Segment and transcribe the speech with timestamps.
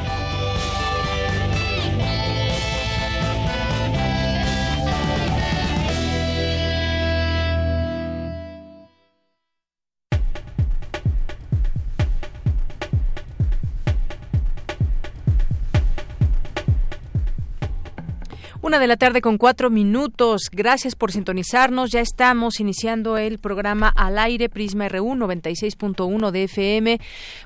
[18.71, 20.43] Una de la tarde con cuatro minutos.
[20.49, 21.91] Gracias por sintonizarnos.
[21.91, 27.01] Ya estamos iniciando el programa al aire Prisma RU 96.1 de FM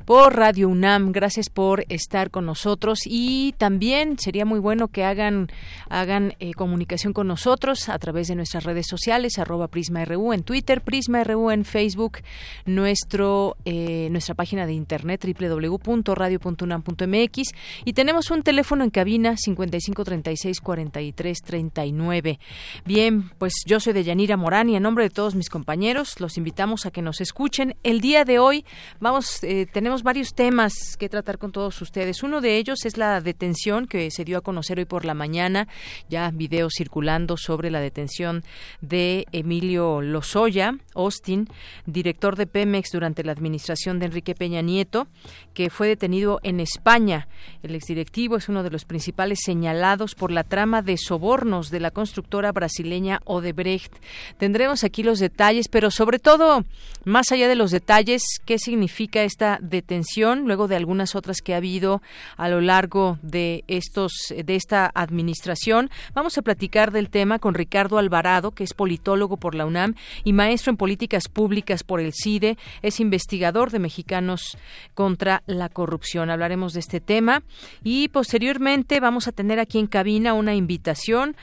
[0.05, 1.11] por Radio UNAM.
[1.11, 5.47] Gracias por estar con nosotros y también sería muy bueno que hagan
[5.89, 10.43] hagan eh, comunicación con nosotros a través de nuestras redes sociales arroba Prisma RU en
[10.43, 12.19] Twitter, Prisma RU en Facebook,
[12.67, 17.41] nuestro eh, nuestra página de internet www.radio.unam.mx
[17.83, 22.39] y tenemos un teléfono en cabina 5536 43 2339.
[22.85, 26.37] Bien, pues yo soy de Deyanira Morán y en nombre de todos mis compañeros los
[26.37, 27.75] invitamos a que nos escuchen.
[27.83, 28.65] El día de hoy
[28.99, 32.23] vamos, eh, tenemos varios temas que tratar con todos ustedes.
[32.23, 35.67] Uno de ellos es la detención que se dio a conocer hoy por la mañana,
[36.09, 38.43] ya videos circulando sobre la detención
[38.81, 41.47] de Emilio Lozoya, Austin,
[41.85, 45.07] director de Pemex durante la administración de Enrique Peña Nieto,
[45.53, 47.27] que fue detenido en España.
[47.63, 51.91] El exdirectivo es uno de los principales señalados por la trama de sobornos de la
[51.91, 53.93] constructora brasileña Odebrecht.
[54.37, 56.65] Tendremos aquí los detalles, pero sobre todo,
[57.03, 61.57] más allá de los detalles, qué significa esta detención luego de algunas otras que ha
[61.57, 62.01] habido
[62.37, 65.89] a lo largo de estos de esta administración.
[66.13, 70.33] Vamos a platicar del tema con Ricardo Alvarado, que es politólogo por la UNAM y
[70.33, 74.57] maestro en políticas públicas por el CIDE, es investigador de Mexicanos
[74.93, 76.29] contra la corrupción.
[76.29, 77.43] Hablaremos de este tema
[77.83, 80.55] y posteriormente vamos a tener aquí en cabina una
[80.85, 81.35] invitación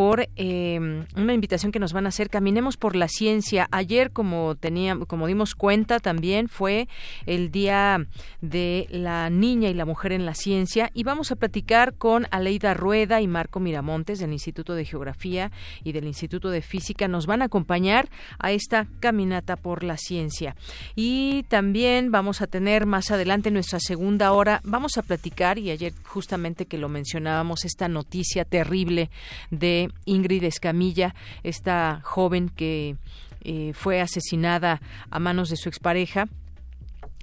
[0.00, 2.30] por em, una invitación que nos van a hacer.
[2.30, 3.68] Caminemos por la ciencia.
[3.70, 6.88] Ayer como teníamos como dimos cuenta también fue
[7.26, 8.06] el día
[8.40, 10.90] de la niña y la mujer en la ciencia.
[10.94, 15.52] Y vamos a platicar con Aleida Rueda y Marco Miramontes del Instituto de Geografía
[15.84, 17.06] y del Instituto de Física.
[17.06, 20.56] Nos van a acompañar a esta caminata por la ciencia.
[20.96, 24.62] Y también vamos a tener más adelante nuestra segunda hora.
[24.64, 29.10] Vamos a platicar y ayer justamente que lo mencionábamos esta noticia terrible
[29.50, 32.96] de Ingrid Escamilla, esta joven que
[33.42, 34.80] eh, fue asesinada
[35.10, 36.26] a manos de su expareja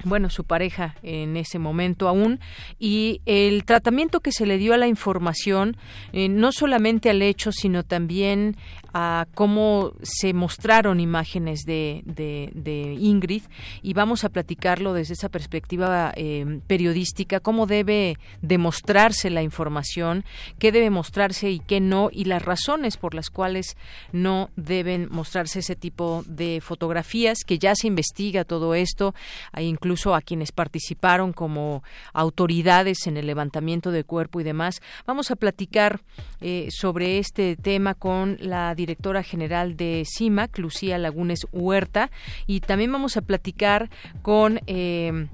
[0.04, 2.40] bueno, su pareja en ese momento aún,
[2.80, 5.76] y el tratamiento que se le dio a la información,
[6.14, 8.58] eh, no solamente al hecho, sino también
[8.94, 13.44] a cómo se mostraron imágenes de, de, Ingrid
[13.84, 20.26] y vamos a platicarlo desde esa perspectiva eh, periodística, cómo debe demostrarse la información,
[20.58, 23.78] qué debe mostrarse y qué no, y las razones por las cuales
[24.12, 29.14] no deben mostrarse ese tipo de fotografías, que ya se investiga todo esto,
[29.56, 31.82] e incluso a quienes participaron como
[32.12, 34.82] autoridades en el levantamiento de cuerpo y demás.
[35.06, 36.02] Vamos a platicar
[36.42, 42.12] eh, sobre este tema con la directora general de CIMAC, Lucía Lagunes Huerta,
[42.48, 43.90] y también vamos a platicar
[44.22, 45.28] con eh,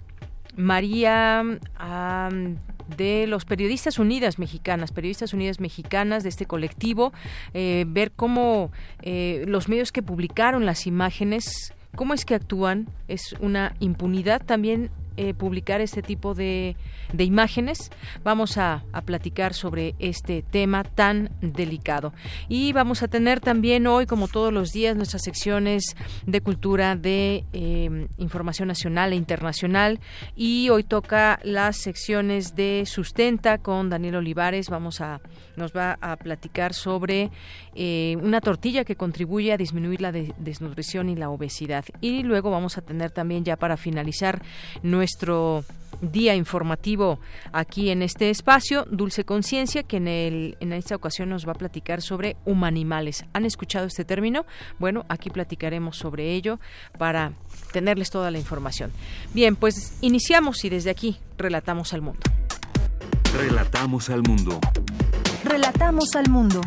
[0.56, 1.44] María
[2.96, 7.12] de los Periodistas Unidas Mexicanas, Periodistas Unidas Mexicanas de este colectivo,
[7.56, 13.36] eh, ver cómo eh, los medios que publicaron las imágenes cómo es que actúan es
[13.40, 16.76] una impunidad también eh, publicar este tipo de,
[17.12, 17.92] de imágenes.
[18.24, 22.14] Vamos a, a, platicar sobre este tema tan delicado.
[22.50, 25.96] Y vamos a tener también hoy, como todos los días, nuestras secciones
[26.26, 30.00] de cultura, de eh, información nacional e internacional.
[30.36, 34.70] Y hoy toca las secciones de sustenta con Daniel Olivares.
[34.70, 35.22] Vamos a,
[35.56, 37.32] nos va a platicar sobre
[37.76, 41.86] eh, una tortilla que contribuye a disminuir la desnutrición y la obesidad.
[42.02, 44.42] Y luego vamos a tener también ya para finalizar
[45.04, 45.66] nuestro
[46.02, 47.20] día informativo
[47.52, 51.56] aquí en este espacio, Dulce Conciencia, que en, el, en esta ocasión nos va a
[51.56, 53.26] platicar sobre humanimales.
[53.34, 54.46] ¿Han escuchado este término?
[54.80, 56.58] Bueno, aquí platicaremos sobre ello
[56.98, 57.34] para
[57.74, 58.94] tenerles toda la información.
[59.34, 62.22] Bien, pues iniciamos y desde aquí relatamos al mundo.
[63.38, 64.58] Relatamos al mundo.
[65.44, 66.62] Relatamos al mundo.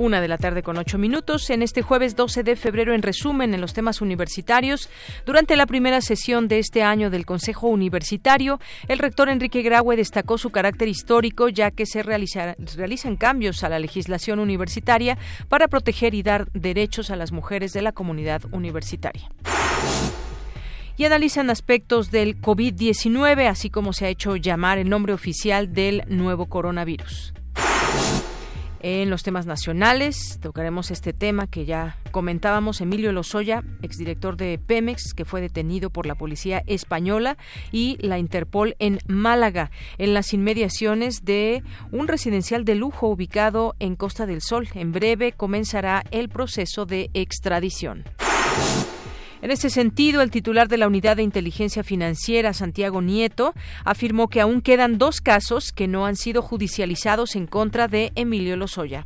[0.00, 1.50] Una de la tarde con ocho minutos.
[1.50, 4.90] En este jueves 12 de febrero, en resumen, en los temas universitarios,
[5.24, 8.58] durante la primera sesión de este año del Consejo Universitario,
[8.88, 13.78] el rector Enrique Graue destacó su carácter histórico, ya que se realizan cambios a la
[13.78, 15.16] legislación universitaria
[15.48, 19.30] para proteger y dar derechos a las mujeres de la comunidad universitaria
[20.96, 26.04] y analizan aspectos del COVID-19, así como se ha hecho llamar el nombre oficial del
[26.06, 27.34] nuevo coronavirus.
[28.86, 32.82] En los temas nacionales tocaremos este tema que ya comentábamos.
[32.82, 37.38] Emilio Lozoya, exdirector de Pemex, que fue detenido por la policía española
[37.72, 43.96] y la Interpol en Málaga, en las inmediaciones de un residencial de lujo ubicado en
[43.96, 44.68] Costa del Sol.
[44.74, 48.04] En breve comenzará el proceso de extradición.
[49.44, 53.52] En ese sentido, el titular de la Unidad de Inteligencia Financiera, Santiago Nieto,
[53.84, 58.56] afirmó que aún quedan dos casos que no han sido judicializados en contra de Emilio
[58.56, 59.04] Lozoya.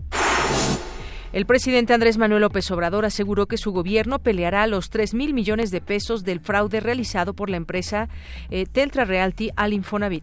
[1.33, 5.73] El presidente Andrés Manuel López Obrador aseguró que su gobierno peleará los 3 mil millones
[5.73, 8.09] de pesos del fraude realizado por la empresa
[8.49, 10.23] eh, Teltra Realty al Infonavit.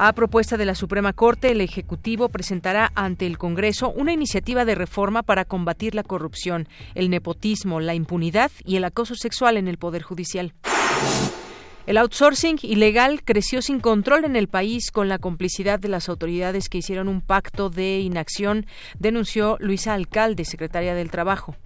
[0.00, 4.76] A propuesta de la Suprema Corte, el Ejecutivo presentará ante el Congreso una iniciativa de
[4.76, 9.76] reforma para combatir la corrupción, el nepotismo, la impunidad y el acoso sexual en el
[9.76, 10.54] Poder Judicial.
[11.86, 16.68] El outsourcing ilegal creció sin control en el país con la complicidad de las autoridades
[16.68, 18.66] que hicieron un pacto de inacción,
[19.00, 21.56] denunció Luisa Alcalde, secretaria del Trabajo.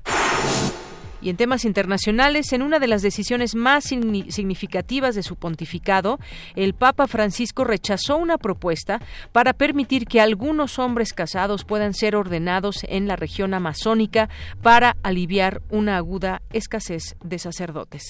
[1.23, 6.19] Y en temas internacionales, en una de las decisiones más significativas de su pontificado,
[6.57, 12.85] el Papa Francisco rechazó una propuesta para permitir que algunos hombres casados puedan ser ordenados
[12.89, 14.29] en la región amazónica
[14.63, 18.03] para aliviar una aguda escasez de sacerdotes.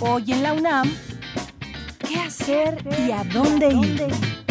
[0.00, 0.92] Hoy en la UNAM,
[2.06, 4.43] ¿qué hacer y a dónde ir?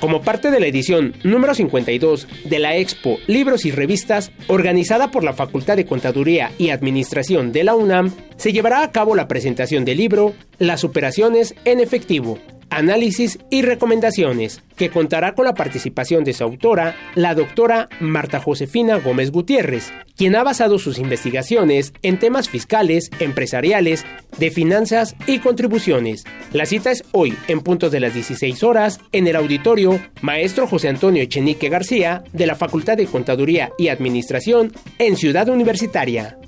[0.00, 5.22] Como parte de la edición número 52 de la Expo Libros y Revistas, organizada por
[5.22, 9.84] la Facultad de Contaduría y Administración de la UNAM, se llevará a cabo la presentación
[9.84, 12.38] del libro Las operaciones en efectivo,
[12.70, 18.96] análisis y recomendaciones, que contará con la participación de su autora, la doctora Marta Josefina
[18.96, 24.04] Gómez Gutiérrez, quien ha basado sus investigaciones en temas fiscales, empresariales,
[24.38, 26.24] de finanzas y contribuciones.
[26.52, 30.88] La cita es hoy, en punto de las 16 horas, en el auditorio Maestro José
[30.88, 36.38] Antonio Echenique García, de la Facultad de Contaduría y Administración, en Ciudad Universitaria.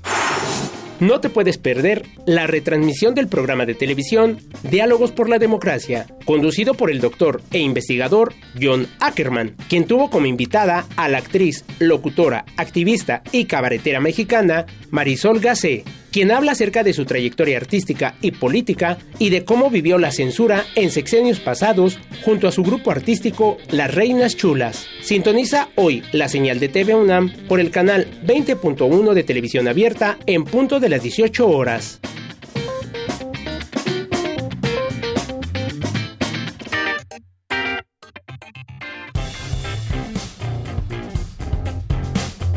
[1.02, 6.75] No te puedes perder la retransmisión del programa de televisión Diálogos por la Democracia, conducido
[6.75, 12.44] por el doctor e investigador John Ackerman, quien tuvo como invitada a la actriz, locutora,
[12.56, 15.82] activista y cabaretera mexicana Marisol Gacé,
[16.12, 20.64] quien habla acerca de su trayectoria artística y política y de cómo vivió la censura
[20.76, 24.87] en sexenios pasados junto a su grupo artístico Las Reinas Chulas.
[25.00, 30.45] Sintoniza hoy la señal de TV UNAM por el canal 20.1 de televisión abierta en
[30.45, 31.99] punto de las 18 horas.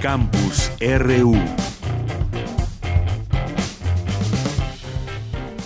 [0.01, 1.64] Campus RU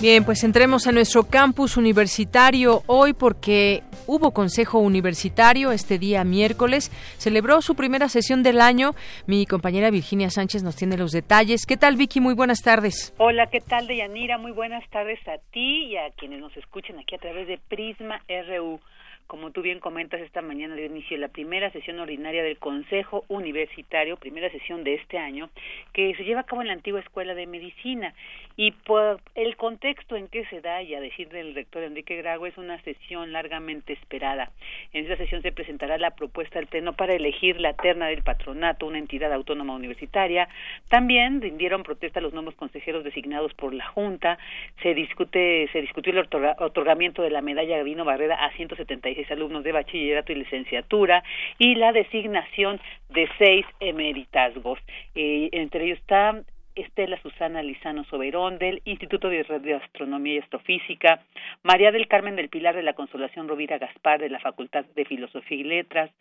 [0.02, 6.90] Bien, pues entremos a nuestro campus universitario hoy porque hubo Consejo Universitario este día miércoles.
[7.18, 8.96] Celebró su primera sesión del año.
[9.28, 11.66] Mi compañera Virginia Sánchez nos tiene los detalles.
[11.66, 12.22] ¿Qué tal, Vicky?
[12.22, 13.14] Muy buenas tardes.
[13.18, 14.38] Hola, ¿qué tal, Deyanira?
[14.38, 18.22] Muy buenas tardes a ti y a quienes nos escuchen aquí a través de Prisma
[18.48, 18.80] RU.
[19.28, 24.18] como tú bien comentas, esta mañana dio inicio la primera sesión ordinaria del Consejo Universitario,
[24.18, 25.50] primera sesión de este año,
[25.94, 28.16] que se lleva a cabo en la antigua Escuela de Medicina.
[28.62, 32.46] Y por el contexto en que se da, y a decir del rector Enrique Grago,
[32.46, 34.52] es una sesión largamente esperada.
[34.92, 38.86] En esta sesión se presentará la propuesta del Pleno para elegir la terna del patronato,
[38.86, 40.50] una entidad autónoma universitaria.
[40.90, 44.38] También rindieron protesta los nuevos consejeros designados por la Junta.
[44.84, 49.72] Se discute, se discutió el otorgamiento de la medalla Gavino Barrera a 176 alumnos de
[49.72, 51.24] bachillerato y licenciatura
[51.60, 54.80] y la designación de seis emeritazgos.
[55.16, 56.44] Eh, entre ellos está
[56.82, 61.22] Estela Susana Lizano Soberón del Instituto de Astronomía y Astrofísica,
[61.64, 65.58] María del Carmen del Pilar de la Consolación Rovira Gaspar de la Facultad de Filosofía
[65.58, 66.12] y Letras,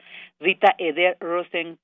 [0.41, 1.79] Rita Eder Rosen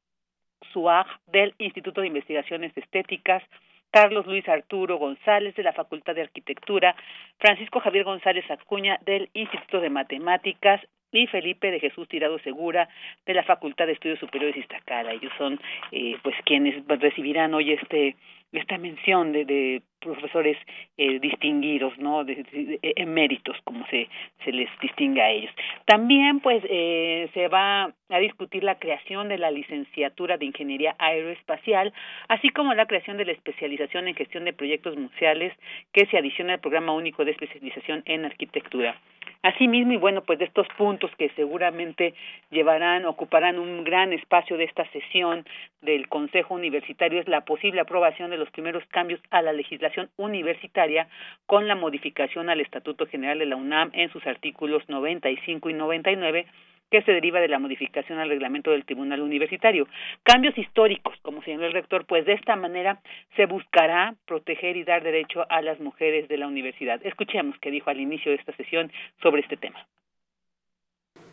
[0.73, 3.43] Suag del Instituto de Investigaciones Estéticas,
[3.91, 6.97] Carlos Luis Arturo González de la Facultad de Arquitectura,
[7.39, 10.81] Francisco Javier González Acuña del Instituto de Matemáticas
[11.13, 12.89] y Felipe de Jesús Tirado Segura
[13.25, 15.13] de la Facultad de Estudios Superiores Iztacala.
[15.13, 15.61] Ellos son
[15.93, 18.17] eh, pues quienes recibirán hoy este
[18.53, 20.57] esta mención de, de profesores
[20.97, 22.25] eh, distinguidos, ¿no?
[22.25, 24.09] De, de, eméritos, como se,
[24.45, 25.51] se les distingue a ellos.
[25.87, 31.93] También, pues, eh, se va a discutir la creación de la licenciatura de Ingeniería Aeroespacial,
[32.29, 35.53] así como la creación de la especialización en gestión de proyectos museales
[35.93, 38.97] que se adiciona al programa único de especialización en arquitectura.
[39.43, 42.15] Asimismo, y bueno, pues de estos puntos que seguramente
[42.51, 45.45] llevarán, ocuparán un gran espacio de esta sesión
[45.83, 51.09] del Consejo Universitario es la posible aprobación de los primeros cambios a la legislación universitaria
[51.47, 56.47] con la modificación al Estatuto General de la UNAM en sus artículos 95 y 99
[56.91, 59.89] que se deriva de la modificación al reglamento del Tribunal Universitario.
[60.23, 63.01] Cambios históricos, como señaló el rector, pues de esta manera
[63.37, 67.05] se buscará proteger y dar derecho a las mujeres de la universidad.
[67.05, 69.85] Escuchemos qué dijo al inicio de esta sesión sobre este tema.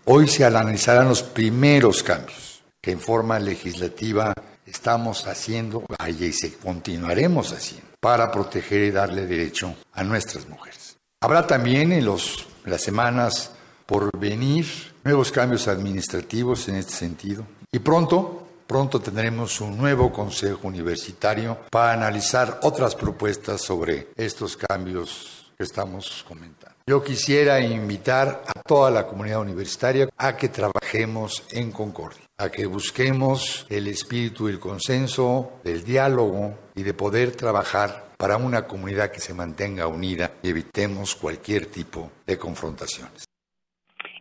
[0.06, 4.34] Hoy se analizarán los primeros cambios que en forma legislativa
[4.66, 10.98] estamos haciendo y continuaremos haciendo para proteger y darle derecho a nuestras mujeres.
[11.22, 13.52] Habrá también en los, las semanas
[13.86, 14.66] por venir
[15.04, 17.46] nuevos cambios administrativos en este sentido.
[17.72, 25.52] Y pronto, pronto tendremos un nuevo Consejo Universitario para analizar otras propuestas sobre estos cambios
[25.56, 26.76] que estamos comentando.
[26.88, 32.66] Yo quisiera invitar a toda la comunidad universitaria a que trabajemos en concordia, a que
[32.66, 39.20] busquemos el espíritu del consenso, del diálogo y de poder trabajar para una comunidad que
[39.20, 43.31] se mantenga unida y evitemos cualquier tipo de confrontaciones.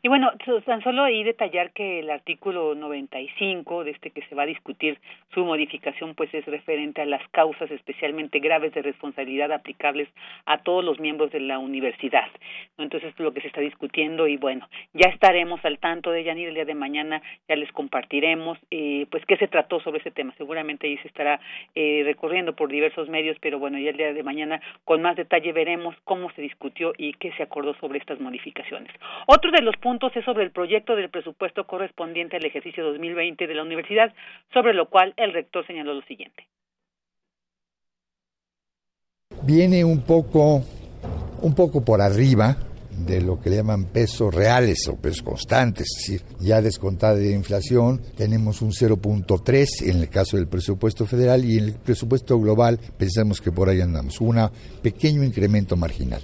[0.02, 0.33] Y bueno,
[0.64, 4.99] tan solo ahí detallar que el artículo 95 de este que se va a discutir
[5.35, 10.09] su modificación pues es referente a las causas especialmente graves de responsabilidad aplicables
[10.47, 12.28] a todos los miembros de la universidad.
[12.78, 16.49] Entonces es lo que se está discutiendo y bueno, ya estaremos al tanto de Yanir
[16.49, 20.33] el día de mañana, ya les compartiremos eh, pues qué se trató sobre ese tema.
[20.38, 21.40] Seguramente ahí se estará
[21.75, 25.52] eh, recorriendo por diversos medios, pero bueno, ya el día de mañana con más detalle
[25.52, 28.90] veremos cómo se discutió y qué se acordó sobre estas modificaciones.
[29.26, 33.45] Otro de los puntos puntos es sobre el proyecto del presupuesto correspondiente al ejercicio 2020
[33.45, 34.15] de la universidad,
[34.53, 36.47] sobre lo cual el rector señaló lo siguiente.
[39.43, 40.63] Viene un poco,
[41.43, 42.57] un poco por arriba
[43.05, 47.33] de lo que le llaman pesos reales o pesos constantes, es decir, ya descontada de
[47.33, 52.79] inflación, tenemos un 0.3 en el caso del presupuesto federal y en el presupuesto global
[52.97, 54.39] pensamos que por ahí andamos, un
[54.83, 56.23] pequeño incremento marginal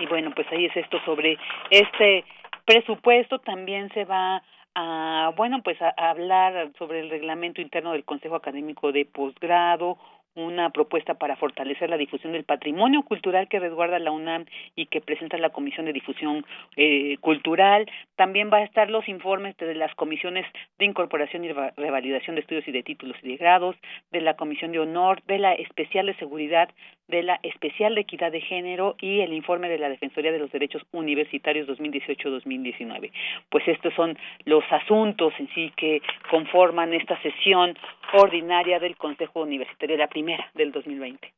[0.00, 1.38] y bueno, pues ahí es esto sobre
[1.70, 2.24] este
[2.64, 3.38] presupuesto.
[3.38, 4.42] También se va
[4.74, 9.98] a, bueno, pues a, hablar sobre el reglamento interno del Consejo Académico de Posgrado,
[10.34, 14.46] una propuesta para fortalecer la difusión del patrimonio cultural que resguarda la UNAM
[14.76, 16.44] y que presenta la Comisión de Difusión
[16.76, 17.90] eh, Cultural.
[18.16, 20.46] También va a estar los informes de las comisiones
[20.78, 23.76] de incorporación y revalidación de estudios y de títulos y de grados,
[24.10, 26.68] de la Comisión de Honor, de la Especial de Seguridad,
[27.08, 30.52] de la Especial de Equidad de Género y el informe de la Defensoría de los
[30.52, 33.10] Derechos Universitarios 2018-2019.
[33.50, 37.76] Pues estos son los asuntos en sí que conforman esta sesión
[38.12, 41.32] ordinaria del Consejo Universitario, la primera del 2020.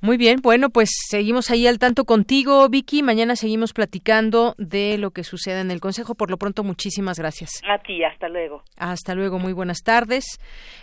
[0.00, 3.02] Muy bien, bueno, pues seguimos ahí al tanto contigo, Vicky.
[3.02, 6.14] Mañana seguimos platicando de lo que sucede en el Consejo.
[6.14, 7.62] Por lo pronto, muchísimas gracias.
[7.68, 8.62] A ti, hasta luego.
[8.76, 10.38] Hasta luego, muy buenas tardes.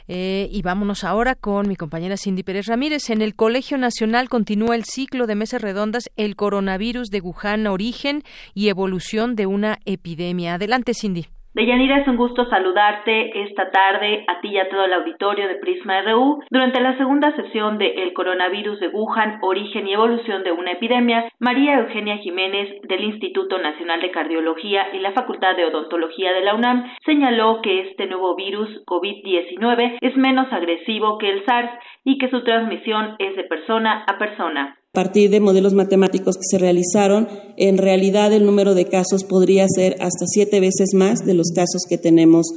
[0.09, 3.09] Eh, y vámonos ahora con mi compañera Cindy Pérez Ramírez.
[3.09, 8.23] En el Colegio Nacional continúa el ciclo de mesas redondas El coronavirus de Wuhan, origen
[8.53, 10.55] y evolución de una epidemia.
[10.55, 11.27] Adelante, Cindy.
[11.55, 15.55] Deyanira, es un gusto saludarte esta tarde a ti y a todo el auditorio de
[15.55, 16.43] Prisma RU.
[16.51, 21.31] Durante la segunda sesión de El coronavirus de Wuhan, origen y evolución de una epidemia,
[21.39, 26.55] María Eugenia Jiménez del Instituto Nacional de Cardiología y la Facultad de Odontología de la
[26.55, 31.71] UNAM señaló que este nuevo virus COVID-19 es menos agresivo que el SARS
[32.03, 34.77] y que su transmisión es de persona a persona.
[34.91, 39.67] A partir de modelos matemáticos que se realizaron, en realidad el número de casos podría
[39.67, 42.47] ser hasta siete veces más de los casos que tenemos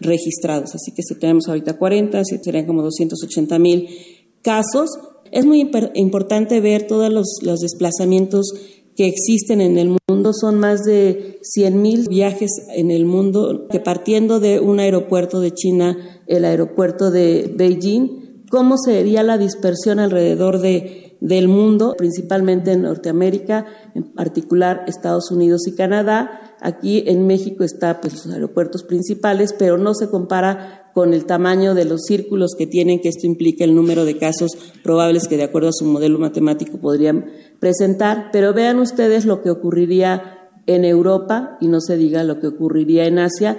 [0.00, 0.74] registrados.
[0.74, 3.88] Así que si tenemos ahorita 40, serían como 280 mil
[4.42, 4.90] casos.
[5.30, 8.52] Es muy importante ver todos los, los desplazamientos
[8.96, 10.32] que existen en el mundo.
[10.32, 15.52] Son más de 100 mil viajes en el mundo que partiendo de un aeropuerto de
[15.52, 18.23] China, el aeropuerto de Beijing,
[18.54, 25.66] ¿cómo sería la dispersión alrededor de del mundo, principalmente en Norteamérica, en particular Estados Unidos
[25.66, 26.54] y Canadá.
[26.60, 31.74] Aquí en México está pues los aeropuertos principales, pero no se compara con el tamaño
[31.74, 34.50] de los círculos que tienen, que esto implica el número de casos
[34.82, 37.24] probables que de acuerdo a su modelo matemático podrían
[37.58, 38.28] presentar.
[38.30, 43.06] Pero vean ustedes lo que ocurriría en Europa y no se diga lo que ocurriría
[43.06, 43.56] en Asia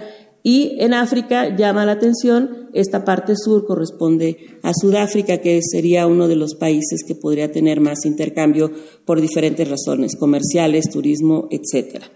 [0.47, 6.27] y en África llama la atención, esta parte sur corresponde a Sudáfrica, que sería uno
[6.27, 8.71] de los países que podría tener más intercambio
[9.05, 12.11] por diferentes razones, comerciales, turismo, etcétera.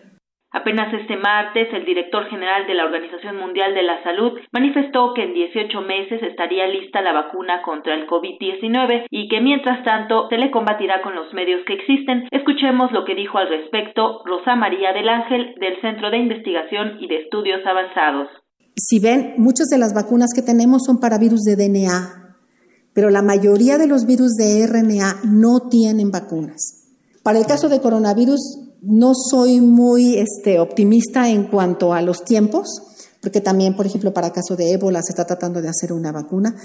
[0.52, 5.22] Apenas este martes, el director general de la Organización Mundial de la Salud manifestó que
[5.22, 10.38] en 18 meses estaría lista la vacuna contra el COVID-19 y que mientras tanto se
[10.38, 12.28] le combatirá con los medios que existen.
[12.32, 17.08] Escuchemos lo que dijo al respecto Rosa María del Ángel del Centro de Investigación y
[17.08, 18.30] de Estudios Avanzados.
[18.76, 22.38] Si ven, muchas de las vacunas que tenemos son para virus de DNA,
[22.96, 26.88] pero la mayoría de los virus de RNA no tienen vacunas.
[27.24, 32.68] Para el caso de coronavirus, no soy muy este, optimista en cuanto a los tiempos,
[33.22, 36.12] porque también, por ejemplo, para el caso de ébola se está tratando de hacer una
[36.12, 36.56] vacuna,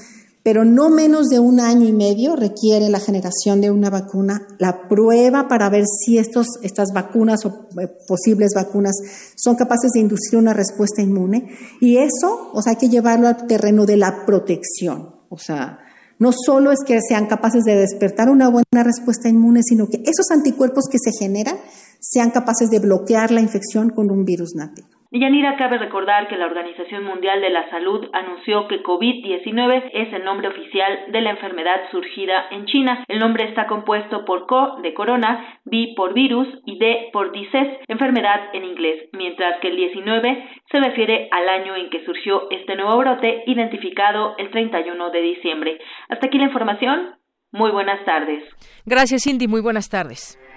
[0.45, 4.89] pero no menos de un año y medio requiere la generación de una vacuna, la
[4.89, 8.95] prueba para ver si estos, estas vacunas o eh, posibles vacunas
[9.37, 11.49] son capaces de inducir una respuesta inmune.
[11.81, 15.15] Y eso, o sea, hay que llevarlo al terreno de la protección.
[15.31, 15.79] O sea,
[16.19, 20.31] no solo es que sean capaces de despertar una buena respuesta inmune, sino que esos
[20.31, 21.57] anticuerpos que se generan
[22.05, 24.89] sean capaces de bloquear la infección con un virus nativo.
[25.11, 30.25] Yanira, cabe recordar que la Organización Mundial de la Salud anunció que COVID-19 es el
[30.25, 33.05] nombre oficial de la enfermedad surgida en China.
[33.07, 37.79] El nombre está compuesto por CO de corona, B por virus y D por disease,
[37.87, 42.75] enfermedad en inglés, mientras que el 19 se refiere al año en que surgió este
[42.75, 45.79] nuevo brote, identificado el 31 de diciembre.
[46.09, 47.15] Hasta aquí la información.
[47.53, 48.43] Muy buenas tardes.
[48.85, 49.47] Gracias, Cindy.
[49.47, 50.37] Muy buenas tardes.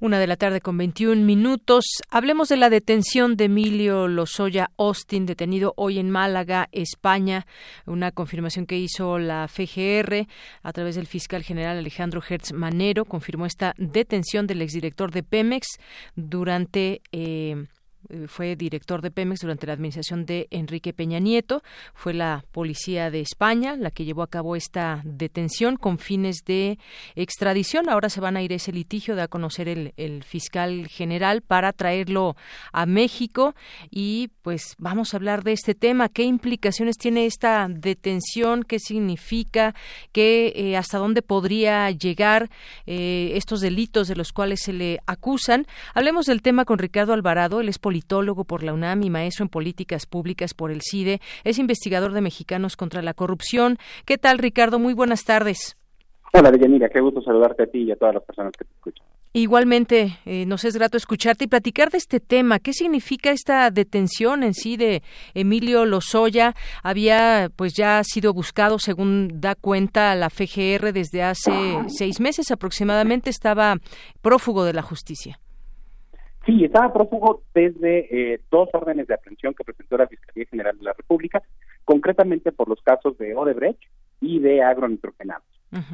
[0.00, 1.84] Una de la tarde con 21 minutos.
[2.08, 7.48] Hablemos de la detención de Emilio Lozoya Austin, detenido hoy en Málaga, España.
[7.84, 10.28] Una confirmación que hizo la FGR
[10.62, 13.06] a través del fiscal general Alejandro Hertz Manero.
[13.06, 15.66] Confirmó esta detención del exdirector de Pemex
[16.14, 17.02] durante.
[17.10, 17.66] Eh,
[18.26, 21.62] fue director de Pemex durante la administración de Enrique Peña Nieto.
[21.94, 26.78] Fue la policía de España la que llevó a cabo esta detención con fines de
[27.14, 27.88] extradición.
[27.88, 32.36] Ahora se van a ir ese litigio, de a conocer el, fiscal general para traerlo
[32.72, 33.54] a México.
[33.90, 36.08] Y pues vamos a hablar de este tema.
[36.08, 38.62] ¿Qué implicaciones tiene esta detención?
[38.62, 39.74] ¿Qué significa?
[40.12, 42.50] ¿Qué, eh, ¿Hasta dónde podría llegar
[42.86, 45.66] eh, estos delitos de los cuales se le acusan?
[45.94, 47.60] Hablemos del tema con Ricardo Alvarado.
[47.60, 51.20] Él es politólogo por la UNAM y maestro en políticas públicas por el CIDE.
[51.42, 53.76] Es investigador de Mexicanos contra la Corrupción.
[54.04, 54.78] ¿Qué tal, Ricardo?
[54.78, 55.76] Muy buenas tardes.
[56.32, 56.88] Hola, Deyanira.
[56.88, 59.04] Qué gusto saludarte a ti y a todas las personas que te escuchan.
[59.32, 62.60] Igualmente, eh, nos es grato escucharte y platicar de este tema.
[62.60, 65.02] ¿Qué significa esta detención en sí de
[65.34, 66.54] Emilio Lozoya?
[66.82, 71.52] Había, pues, ya sido buscado, según da cuenta la FGR, desde hace
[71.88, 73.28] seis meses aproximadamente.
[73.28, 73.76] Estaba
[74.22, 75.40] prófugo de la justicia.
[76.48, 80.82] Sí, estaba prófugo desde eh, dos órdenes de aprehensión que presentó la Fiscalía General de
[80.82, 81.42] la República,
[81.84, 83.78] concretamente por los casos de Odebrecht
[84.22, 85.44] y de agronitrogenados.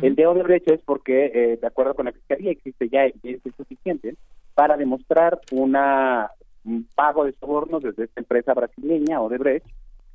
[0.01, 4.14] El de Odebrecht es porque, eh, de acuerdo con la Fiscalía, existe ya evidencia suficiente
[4.55, 6.31] para demostrar una,
[6.64, 9.67] un pago de sobornos desde esta empresa brasileña, Odebrecht,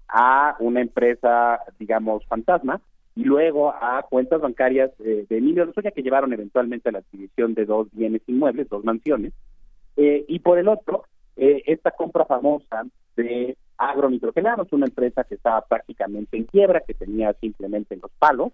[0.07, 2.79] a una empresa, digamos, fantasma,
[3.13, 7.65] y luego a cuentas bancarias de Emilio Lozoya que llevaron eventualmente a la adquisición de
[7.65, 9.33] dos bienes inmuebles, dos mansiones,
[10.01, 11.03] y por el otro,
[11.35, 12.85] esta compra famosa
[13.15, 18.51] de Agronitrogenados, una empresa que estaba prácticamente en quiebra, que tenía simplemente los palos,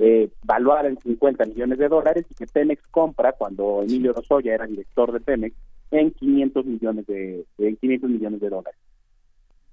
[0.00, 4.66] eh, valuada en 50 millones de dólares y que Pemex compra cuando Emilio Rosoya era
[4.66, 5.54] director de Pemex
[5.92, 8.80] en 500 millones de, 500 millones de dólares.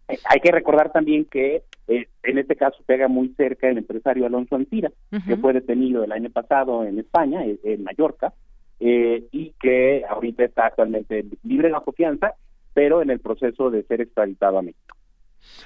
[0.08, 4.26] Eh, hay que recordar también que eh, en este caso pega muy cerca el empresario
[4.26, 4.92] Alonso Antira,
[5.28, 8.34] que fue detenido el año pasado en España, en, Mallorca,
[8.80, 12.34] y que ahorita está actualmente libre de la confianza,
[12.74, 14.97] pero en el proceso de ser extraditado a México.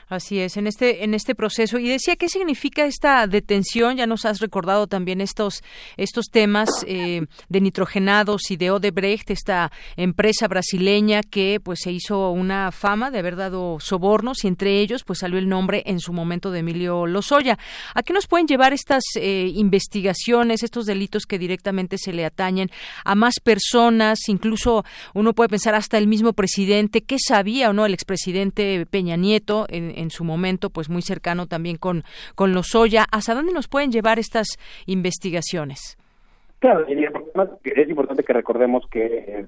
[0.08, 1.78] Así es, en este, en este proceso.
[1.78, 3.98] Y decía, ¿qué significa esta detención?
[3.98, 5.63] Ya nos has recordado también estos,
[5.98, 12.32] estos temas eh, de nitrogenados y de Odebrecht, esta empresa brasileña que pues se hizo
[12.32, 16.13] una fama de haber dado sobornos y entre ellos pues salió el nombre en su
[16.13, 17.58] momento de Emilio Lozoya.
[17.94, 22.70] ¿A qué nos pueden llevar estas eh, investigaciones, estos delitos que directamente se le atañen
[23.06, 24.28] a más personas?
[24.28, 29.15] Incluso uno puede pensar hasta el mismo presidente, ¿qué sabía o no el expresidente Peña
[29.15, 29.67] Nieto?
[29.72, 32.04] En, su momento, pues muy cercano también con,
[32.36, 33.06] con Lozoya.
[33.12, 35.98] ¿Hasta dónde nos pueden llevar estas investigaciones?
[36.60, 39.48] Claro, es importante que recordemos que,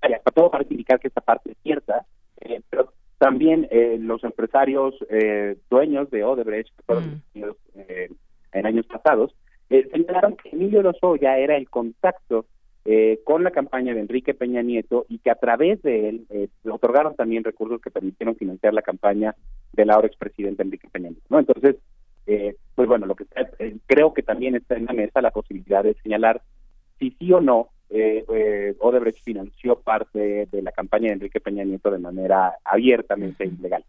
[0.00, 2.06] para todo para indicar que esta parte es cierta,
[2.40, 7.42] eh, pero también eh, los empresarios eh, dueños de Odebrecht, que fueron mm.
[8.52, 9.34] en años pasados,
[9.68, 12.46] señalaron que Emilio Lozoya era el contacto
[12.90, 16.48] eh, con la campaña de Enrique Peña Nieto y que a través de él eh,
[16.64, 19.36] otorgaron también recursos que permitieron financiar la campaña
[19.74, 21.26] del ahora expresidente Enrique Peña Nieto.
[21.28, 21.38] ¿no?
[21.38, 21.76] Entonces,
[22.26, 23.26] eh, pues bueno, lo que
[23.86, 26.40] creo que también está en la mesa la posibilidad de señalar
[26.98, 31.98] si sí o no Odebrecht financió parte de la campaña de Enrique Peña Nieto de
[31.98, 33.84] manera abiertamente ilegal.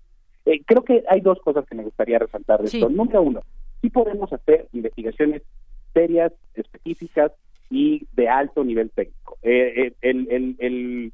[0.66, 2.90] creo que hay dos cosas que me gustaría resaltar de esto.
[2.90, 3.44] Número uno,
[3.82, 5.42] sí podemos hacer investigaciones
[5.94, 7.32] serias, específicas,
[7.70, 9.38] y de alto nivel técnico.
[9.42, 11.14] Eh, eh, el,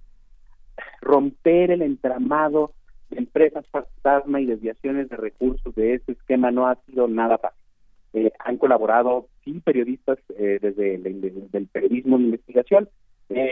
[1.01, 2.73] romper el entramado
[3.09, 7.59] de empresas fantasma y desviaciones de recursos de ese esquema no ha sido nada fácil.
[8.13, 12.89] Eh, han colaborado sí periodistas desde, el, periodismo de investigación,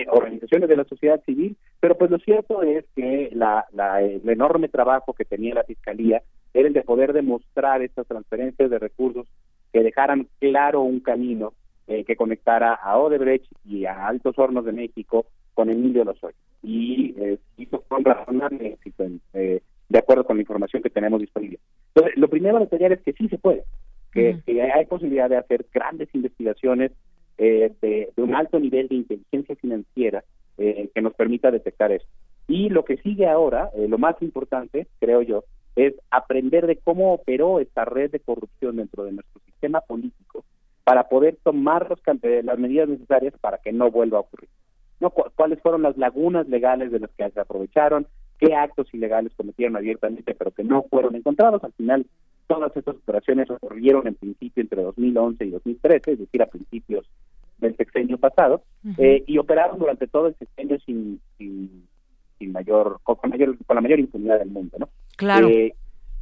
[0.07, 3.65] organizaciones de la sociedad civil, pero pues lo cierto es que la,
[3.99, 8.79] el enorme trabajo que tenía la Fiscalía era el de poder demostrar estas transferencias de
[8.79, 9.27] recursos
[9.73, 11.53] que dejaran claro un camino
[11.87, 16.35] eh, que conectara a Odebrecht y a Altos Hornos de México con Emilio Lozoya.
[16.61, 21.59] Y eh, hizo con razonable éxito, eh, de acuerdo con la información que tenemos disponible.
[21.93, 23.63] Entonces, lo primero a detallar es que sí se puede,
[24.11, 24.41] que,
[24.73, 26.91] hay posibilidad de hacer grandes investigaciones
[27.37, 30.23] eh, de, de, un alto nivel de inteligencia financiera
[30.55, 32.05] que nos permita detectar eso.
[32.47, 37.59] Y lo que sigue ahora, lo más importante, creo yo, es aprender de cómo operó
[37.59, 40.22] esta red de corrupción dentro de nuestro sistema político
[40.83, 41.99] para poder tomar los,
[42.43, 44.49] las medidas necesarias para que no vuelva a ocurrir.
[44.99, 45.09] ¿No?
[45.09, 48.07] ¿Cuáles fueron las lagunas legales de las que se aprovecharon?
[48.39, 51.63] ¿Qué actos ilegales cometieron abiertamente pero que no fueron encontrados?
[51.63, 52.05] Al final,
[52.47, 57.05] todas estas operaciones ocurrieron en principio entre 2011 y 2013, es decir, a principios
[57.57, 58.63] del sexenio pasado,
[58.97, 61.87] eh, y operaron durante todo el sexenio sin, sin,
[62.51, 64.89] mayor, con, mayor, con la mayor impunidad del mundo, ¿no?
[65.15, 65.47] Claro.
[65.47, 65.73] Eh,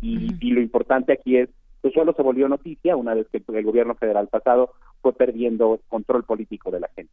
[0.01, 1.49] y, y lo importante aquí es
[1.81, 6.23] pues solo se volvió noticia una vez que el gobierno federal pasado fue perdiendo control
[6.23, 7.11] político de la gente.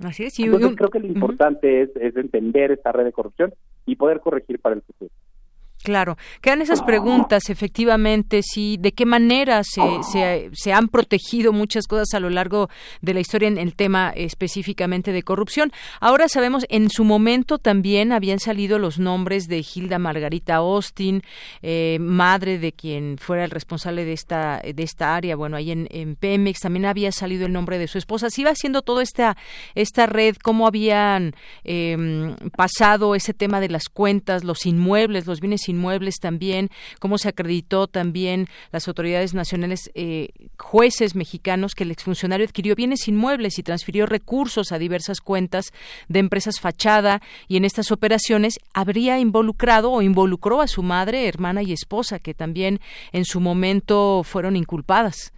[0.00, 0.38] Así es.
[0.38, 3.52] Entonces creo que lo importante es, es entender esta red de corrupción
[3.86, 5.10] y poder corregir para el futuro.
[5.82, 11.86] Claro, quedan esas preguntas, efectivamente, sí, de qué manera se, se, se, han protegido muchas
[11.86, 12.68] cosas a lo largo
[13.00, 15.72] de la historia en el tema específicamente de corrupción.
[16.00, 21.22] Ahora sabemos, en su momento también habían salido los nombres de Hilda Margarita Austin,
[21.62, 25.86] eh, madre de quien fuera el responsable de esta, de esta área, bueno, ahí en,
[25.90, 28.30] en Pemex también había salido el nombre de su esposa.
[28.30, 29.36] Se iba haciendo toda esta,
[29.76, 35.67] esta red, cómo habían em, pasado ese tema de las cuentas, los inmuebles, los bienes
[35.68, 36.68] inmuebles también,
[37.00, 40.28] cómo se acreditó también las autoridades nacionales, eh,
[40.58, 45.72] jueces mexicanos, que el exfuncionario adquirió bienes inmuebles y transfirió recursos a diversas cuentas
[46.08, 51.62] de empresas fachada y en estas operaciones habría involucrado o involucró a su madre, hermana
[51.62, 52.80] y esposa, que también
[53.12, 55.32] en su momento fueron inculpadas.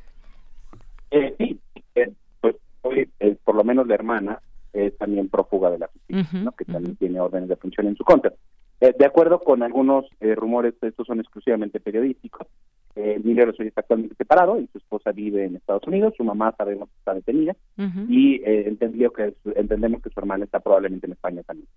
[1.10, 1.58] Eh, sí,
[1.94, 2.56] eh, pues
[3.44, 4.40] por lo menos la hermana
[4.72, 8.32] es también prófuga de la justicia, que también tiene órdenes de función en su contra.
[8.80, 12.46] Eh, de acuerdo con algunos eh, rumores, estos son exclusivamente periodísticos.
[12.96, 16.14] Eh, Lozoya está actualmente separado y su esposa vive en Estados Unidos.
[16.16, 17.54] Su mamá sabemos que está detenida
[18.08, 21.68] y eh, entendió que entendemos que su hermana está probablemente en España también.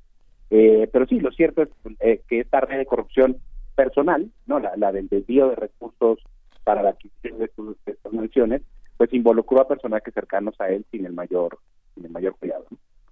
[0.50, 1.64] pero sí, lo cierto
[2.00, 3.38] es que esta red de corrupción
[3.76, 6.20] personal, no, la, del desvío de recursos
[6.64, 7.52] para la adquisición de,
[7.86, 8.62] estas menciones,
[8.98, 11.58] pues involucró a personajes cercanos a él sin el mayor,
[11.96, 12.66] sin el mayor cuidado.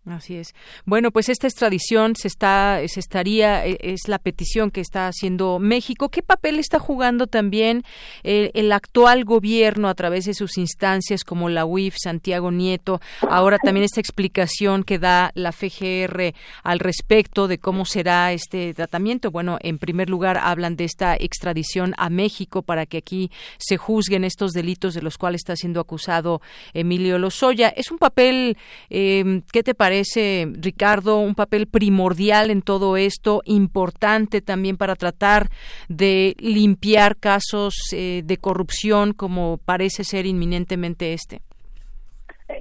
[0.07, 0.55] Así es.
[0.83, 5.59] Bueno, pues esta extradición se está, se estaría, e, es la petición que está haciendo
[5.59, 6.09] México.
[6.09, 7.83] ¿Qué papel está jugando también
[8.23, 12.99] el, eh, el actual gobierno a través de sus instancias como la UIF, Santiago Nieto?
[13.21, 16.33] Ahora también esta explicación que da la FGR
[16.63, 19.29] al respecto de cómo será este tratamiento.
[19.29, 24.23] Bueno, en primer lugar hablan de esta extradición a México para que aquí se juzguen
[24.23, 26.41] estos delitos de los cuales está siendo acusado
[26.73, 27.69] Emilio Lozoya.
[27.69, 28.57] Es un papel,
[28.89, 29.90] eh, ¿qué te parece?
[29.91, 35.47] Parece, Ricardo, un papel primordial en todo esto, importante también para tratar
[35.89, 41.41] de limpiar casos eh, de corrupción como parece ser inminentemente este?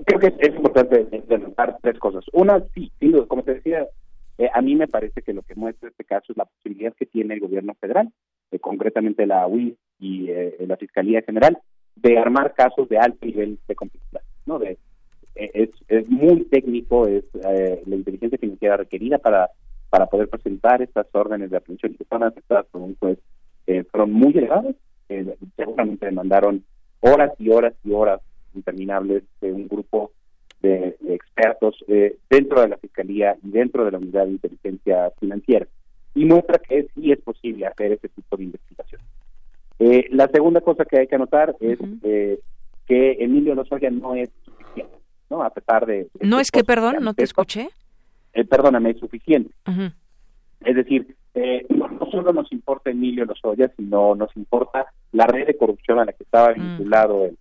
[0.06, 1.06] Creo que es, importante
[1.38, 2.24] notar tres cosas.
[2.32, 2.90] Una, sí,
[3.28, 3.86] como te decía,
[4.36, 7.06] eh, a mí me parece que lo que muestra este caso es la posibilidad que
[7.06, 8.10] tiene el gobierno federal,
[8.50, 10.30] eh, concretamente la UIS y
[10.66, 11.56] la Fiscalía General,
[11.94, 14.58] de armar casos de alto nivel de complejidad, ¿no?
[14.58, 14.78] De
[15.34, 19.50] es, es muy técnico, es eh, la inteligencia financiera requerida para,
[19.88, 23.18] para poder presentar estas órdenes de aprehensión que son aceptadas por un juez
[23.66, 24.74] eh, fueron muy elevadas.
[25.08, 26.64] Eh, seguramente demandaron
[27.00, 28.20] horas y horas y horas
[28.54, 30.12] interminables de un grupo
[30.62, 31.76] de, expertos
[32.28, 35.66] dentro de la Fiscalía y dentro de la Unidad de Inteligencia Financiera.
[36.14, 39.00] Y muestra que sí es posible hacer ese tipo de investigación.
[40.10, 41.78] la segunda cosa que hay que anotar es
[42.90, 44.30] que Emilio Lozoya no es.
[45.30, 45.42] ¿No?
[45.42, 46.08] A pesar de...
[46.20, 47.70] no es que, perdón, no te escuché.
[48.32, 49.52] Eh, perdóname, es suficiente.
[50.60, 55.56] Es decir, eh, no, solo nos importa Emilio Lozoya, sino nos importa la red de
[55.56, 56.54] corrupción a la que estaba mm.
[56.54, 57.38] vinculado él.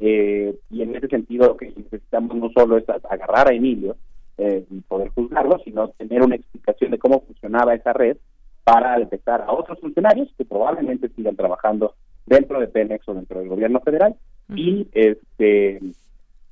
[0.00, 3.96] Eh, y en ese sentido lo que necesitamos no solo es agarrar a Emilio
[4.36, 8.16] y poder juzgarlo, sino tener una explicación de cómo funcionaba esa red
[8.64, 11.94] para detectar a otros funcionarios que probablemente sigan trabajando
[12.26, 14.16] dentro de Pemex o dentro del gobierno federal
[14.48, 15.80] y este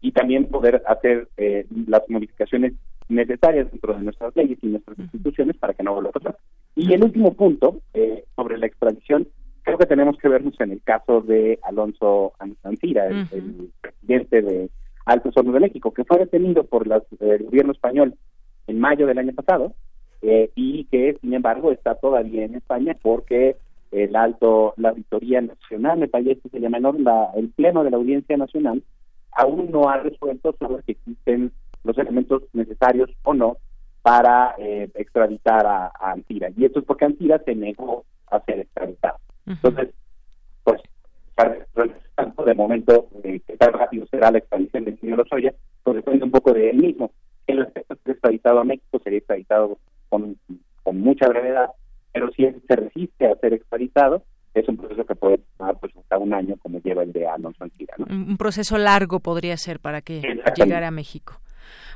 [0.02, 2.74] y también poder hacer eh, las modificaciones
[3.08, 6.36] necesarias dentro de nuestras leyes y nuestras instituciones para que no vuelva a pasar.
[6.74, 9.28] Y el último punto, eh, sobre la extradición,
[9.62, 12.32] creo que tenemos que vernos en el caso de Alonso
[12.64, 14.70] Ancira, el, presidente de
[15.06, 16.86] Altos Hornos de México, que fue detenido por
[17.20, 18.14] el gobierno español
[18.66, 19.72] en mayo del año pasado
[20.22, 23.56] eh, y que, sin embargo, está todavía en España porque
[23.92, 27.98] el alto, la Auditoría Nacional, me parece que se llama la, el Pleno de la
[27.98, 28.82] Audiencia Nacional,
[29.32, 31.52] aún no ha resuelto sobre si existen
[31.84, 33.56] los elementos necesarios o no
[34.02, 36.50] para eh, extraditar a, Antira.
[36.56, 39.18] Y esto es porque Antira se negó a ser extraditado.
[39.46, 39.90] Entonces,
[40.64, 40.80] pues,
[42.44, 46.30] de momento, eh, qué tan rápido será la extradición del señor Lozoya, pues depende un
[46.30, 47.12] poco de él mismo.
[47.48, 50.36] A ser extraditado a México, sería extraditado con,
[50.82, 51.70] con mucha brevedad,
[52.12, 54.22] pero si él se resiste a ser extraditado,
[54.54, 57.64] es un proceso que puede tomar pues hasta un año como lleva el de Alonso
[57.98, 58.06] ¿no?
[58.08, 60.20] Un proceso largo podría ser para que
[60.56, 61.40] llegara a México.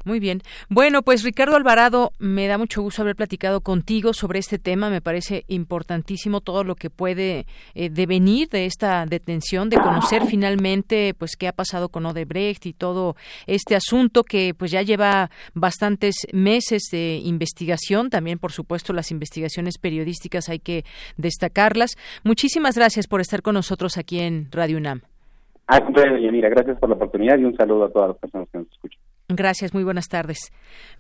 [0.05, 0.43] Muy bien.
[0.69, 4.91] Bueno, pues Ricardo Alvarado, me da mucho gusto haber platicado contigo sobre este tema.
[4.91, 11.15] Me parece importantísimo todo lo que puede eh, devenir de esta detención, de conocer finalmente
[11.19, 16.27] pues qué ha pasado con Odebrecht y todo este asunto que pues ya lleva bastantes
[16.33, 18.11] meses de investigación.
[18.11, 20.85] También, por supuesto, las investigaciones periodísticas hay que
[21.17, 21.97] destacarlas.
[22.25, 25.03] Muchísimas gracias por estar con nosotros aquí en Radio UNAM.
[25.69, 25.81] Ah,
[26.31, 29.01] mira, gracias por la oportunidad y un saludo a todas las personas que nos escuchan.
[29.29, 30.39] Gracias, muy buenas tardes.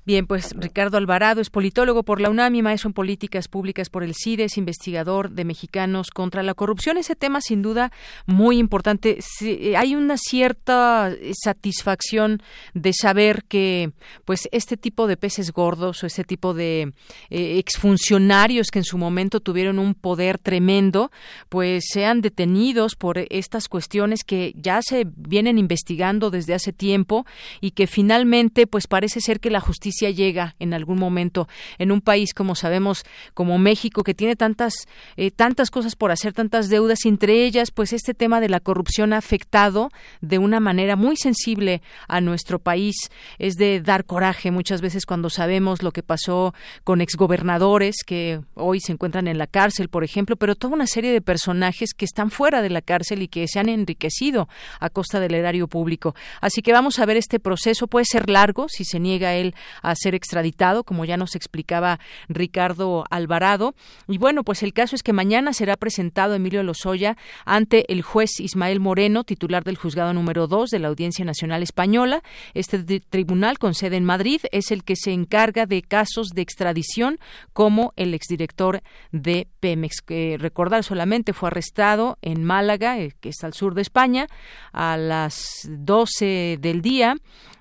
[0.05, 4.15] Bien, pues Ricardo Alvarado es politólogo por la UNAM maestro en políticas públicas por el
[4.15, 6.97] CIDES, investigador de Mexicanos contra la corrupción.
[6.97, 7.93] Ese tema, sin duda,
[8.27, 9.19] muy importante.
[9.43, 12.43] Eh, hay una cierta satisfacción
[12.75, 13.93] de saber que,
[14.25, 16.93] pues, este tipo de peces gordos o este tipo de
[17.31, 21.13] eh, exfuncionarios que en su momento tuvieron un poder tremendo,
[21.49, 27.25] pues sean detenidos por estas cuestiones que ya se vienen investigando desde hace tiempo
[27.61, 31.93] y que finalmente finalmente, pues parece ser que la justicia llega en algún momento en
[31.93, 34.73] un país, como sabemos, como México, que tiene tantas,
[35.19, 39.13] eh, tantas cosas por hacer, tantas deudas, entre ellas, pues este tema de la corrupción
[39.13, 39.91] ha afectado
[40.23, 42.95] de una manera muy sensible a nuestro país.
[43.39, 48.81] Es de dar coraje muchas veces cuando sabemos lo que pasó con exgobernadores que hoy
[48.81, 52.31] se encuentran en la cárcel, por ejemplo, pero toda una serie de personajes que están
[52.31, 54.49] fuera de la cárcel y que se han enriquecido
[54.81, 56.15] a costa del erario público.
[56.41, 57.89] Así que vamos a ver este proceso.
[57.89, 63.05] Puede ser largo si se niega él a ser extraditado, como ya nos explicaba Ricardo
[63.11, 63.75] Alvarado.
[64.09, 68.41] Y bueno, pues el caso es que mañana será presentado Emilio Lozoya ante el juez
[68.41, 72.23] Ismael Moreno, titular del juzgado número 2 de la Audiencia Nacional Española.
[72.55, 77.19] Este tribunal con sede en Madrid es el que se encarga de casos de extradición
[77.53, 80.01] como el exdirector de Pemex.
[80.01, 84.27] que recordar solamente fue arrestado en Málaga, eh, que está al sur de España,
[84.73, 87.17] a las 12 del día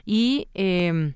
[0.06, 1.13] y eh,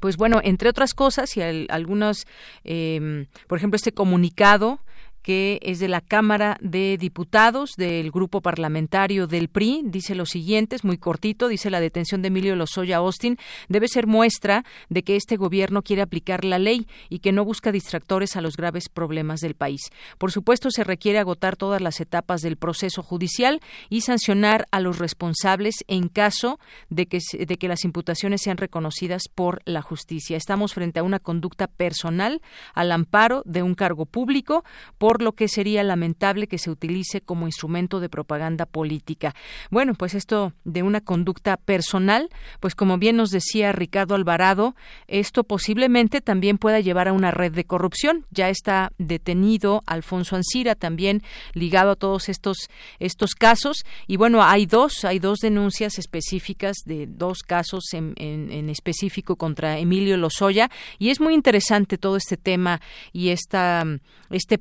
[0.00, 2.26] pues bueno, entre otras cosas y algunos,
[2.64, 4.80] eh, por ejemplo, este comunicado
[5.28, 10.74] que es de la Cámara de Diputados del grupo parlamentario del PRI, dice lo siguiente,
[10.74, 13.36] es muy cortito, dice la detención de Emilio Lozoya Austin
[13.68, 17.72] debe ser muestra de que este gobierno quiere aplicar la ley y que no busca
[17.72, 19.90] distractores a los graves problemas del país.
[20.16, 23.60] Por supuesto, se requiere agotar todas las etapas del proceso judicial
[23.90, 29.24] y sancionar a los responsables en caso de que, de que las imputaciones sean reconocidas
[29.34, 30.38] por la justicia.
[30.38, 32.40] Estamos frente a una conducta personal
[32.72, 34.64] al amparo de un cargo público
[34.96, 39.34] por lo que sería lamentable que se utilice como instrumento de propaganda política.
[39.70, 42.28] Bueno, pues esto de una conducta personal,
[42.60, 44.74] pues como bien nos decía Ricardo Alvarado,
[45.06, 48.26] esto posiblemente también pueda llevar a una red de corrupción.
[48.30, 51.22] Ya está detenido Alfonso Ancira, también
[51.54, 53.84] ligado a todos estos, estos casos.
[54.06, 59.78] Y bueno, hay dos, hay dos denuncias específicas de dos casos en, en específico contra
[59.78, 60.70] Emilio Lozoya.
[60.98, 62.80] Y es muy interesante todo este tema
[63.12, 63.84] y esta,
[64.30, 64.58] este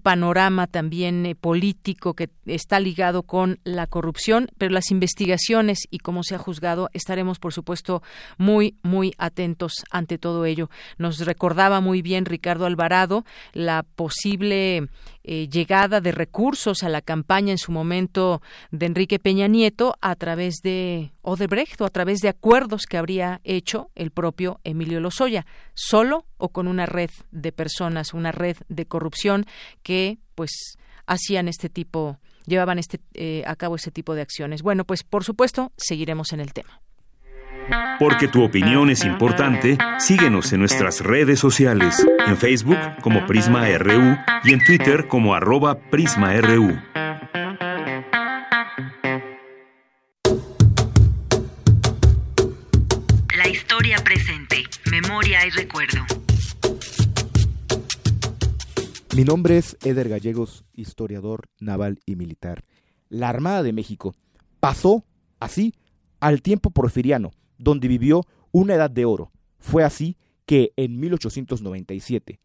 [0.49, 6.36] también eh, político que está ligado con la corrupción, pero las investigaciones y cómo se
[6.36, 8.01] ha juzgado estaremos, por supuesto,
[8.38, 10.69] muy, muy atentos ante todo ello.
[10.97, 14.88] Nos recordaba muy bien Ricardo Alvarado la posible
[15.29, 20.15] eh, llegada de recursos a la campaña en su momento de Enrique Peña Nieto a
[20.15, 25.45] través de Odebrecht o a través de acuerdos que habría hecho el propio Emilio Lozoya,
[25.73, 29.45] solo o con una red de personas, una red de corrupción
[29.83, 34.61] que pues hacían este tipo, llevaban este, eh, a cabo este tipo de acciones.
[34.61, 36.81] Bueno, pues por supuesto seguiremos en el tema.
[37.99, 44.17] Porque tu opinión es importante, síguenos en nuestras redes sociales, en Facebook como Prisma RU
[44.43, 46.80] y en Twitter como arroba PrismaRU.
[53.36, 56.06] La historia presente, memoria y recuerdo.
[59.15, 62.63] Mi nombre es Eder Gallegos, historiador naval y militar.
[63.10, 64.13] La Armada de México
[64.60, 65.03] pasó
[65.39, 65.73] así
[66.19, 69.31] al tiempo porfiriano, donde vivió una edad de oro.
[69.59, 72.39] Fue así que en 1897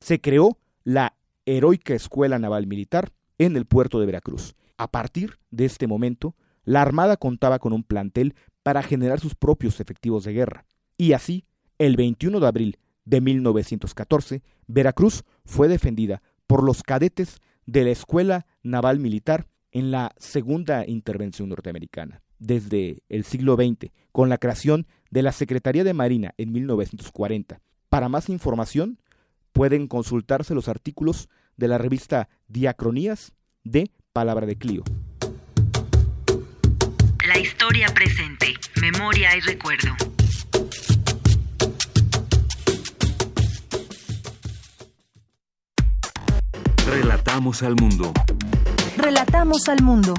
[0.00, 4.54] se creó la heroica Escuela Naval Militar en el puerto de Veracruz.
[4.76, 9.80] A partir de este momento, la Armada contaba con un plantel para generar sus propios
[9.80, 10.66] efectivos de guerra.
[10.96, 11.44] Y así,
[11.78, 18.46] el 21 de abril de 1914, Veracruz fue defendida por los cadetes de la Escuela
[18.62, 22.22] Naval Militar en la Segunda Intervención Norteamericana.
[22.38, 27.60] Desde el siglo XX, con la creación de la Secretaría de Marina en 1940.
[27.88, 28.98] Para más información,
[29.52, 33.32] pueden consultarse los artículos de la revista Diacronías
[33.64, 34.84] de Palabra de Clio.
[37.26, 39.90] La historia presente, memoria y recuerdo.
[46.86, 48.12] Relatamos al mundo.
[48.96, 50.14] Relatamos al mundo.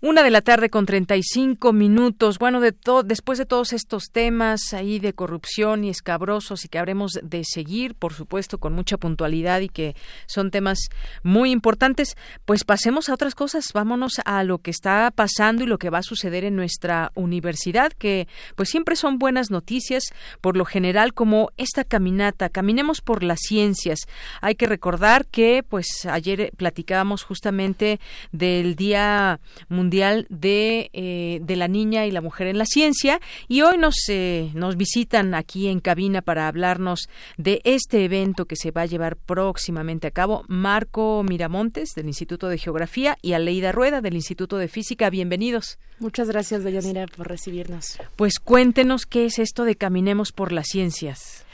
[0.00, 2.38] Una de la tarde con 35 minutos.
[2.38, 2.72] Bueno, de
[3.04, 7.96] después de todos estos temas ahí de corrupción y escabrosos y que habremos de seguir,
[7.96, 10.78] por supuesto, con mucha puntualidad y que son temas
[11.24, 13.72] muy importantes, pues pasemos a otras cosas.
[13.74, 17.90] Vámonos a lo que está pasando y lo que va a suceder en nuestra universidad,
[17.92, 20.04] que pues siempre son buenas noticias,
[20.40, 22.50] por lo general, como esta caminata.
[22.50, 23.98] Caminemos por las ciencias.
[24.42, 27.98] Hay que recordar que pues ayer platicábamos justamente
[28.30, 33.22] del Día Mundial Mundial de, eh, de la Niña y la Mujer en la Ciencia
[33.48, 38.54] y hoy nos, eh, nos visitan aquí en cabina para hablarnos de este evento que
[38.54, 43.72] se va a llevar próximamente a cabo Marco Miramontes del Instituto de Geografía y Aleida
[43.72, 45.08] Rueda del Instituto de Física.
[45.08, 45.78] Bienvenidos.
[46.00, 47.98] Muchas gracias, Deyanira, por recibirnos.
[48.16, 51.46] Pues cuéntenos qué es esto de Caminemos por las Ciencias.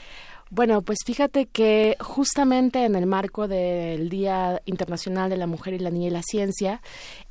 [0.51, 5.79] Bueno, pues fíjate que justamente en el marco del Día Internacional de la Mujer y
[5.79, 6.81] la Niña y la Ciencia,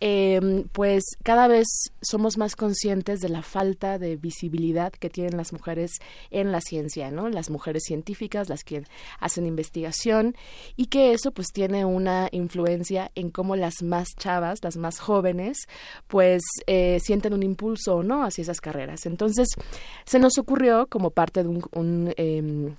[0.01, 1.69] em, pues cada vez
[2.03, 5.93] somos más conscientes de la falta de visibilidad que tienen las mujeres
[6.33, 7.29] en la ciencia, ¿no?
[7.29, 8.83] Las mujeres científicas, las que
[9.21, 10.35] hacen investigación
[10.75, 15.59] y que eso pues tiene una influencia en cómo las más chavas, las más jóvenes,
[16.09, 19.07] pues eh, sienten un impulso no hacia esas carreras.
[19.07, 19.47] Entonces,
[20.05, 22.75] se nos ocurrió como parte de un, em,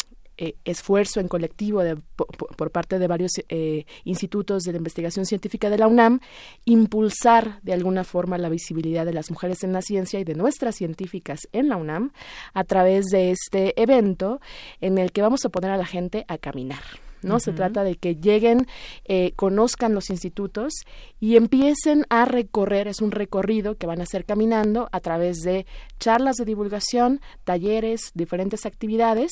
[0.65, 1.81] esfuerzo en colectivo
[2.15, 6.19] por, parte de varios eh, institutos de la investigación científica de la UNAM,
[6.65, 10.75] impulsar de alguna forma la visibilidad de las mujeres en la ciencia y de nuestras
[10.75, 12.11] científicas en la UNAM
[12.53, 14.39] a través de este evento
[14.81, 17.04] en el que vamos a poner a la gente a caminar.
[17.21, 17.39] ¿No?
[17.39, 18.67] Se trata de que lleguen,
[19.05, 20.73] eh, conozcan los institutos
[21.19, 25.65] y empiecen a recorrer, es un recorrido que van a hacer caminando a través de
[25.99, 29.31] charlas de divulgación, talleres, diferentes actividades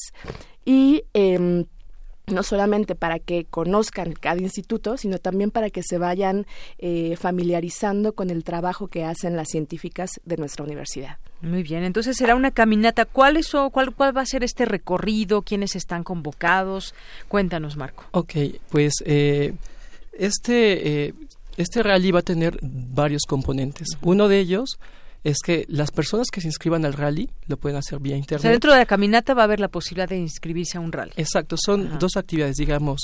[0.66, 1.66] y em,
[2.28, 6.46] no solamente para que conozcan cada instituto, sino también para que se vayan
[6.78, 11.18] eh, familiarizando con el trabajo que hacen las científicas de nuestra universidad.
[11.44, 13.06] Muy bien, entonces será una caminata.
[13.06, 15.42] ¿Cuál, es o, cuál, cuál va a ser este recorrido?
[15.42, 16.96] ¿Quiénes están convocados?
[17.28, 18.06] Cuéntanos, Marco.
[18.12, 18.34] Ok,
[18.70, 19.54] pues eh,
[20.14, 21.14] este, eh,
[21.58, 23.90] este rally va a tener varios componentes.
[24.02, 24.80] Uno de ellos
[25.24, 28.40] es que las personas que se inscriban al rally lo pueden hacer vía internet.
[28.40, 30.92] O sea, dentro de la caminata va a haber la posibilidad de inscribirse a un
[30.92, 31.14] rally.
[31.16, 33.02] Exacto, son dos actividades, digamos.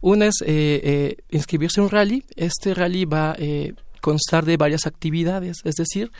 [0.00, 2.24] Una es eh, eh, inscribirse a un rally.
[2.36, 6.10] Este rally va a eh, constar de varias actividades, es decir,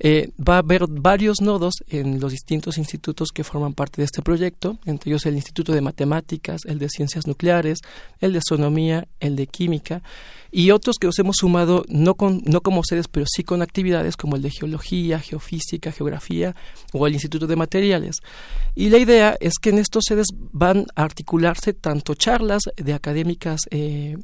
[0.00, 4.22] eh, va a haber varios nodos en los distintos institutos que forman parte de este
[4.22, 7.78] proyecto, entre ellos el Instituto de Matemáticas, el de Ciencias Nucleares,
[8.18, 10.02] el de Astronomía, el de Química
[10.50, 14.16] y otros que nos hemos sumado no, con, no como sedes, pero sí con actividades
[14.16, 16.56] como el de Geología, Geofísica, Geografía
[16.92, 18.16] o el Instituto de Materiales.
[18.74, 23.60] Y la idea es que en estos sedes van a articularse tanto charlas de académicas
[23.70, 24.16] eh,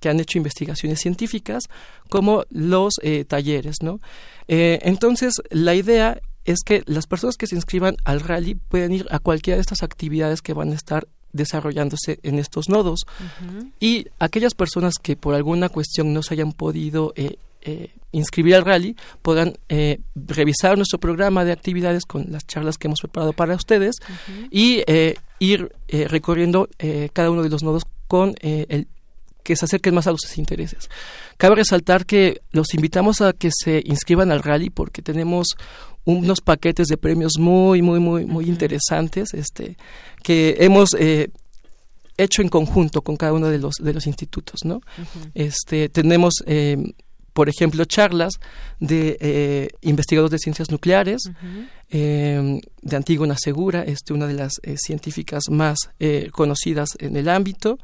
[0.00, 1.64] que han hecho investigaciones científicas
[2.08, 4.00] como los eh, talleres, ¿no?
[4.46, 9.06] Eh, entonces, la idea es que las personas que se inscriban al rally pueden ir
[9.10, 13.00] a cualquiera de estas actividades que van a estar desarrollándose en estos nodos.
[13.80, 17.36] Y aquellas personas que por alguna cuestión no se hayan podido eh,
[18.12, 19.58] inscribir al rally podrán
[20.14, 23.96] revisar nuestro programa de actividades con las charlas que hemos preparado para ustedes
[24.50, 24.82] y
[25.38, 26.70] ir recorriendo
[27.12, 28.88] cada uno de los nodos con el
[29.48, 30.90] que se acerquen más a sus intereses.
[31.38, 35.56] Cabe resaltar que los invitamos a que se inscriban al rally porque tenemos
[36.04, 39.78] unos paquetes de premios muy, muy, muy, muy interesantes este,
[40.22, 41.30] que hemos eh,
[42.18, 44.66] hecho en conjunto con cada uno de los, de los institutos.
[44.66, 44.82] ¿no?
[45.32, 46.76] este, tenemos, eh,
[47.32, 48.34] por ejemplo, charlas
[48.80, 51.22] de eh, investigadores de ciencias nucleares,
[51.90, 55.78] de Antígona Segura, este, una de las científicas más
[56.32, 57.78] conocidas en el ámbito.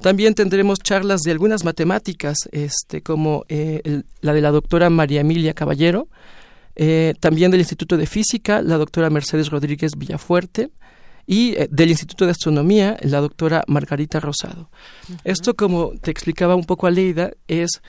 [0.00, 5.52] También tendremos charlas de algunas matemáticas, este, como eh, la de la doctora María Emilia
[5.52, 6.08] Caballero,
[6.74, 10.70] eh, también del Instituto de Física, la doctora Mercedes Rodríguez Villafuerte,
[11.26, 14.70] y eh, del Instituto de Astronomía, la doctora Margarita Rosado.
[15.24, 17.82] Esto, como te explicaba un poco Aleida, es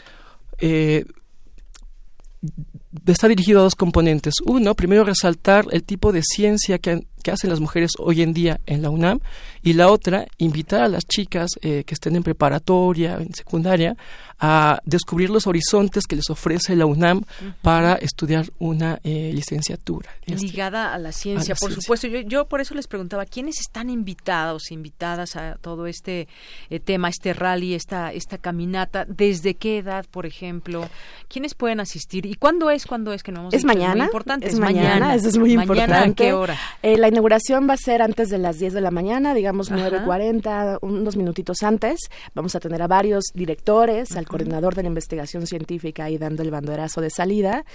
[3.07, 4.35] está dirigido a dos componentes.
[4.45, 8.59] Uno, primero resaltar el tipo de ciencia que, que hacen las mujeres hoy en día
[8.65, 9.19] en la UNAM
[9.63, 13.95] y la otra, invitar a las chicas eh, que estén en preparatoria, en secundaria,
[14.43, 17.21] a descubrir los horizontes que les ofrece la UNAM
[17.61, 20.09] para estudiar una eh, licenciatura.
[20.25, 22.07] Ligada a la ciencia, por supuesto.
[22.07, 26.27] Yo, yo, por eso les preguntaba, ¿quiénes están invitados, invitadas a todo este
[26.71, 29.05] eh, tema, este rally, esta, esta caminata?
[29.07, 30.89] ¿Desde qué edad, por ejemplo?
[31.27, 32.25] ¿Quiénes pueden asistir?
[32.25, 32.87] ¿Y cuándo es?
[32.87, 33.91] ¿Cuándo es que no hemos Es mañana.
[33.91, 34.47] Es muy importante.
[34.47, 35.93] Es, mañana, eso es muy importante.
[35.93, 36.57] ¿A qué hora?
[36.81, 41.17] la inauguración va a ser antes de las 10 de la mañana, digamos 9.40, unos
[41.17, 41.99] minutitos antes.
[42.33, 46.51] Vamos a tener a varios directores, al coordinador de la investigación científica ahí dando el
[46.51, 47.65] banderazo de salida.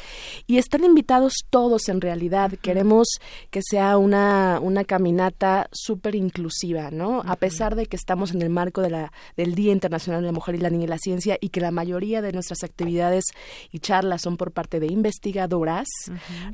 [0.47, 2.53] Y están invitados todos en realidad.
[2.63, 3.09] Queremos
[3.51, 7.23] que sea una, una caminata súper inclusiva, ¿no?
[7.27, 10.33] A pesar de que estamos en el marco de la, del Día Internacional de la
[10.33, 13.25] Mujer y la Niña y la Ciencia y que la mayoría de nuestras actividades
[13.71, 15.89] y charlas son por parte de investigadoras,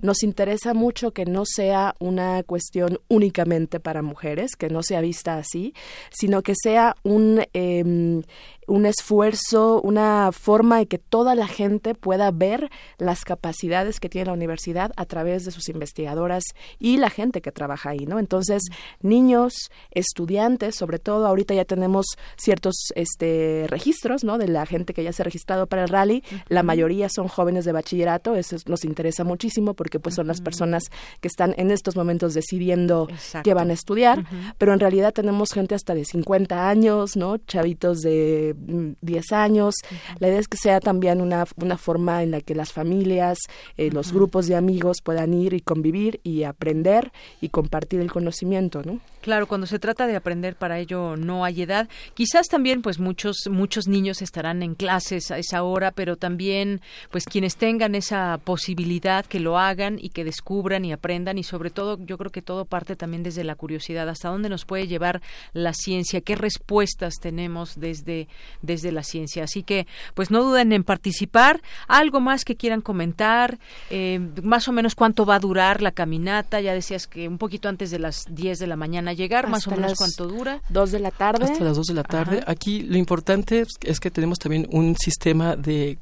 [0.00, 2.71] nos interesa mucho que no sea una cuestión
[3.08, 5.74] únicamente para mujeres, que no sea vista así,
[6.10, 8.22] sino que sea un, em,
[8.66, 14.26] un esfuerzo, una forma de que toda la gente pueda ver las capacidades que tiene
[14.26, 16.44] la universidad a través de sus investigadoras
[16.78, 18.18] y la gente que trabaja ahí, ¿no?
[18.18, 18.62] Entonces,
[19.00, 22.06] niños, estudiantes, sobre todo, ahorita ya tenemos
[22.36, 24.38] ciertos este, registros, ¿no?
[24.38, 27.64] De la gente que ya se ha registrado para el rally, la mayoría son jóvenes
[27.64, 30.84] de bachillerato, eso nos interesa muchísimo porque pues son las personas
[31.20, 33.08] que están en estos momentos decidiendo
[33.42, 34.24] qué van a estudiar,
[34.58, 37.38] pero en realidad tenemos gente hasta de 50 años, ¿no?
[37.38, 39.74] Chavitos de 10 mm, años.
[40.18, 43.38] La idea es que sea también una, una forma en la que las familias,
[43.76, 48.82] eh, los grupos de amigos puedan ir y convivir y aprender y compartir el conocimiento,
[48.84, 49.00] ¿no?
[49.22, 51.88] Claro, cuando se trata de aprender para ello no hay edad.
[52.14, 56.80] Quizás también pues muchos muchos niños estarán en clases a esa hora, pero también
[57.12, 61.70] pues quienes tengan esa posibilidad que lo hagan y que descubran y aprendan y sobre
[61.70, 65.22] todo yo creo que todo parte también desde la curiosidad, hasta dónde nos puede llevar
[65.52, 68.26] la ciencia, qué respuestas tenemos desde
[68.62, 69.44] desde la ciencia.
[69.44, 71.62] Así que pues no duden en participar.
[71.88, 73.58] Algo más que quieran comentar,
[73.90, 76.60] eh, más o menos cuánto va a durar la caminata.
[76.60, 79.42] Ya decías que un poquito antes de las 10 de la mañana llegar?
[79.48, 80.60] más o menos cuánto dura.
[80.68, 81.44] Dos de la tarde.
[81.44, 82.42] Hasta las dos de la tarde.
[82.46, 85.98] Aquí lo importante es que tenemos también un sistema de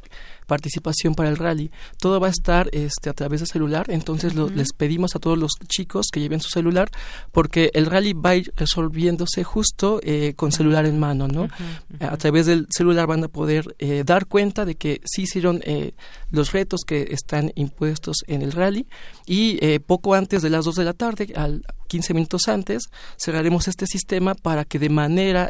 [0.51, 1.71] participación para el rally.
[2.01, 5.53] Todo va a estar este, a través de celular, entonces les pedimos a todos los
[5.69, 6.91] chicos que lleven su celular
[7.31, 11.47] porque el rally va a ir resolviéndose justo eh, con celular en mano, ¿no?
[12.01, 15.93] A través del celular van a poder eh, dar cuenta de que sí hicieron eh,
[16.33, 18.89] los retos que están impuestos en el rally
[19.27, 22.83] y poco antes de las 2 de la tarde, al 15 minutos antes,
[23.17, 25.49] cerraremos este sistema para que de manera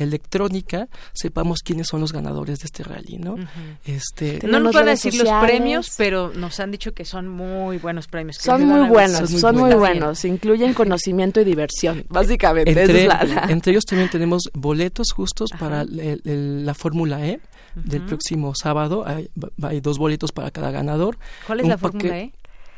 [0.00, 3.36] electrónica sepamos quiénes son los ganadores de este rally, ¿no?
[3.84, 7.78] Este no nos van a decir los premios, pero nos han dicho que son muy
[7.78, 8.36] buenos premios.
[8.36, 10.24] Son muy buenos, son muy, buenos.
[10.24, 12.70] Incluyen conocimiento y diversión, básicamente.
[12.70, 17.40] Entre, ellos también tenemos boletos justos para la Fórmula E.
[17.74, 21.18] Del próximo sábado hay, dos boletos para cada ganador.
[21.46, 22.32] ¿Cuál es la Fórmula E?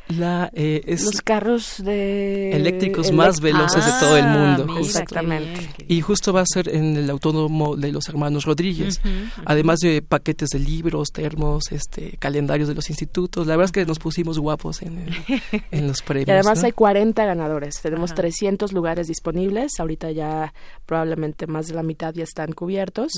[0.09, 4.67] La, eh, los carros de eléctricos más veloces de todo el mundo.
[4.69, 5.69] Ah, exactamente.
[5.87, 9.01] Y justo va a ser en el autónomo de los hermanos Rodríguez,
[9.45, 13.47] además de paquetes de libros, termos, este, calendarios de los institutos.
[13.47, 15.07] La verdad es que nos pusimos guapos en,
[15.71, 16.27] en los premios.
[16.27, 17.81] Y además hay 40 ganadores.
[17.81, 19.79] Tenemos 300 lugares disponibles.
[19.79, 20.53] Ahorita ya
[20.85, 23.13] probablemente más de la mitad ya están cubiertos,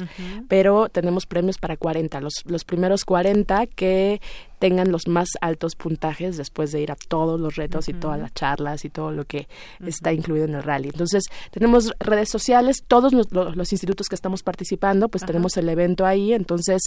[0.47, 2.21] pero tenemos premios para 40.
[2.21, 4.21] Los, los primeros 40 que
[4.59, 8.33] tengan los más altos puntajes después de ir a todos los retos y todas las
[8.33, 9.47] charlas y todo lo que
[9.85, 10.89] está incluido en el rally.
[10.89, 16.33] Entonces, tenemos redes sociales, todos los, institutos que estamos participando, pues tenemos el evento ahí,
[16.33, 16.81] entonces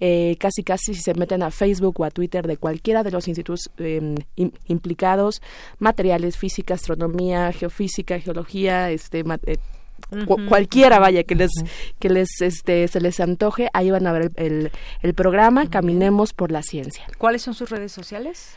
[0.00, 3.28] eh, casi casi si se meten a Facebook o a Twitter de cualquiera de los
[3.28, 4.16] institutos em,
[4.66, 5.40] implicados,
[5.78, 9.56] materiales, física, astronomía, geofísica, geología, este, eh,
[10.48, 11.50] cualquiera vaya que les
[11.98, 14.70] que les este se les antoje ahí van a ver el,
[15.02, 17.04] el, programa caminemos por la ciencia.
[17.18, 18.56] Cuáles son sus redes sociales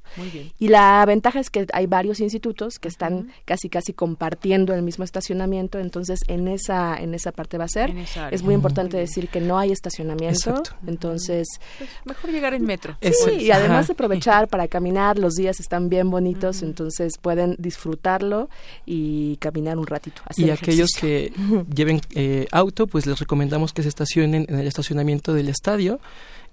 [0.59, 5.05] Y la ventaja es que hay varios institutos que están casi casi compartiendo el mismo
[5.05, 7.95] estacionamiento, entonces en esa en esa parte va a ser.
[8.31, 12.97] Es muy importante decir que no hay estacionamiento, entonces pues mejor llegar en metro.
[13.01, 18.49] Sí, y además aprovechar para caminar, los días están bien bonitos, entonces pueden disfrutarlo
[18.87, 20.22] y caminar un ratito.
[20.37, 21.33] y aquellos que
[21.74, 26.01] lleven eh, auto, pues les recomendamos que se estacionen en el estacionamiento del estadio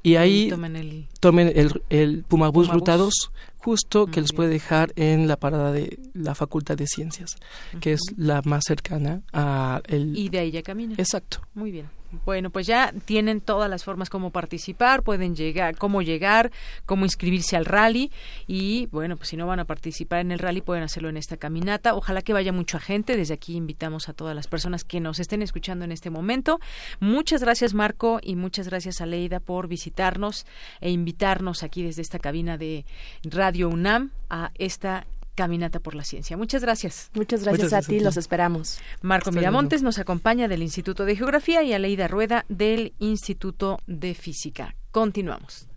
[0.03, 3.13] y ahí tomen el, tomen el, el Pumabús Ruta 2,
[3.57, 7.35] justo que los puede dejar en la parada de la Facultad de Ciencias,
[7.81, 10.17] que es la más cercana a el...
[10.17, 10.95] Y de ahí ya camina.
[10.97, 11.41] Exacto.
[11.53, 11.96] Muy bien.
[12.25, 16.51] Bueno, pues ya tienen todas las formas como participar, pueden llegar, cómo llegar,
[16.85, 18.11] cómo inscribirse al rally
[18.47, 21.35] y bueno, pues si no van a participar en el rally pueden hacerlo en esta
[21.35, 21.95] caminata.
[21.95, 23.17] Ojalá que vaya mucha gente.
[23.17, 26.59] Desde aquí invitamos a todas las personas que nos estén escuchando en este momento.
[26.99, 30.45] Muchas gracias Marco y muchas gracias a Leida por visitarnos
[30.79, 32.85] e invitarnos aquí desde esta cabina de
[33.23, 35.05] Radio UNAM a esta
[35.37, 36.35] Caminata por la Ciencia.
[36.35, 37.11] Muchas gracias.
[37.13, 38.79] Muchas gracias, a, ti, los esperamos.
[39.03, 44.75] Marco Miramontes nos acompaña del Instituto de Geografía y Aleida Rueda del Instituto de Física.
[44.89, 45.69] Continuamos.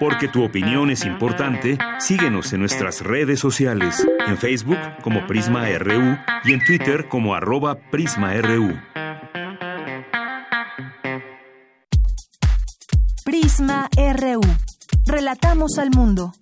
[0.00, 6.18] Porque tu opinión es importante, síguenos en nuestras redes sociales, en Facebook como Prisma RU
[6.44, 8.76] y en Twitter como arroba PrismaRU.
[13.24, 14.40] Prisma RU.
[15.06, 16.32] Relatamos al mundo.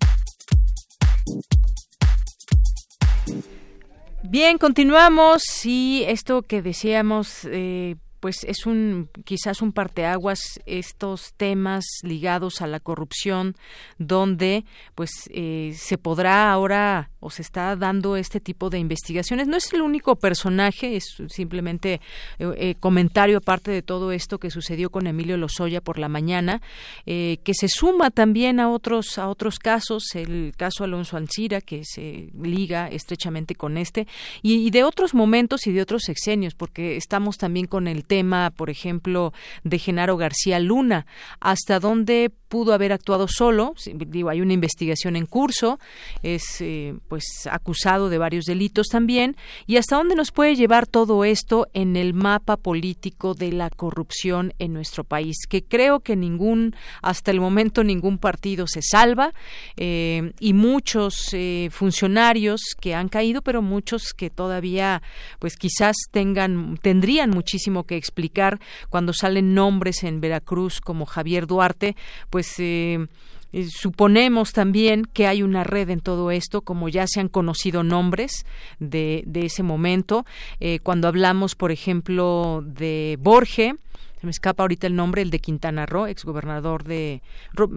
[4.27, 5.65] Bien, continuamos.
[5.65, 7.95] Y esto que decíamos eh,
[8.25, 13.55] pues es un quizás un parteaguas estos temas ligados a la corrupción
[13.99, 14.65] donde
[14.95, 19.47] pues eh, se podrá ahora o se está dando este tipo de investigaciones.
[19.47, 22.01] No es el único personaje es simplemente
[22.39, 26.63] eh, eh, comentario aparte de todo esto que sucedió con Emilio Lozoya por la mañana
[27.05, 32.29] que se suma también a otros a otros casos el caso Alonso Ancira que se
[32.41, 34.07] liga estrechamente con este
[34.41, 38.14] y, y de otros momentos y de otros sexenios porque estamos también con el tema
[38.15, 39.33] tema, por ejemplo,
[39.65, 41.05] de Genaro García Luna,
[41.41, 43.73] hasta dónde pudo haber actuado solo,
[44.07, 45.77] digo, hay una investigación en curso,
[46.23, 49.35] es eh, pues acusado de varios delitos también,
[49.67, 54.53] y hasta dónde nos puede llevar todo esto en el mapa político de la corrupción
[54.57, 59.33] en nuestro país, que creo que ningún, hasta el momento ningún partido se salva,
[59.75, 65.01] eh, y muchos eh, funcionarios que han caído, pero muchos que todavía,
[65.39, 71.95] pues quizás tengan, tendrían muchísimo que explicar cuando salen nombres en Veracruz como Javier Duarte,
[72.29, 73.07] pues eh,
[73.55, 77.83] eh, suponemos también que hay una red en todo esto, como ya se han conocido
[77.83, 78.45] nombres
[78.79, 80.25] de, de ese momento.
[80.59, 83.75] Eh, cuando hablamos, por ejemplo, de Borge,
[84.19, 87.21] se me escapa ahorita el nombre, el de Quintana Roo, exgobernador de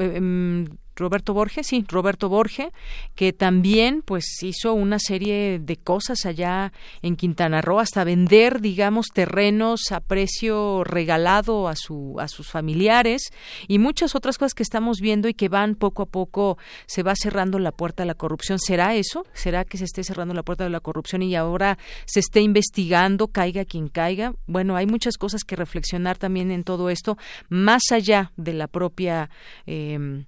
[0.00, 0.66] em,
[0.98, 2.72] Roberto Borges, sí, Roberto Borge,
[3.14, 6.72] que también pues hizo una serie de cosas allá
[7.02, 13.30] en Quintana Roo, hasta vender, digamos, terrenos a precio regalado a su a sus familiares
[13.66, 17.14] y muchas otras cosas que estamos viendo y que van poco a poco se va
[17.14, 18.58] cerrando la puerta a la corrupción.
[18.58, 19.24] ¿Será eso?
[19.32, 23.28] ¿Será que se esté cerrando la puerta de la corrupción y ahora se esté investigando,
[23.28, 24.34] caiga quien caiga?
[24.46, 27.16] Bueno, hay muchas cosas que reflexionar también en todo esto,
[27.48, 29.30] más allá de la propia
[29.66, 30.24] eh,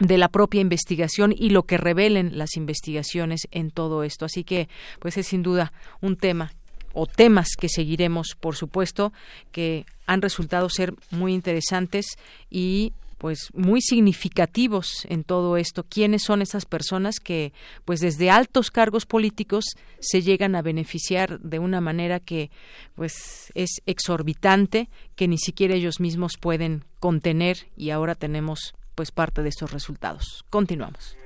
[0.00, 4.24] de la propia investigación y lo que revelen las investigaciones en todo esto.
[4.24, 4.68] Así que,
[5.00, 6.52] pues es sin duda un tema
[6.92, 9.12] o temas que seguiremos, por supuesto,
[9.52, 12.16] que han resultado ser muy interesantes
[12.50, 15.82] y pues muy significativos en todo esto.
[15.82, 17.52] ¿Quiénes son esas personas que
[17.84, 19.64] pues desde altos cargos políticos
[19.98, 22.50] se llegan a beneficiar de una manera que
[22.94, 29.44] pues es exorbitante, que ni siquiera ellos mismos pueden contener y ahora tenemos pues parte
[29.44, 30.44] de estos resultados.
[30.50, 31.16] Continuamos.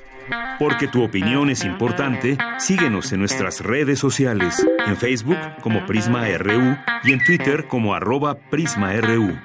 [0.59, 6.77] Porque tu opinión es importante, síguenos en nuestras redes sociales, en Facebook como Prisma RU
[7.03, 9.39] y en Twitter como arroba PrismaRU.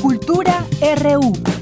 [0.00, 0.64] Cultura
[1.02, 1.55] RU.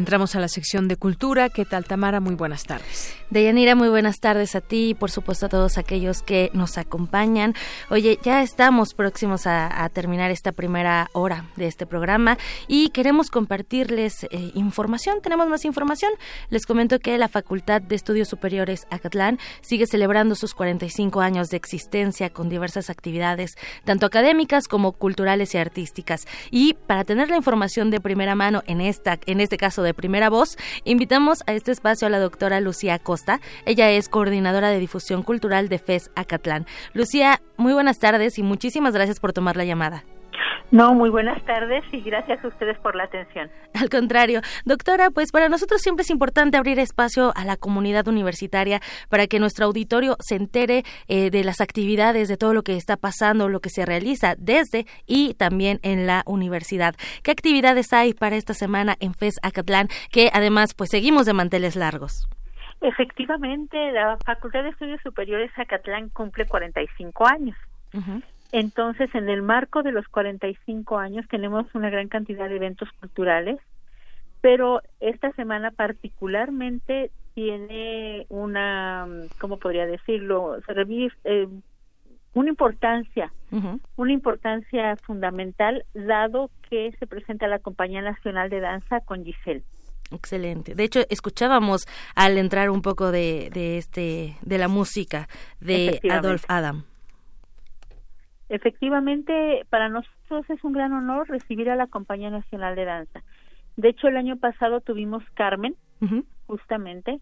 [0.00, 1.50] Entramos a la sección de cultura.
[1.50, 2.20] ¿Qué tal, Tamara?
[2.20, 3.14] Muy buenas tardes.
[3.28, 7.54] Deyanira, muy buenas tardes a ti y por supuesto a todos aquellos que nos acompañan.
[7.90, 14.24] Oye, ya estamos próximos a, terminar esta primera hora de este programa y queremos compartirles
[14.24, 15.20] eh, información.
[15.20, 16.10] Tenemos más información.
[16.48, 21.56] Les comento que la Facultad de Estudios Superiores Acatlán sigue celebrando sus 45 años de
[21.56, 26.26] existencia con diversas actividades, tanto académicas como culturales y artísticas.
[26.50, 30.30] Y para tener la información de primera mano en esta, en este caso de primera
[30.30, 33.40] voz, invitamos a este espacio a la doctora Lucía Costa.
[33.66, 36.66] Ella es coordinadora de difusión cultural de FES Acatlán.
[36.92, 40.04] Lucía, muy buenas tardes y muchísimas gracias por tomar la llamada.
[40.70, 43.50] No, muy buenas tardes y gracias a ustedes por la atención.
[43.74, 48.80] Al contrario, doctora, pues para nosotros siempre es importante abrir espacio a la comunidad universitaria
[49.08, 52.96] para que nuestro auditorio se entere eh, de las actividades, de todo lo que está
[52.96, 56.94] pasando, lo que se realiza desde y también en la universidad.
[57.24, 61.74] ¿Qué actividades hay para esta semana en FES Acatlán que además pues seguimos de manteles
[61.74, 62.28] largos?
[62.80, 67.56] Efectivamente, la Facultad de Estudios Superiores Acatlán cumple 45 años.
[68.52, 73.58] Entonces, en el marco de los 45 años tenemos una gran cantidad de eventos culturales,
[74.40, 79.06] pero esta semana particularmente tiene una,
[79.38, 80.58] ¿cómo podría decirlo?
[81.24, 81.48] Eh,
[82.32, 83.32] una importancia,
[83.96, 89.64] una importancia fundamental, dado que se presenta la Compañía Nacional de Danza con Giselle.
[90.12, 90.74] Excelente.
[90.74, 95.28] De hecho, escuchábamos al entrar un poco de, de este de la música
[95.60, 96.84] de Adolf Adam.
[98.50, 103.22] Efectivamente, para nosotros es un gran honor recibir a la Compañía Nacional de Danza.
[103.76, 105.76] De hecho, el año pasado tuvimos Carmen,
[106.46, 107.20] justamente,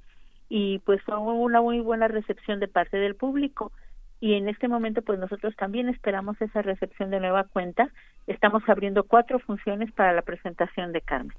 [0.49, 3.73] y pues fue una muy buena recepción de parte del público.
[4.21, 7.91] Y en este momento, pues nosotros también esperamos esa recepción de nueva cuenta.
[8.27, 11.37] Estamos abriendo cuatro funciones para la presentación de Carmen.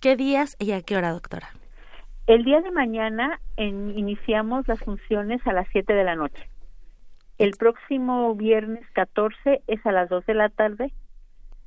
[0.00, 1.48] ¿Qué días y a qué hora, doctora?
[2.26, 6.48] El día de mañana iniciamos las funciones a las 7 de la noche.
[7.38, 10.92] El próximo viernes 14 es a las 2 de la tarde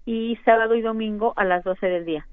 [0.05, 2.25] y sábado y domingo a las 12 del día.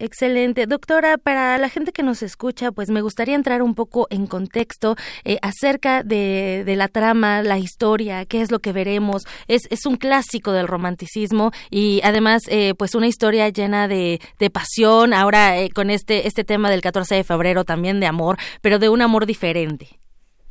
[0.00, 0.66] Excelente.
[0.66, 4.94] Doctora, para la gente que nos escucha, pues me gustaría entrar un poco en contexto
[5.24, 9.24] eh, acerca de, la trama, la historia, qué es lo que veremos.
[9.48, 14.50] Es, es un clásico del romanticismo y además, eh, pues una historia llena de, de
[14.50, 18.78] pasión, ahora eh, con este, este tema del 14 de febrero también de amor, pero
[18.78, 19.98] de un amor diferente.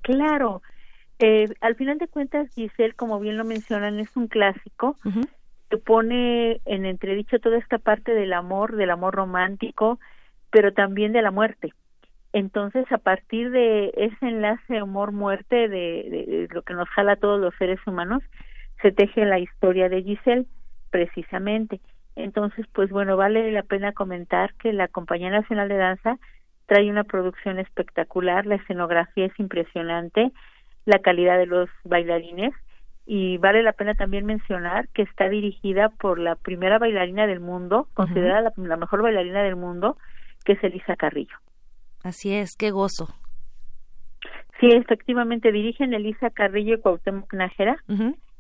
[0.02, 0.62] Claro,
[1.20, 4.96] eh, al final de cuentas, Giselle, como bien lo mencionan, es un clásico
[5.70, 10.00] que pone en entredicho toda esta parte del amor, del amor romántico,
[10.52, 11.74] pero también de la muerte.
[12.34, 17.56] Entonces, a partir de ese enlace amor-muerte, de, lo que nos jala a todos los
[17.56, 18.22] seres humanos,
[18.82, 20.46] se teje la historia de Giselle,
[20.92, 21.80] precisamente.
[22.16, 26.20] Entonces, pues bueno, vale la pena comentar que la Compañía Nacional de Danza
[26.68, 30.32] trae una producción espectacular, la escenografía es impresionante,
[30.88, 32.54] la calidad de los bailarines
[33.06, 37.90] y vale la pena también mencionar que está dirigida por la primera bailarina del mundo,
[37.94, 39.98] considerada la, mejor bailarina del mundo,
[40.46, 41.36] que es Elisa Carrillo.
[42.04, 43.10] Así es, qué gozo.
[44.60, 47.78] Sí, efectivamente dirigen Elisa Carrillo y Cuauhtémoc Nájera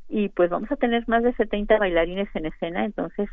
[0.08, 3.30] y pues vamos a tener más de 70 bailarines en escena, entonces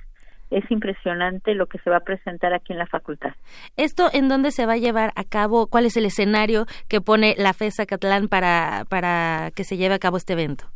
[0.50, 3.34] es impresionante lo que se va a presentar aquí en la facultad.
[3.76, 5.66] ¿Esto en dónde se va a llevar a cabo?
[5.66, 9.98] ¿Cuál es el escenario que pone la FESA Catalán para, para que se lleve a
[9.98, 10.66] cabo este evento?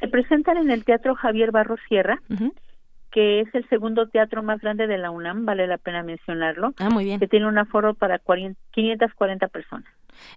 [0.00, 2.20] Se presentan en el Teatro Javier Barros Sierra,
[3.10, 6.72] que es el segundo teatro más grande de la UNAM, vale la pena mencionarlo.
[6.78, 7.18] Ah, muy bien.
[7.20, 9.88] Que tiene un aforo para 540 personas.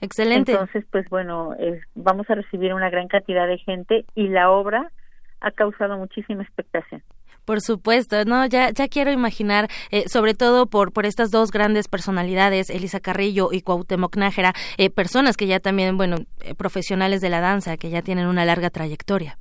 [0.01, 0.51] Excelente.
[0.51, 1.55] Entonces, pues bueno,
[1.95, 4.91] vamos a recibir una gran cantidad de gente y la obra
[5.39, 7.03] ha causado muchísima expectación.
[7.45, 11.87] Por supuesto, no, ya, ya quiero imaginar, eh, sobre todo por, por estas dos grandes
[11.87, 17.29] personalidades, Elisa Carrillo y Cuauhtémoc Nájera, eh, personas que ya también, bueno, eh, profesionales de
[17.29, 19.37] la danza, que ya tienen una larga trayectoria.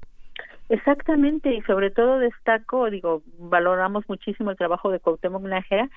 [0.69, 5.91] Exactamente, y sobre todo destaco, digo, valoramos muchísimo el trabajo de Cuauhtémoc Nájera,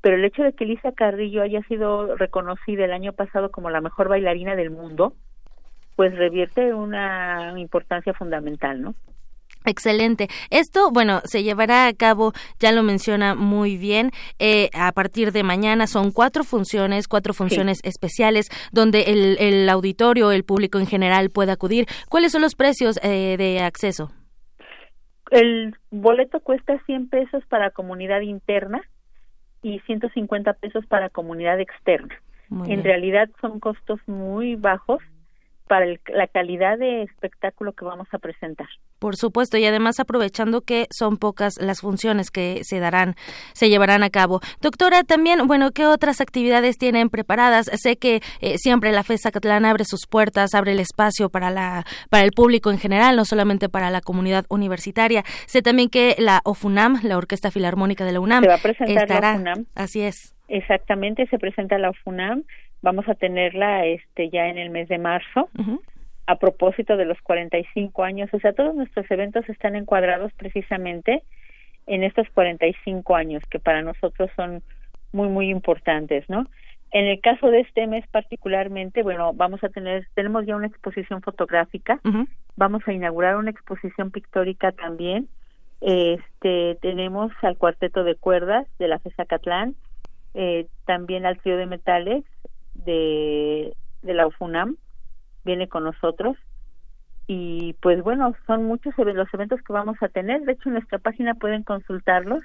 [0.00, 3.82] pero el hecho de que Elisa Carrillo haya sido reconocida el año pasado como la
[3.82, 5.12] mejor bailarina del mundo,
[5.96, 8.94] pues revierte una importancia fundamental, ¿no?
[9.64, 10.28] Excelente.
[10.50, 15.42] Esto, bueno, se llevará a cabo, ya lo menciona muy bien, eh, a partir de
[15.42, 21.30] mañana son cuatro funciones, cuatro funciones especiales, donde el, el, auditorio, el público en general
[21.30, 21.86] puede acudir.
[22.08, 24.10] ¿Cuáles son los precios eh, de acceso?
[25.30, 28.82] El boleto cuesta 100 pesos para comunidad interna
[29.62, 32.14] y 150 pesos para comunidad externa.
[32.66, 35.00] en realidad son costos muy bajos
[35.72, 38.66] para la calidad de espectáculo que vamos a presentar.
[38.98, 43.14] Por supuesto, y además aprovechando que son pocas las funciones que se darán,
[43.54, 44.40] se llevarán a cabo.
[44.60, 47.70] Doctora, también, bueno, ¿qué otras actividades tienen preparadas?
[47.72, 51.84] Sé que eh, siempre la FES Zacatlán abre sus puertas, abre el espacio para la
[52.10, 55.22] para el público en general, no solamente para la comunidad universitaria.
[55.46, 59.04] Sé también que la OFUNAM, la Orquesta Filarmónica de la UNAM, se va a presentar
[59.04, 59.38] estará.
[59.38, 59.54] La.
[59.74, 60.34] Así es.
[60.48, 62.44] Exactamente, se presenta la OFUNAM.
[62.82, 65.48] Vamos a tenerla este ya en el mes de marzo.
[66.26, 71.22] A propósito de los 45 años, o sea, todos nuestros eventos están encuadrados precisamente
[71.86, 74.62] en estos 45 años que para nosotros son
[75.12, 76.46] muy muy importantes, ¿no?
[76.92, 81.22] En el caso de este mes particularmente, bueno, vamos a tener, tenemos ya una exposición
[81.22, 82.00] fotográfica,
[82.56, 85.28] vamos a inaugurar una exposición pictórica también,
[85.80, 89.74] este, tenemos al cuarteto de cuerdas de la FESA Catlán,
[90.34, 92.24] eh, también al trío de metales
[92.84, 94.76] de, de la UFUNAM,
[95.44, 96.36] viene con nosotros
[97.26, 100.98] y pues bueno, son muchos los eventos que vamos a tener, de hecho en nuestra
[100.98, 102.42] página pueden consultarlos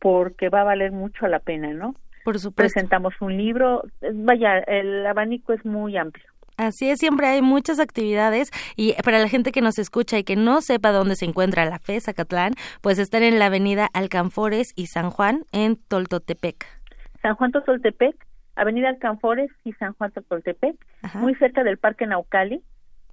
[0.00, 1.94] porque va a valer mucho la pena, ¿no?
[2.24, 2.74] Por supuesto.
[2.74, 3.82] Presentamos un libro,
[4.14, 6.24] vaya, el abanico es muy amplio.
[6.56, 10.36] Así es, siempre hay muchas actividades y para la gente que nos escucha y que
[10.36, 12.52] no sepa dónde se encuentra la FE Zacatlán,
[12.82, 16.66] pues están en la avenida Alcanfores y San Juan en Toltotepec.
[17.22, 18.14] San Juan Toltotepec,
[18.56, 20.76] avenida Alcanfores y San Juan Toltepec,
[21.14, 22.62] muy cerca del Parque Naucali.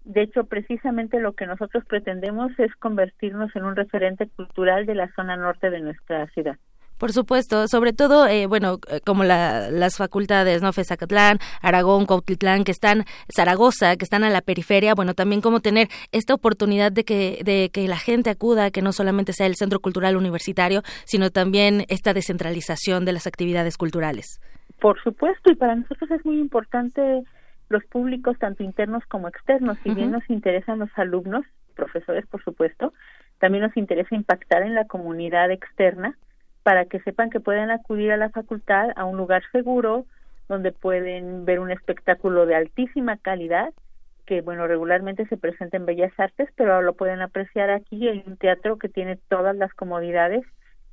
[0.06, 5.12] De hecho, precisamente lo que nosotros pretendemos es convertirnos en un referente cultural de la
[5.14, 6.58] zona norte de nuestra ciudad.
[7.00, 10.74] Por supuesto, sobre todo, eh, bueno, eh, como la, las facultades, ¿no?
[10.74, 15.88] Fezacatlán, Aragón, Cuautitlán, que están, Zaragoza, que están a la periferia, bueno, también como tener
[16.12, 19.80] esta oportunidad de que, de que la gente acuda, que no solamente sea el Centro
[19.80, 24.42] Cultural Universitario, sino también esta descentralización de las actividades culturales.
[24.80, 27.23] Por supuesto, y para nosotros es muy importante
[27.69, 29.77] los públicos, tanto internos como externos.
[29.84, 32.93] Si bien nos interesan los alumnos, profesores, por supuesto,
[33.39, 36.17] también nos interesa impactar en la comunidad externa
[36.63, 40.05] para que sepan que pueden acudir a la facultad a un lugar seguro
[40.47, 43.73] donde pueden ver un espectáculo de altísima calidad
[44.25, 48.36] que bueno regularmente se presenta en Bellas Artes pero lo pueden apreciar aquí en un
[48.36, 50.43] teatro que tiene todas las comodidades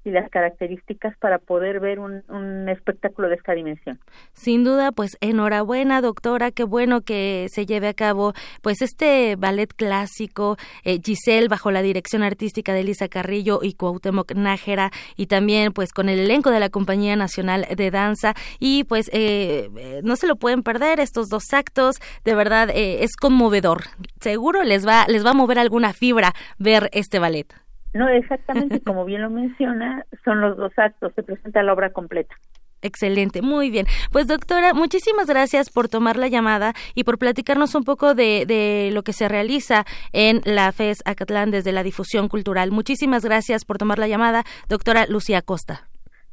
[0.06, 3.98] y las características para poder ver un, un, espectáculo de esta dimensión.
[4.32, 8.32] Sin duda, pues enhorabuena, doctora, qué bueno que se lleve a cabo
[8.62, 14.32] pues este ballet clásico, eh, Giselle, bajo la dirección artística de Elisa Carrillo y Cuauhtémoc
[14.34, 19.10] Nájera, y también pues con el elenco de la Compañía Nacional de Danza, y pues
[19.12, 23.82] eh, no se lo pueden perder estos dos actos, de verdad eh, es conmovedor,
[24.20, 27.65] seguro les va, les va a mover alguna fibra ver este ballet.
[27.96, 32.34] No, exactamente, como bien lo menciona, son los dos actos, se presenta la obra completa.
[32.82, 33.86] Excelente, muy bien.
[34.12, 38.90] Pues doctora, muchísimas gracias por tomar la llamada y por platicarnos un poco de, de
[38.92, 42.70] lo que se realiza en la FES Acatlán desde la difusión cultural.
[42.70, 45.88] Muchísimas gracias por tomar la llamada, doctora Lucía Costa.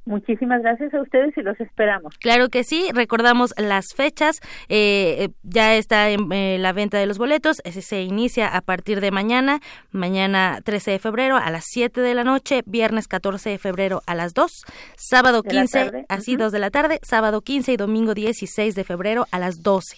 [0.06, 2.18] Muchísimas gracias a ustedes y los esperamos.
[2.18, 7.18] Claro que sí, recordamos las fechas, eh, ya está en eh, la venta de los
[7.18, 9.60] boletos, ese se inicia a partir de mañana,
[9.92, 14.14] mañana 13 de febrero a las 7 de la noche, viernes 14 de febrero a
[14.14, 14.52] las 2,
[14.98, 16.44] sábado 15, así uh -huh.
[16.44, 19.98] 2 de la tarde, sábado 15 y domingo 16 de febrero a las 12.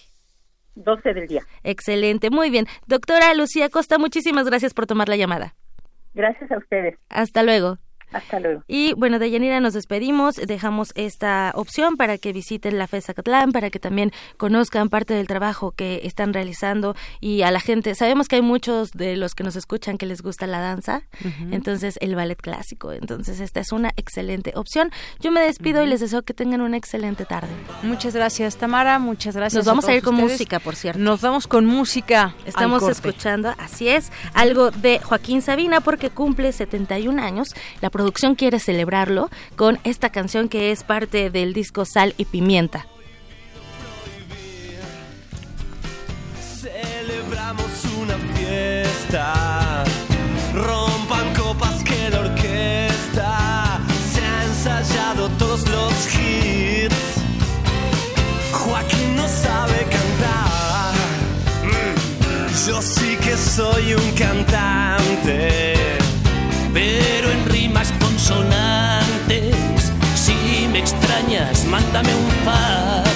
[0.76, 1.42] 12 del día.
[1.64, 2.66] Excelente, muy bien.
[2.86, 5.54] Doctora Lucía Costa, muchísimas gracias por tomar la llamada.
[6.14, 6.96] Gracias a ustedes.
[7.08, 7.78] Hasta luego.
[8.12, 8.62] Hasta luego.
[8.68, 13.52] Y bueno, de Yanira nos despedimos, dejamos esta opción para que visiten la FES Acatlán,
[13.52, 18.28] para que también conozcan parte del trabajo que están realizando y a la gente, sabemos
[18.28, 21.54] que hay muchos de los que nos escuchan que les gusta la danza, uh -huh.
[21.54, 24.90] entonces el ballet clásico, entonces esta es una excelente opción.
[25.20, 25.86] Yo me despido uh -huh.
[25.86, 27.48] y les deseo que tengan una excelente tarde.
[27.82, 29.58] Muchas gracias Tamara, muchas gracias.
[29.58, 30.32] Nos vamos a, a ir con ustedes.
[30.32, 31.00] música, por cierto.
[31.00, 32.34] Nos vamos con música.
[32.44, 37.48] Estamos escuchando, así es, algo de Joaquín Sabina porque cumple 71 años.
[37.80, 42.84] La producción quiere celebrarlo con esta canción que es parte del disco Sal y Pimienta.
[46.60, 47.64] Celebramos
[47.98, 49.84] una fiesta,
[50.52, 53.80] rompan copas que la orquesta
[54.12, 56.94] se ha ensayado todos los hits.
[58.52, 60.94] Joaquín no sabe cantar,
[61.64, 62.68] mm.
[62.68, 65.74] yo sí que soy un cantante,
[66.74, 67.25] pero
[68.16, 69.54] consonantes.
[70.14, 73.15] Si me extrañas, mándame un fax.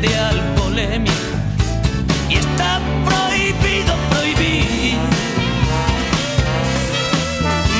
[0.00, 1.12] Controles de alcoholemia
[2.28, 4.98] y está prohibido prohibir.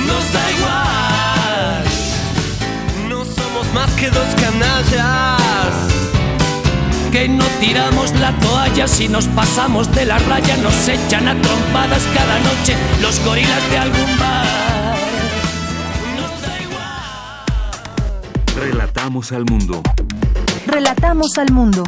[0.06, 1.84] Nos da igual,
[3.08, 5.72] no somos más que dos canallas.
[7.12, 12.02] Que no tiramos la toalla si nos pasamos de la raya, nos echan a trompadas
[12.14, 14.96] cada noche los gorilas de algún bar.
[18.56, 19.82] Relatamos al mundo.
[20.66, 21.82] Relatamos al mundo.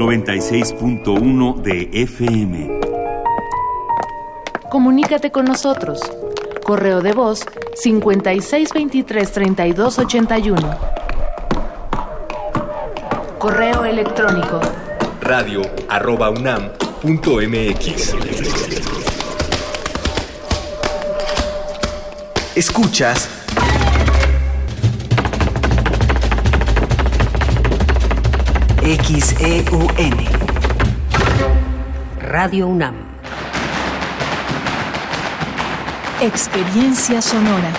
[0.00, 2.80] ...96.1 de FM.
[4.70, 6.00] Comunícate con nosotros.
[6.64, 7.44] Correo de voz
[7.84, 10.78] 5623-3281.
[13.38, 14.58] Correo electrónico
[15.20, 16.70] radio arroba unam
[17.02, 18.14] punto mx.
[22.56, 23.28] Escuchas
[28.82, 30.14] XEUN
[32.18, 32.94] Radio UNAM
[36.22, 37.72] Experiencia sonora.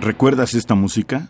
[0.00, 1.28] ¿Recuerdas esta música?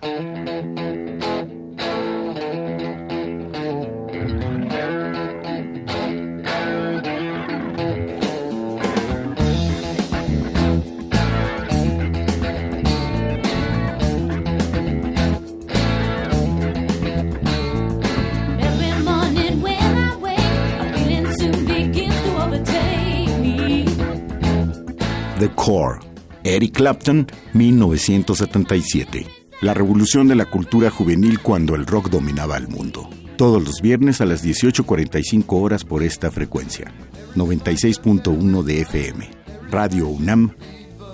[26.85, 29.27] Clapton, 1977.
[29.63, 33.09] La revolución de la cultura juvenil cuando el rock dominaba el mundo.
[33.39, 36.93] Todos los viernes a las 18.45 horas por esta frecuencia.
[37.37, 39.31] 96.1 de FM.
[39.71, 40.55] Radio UNAM,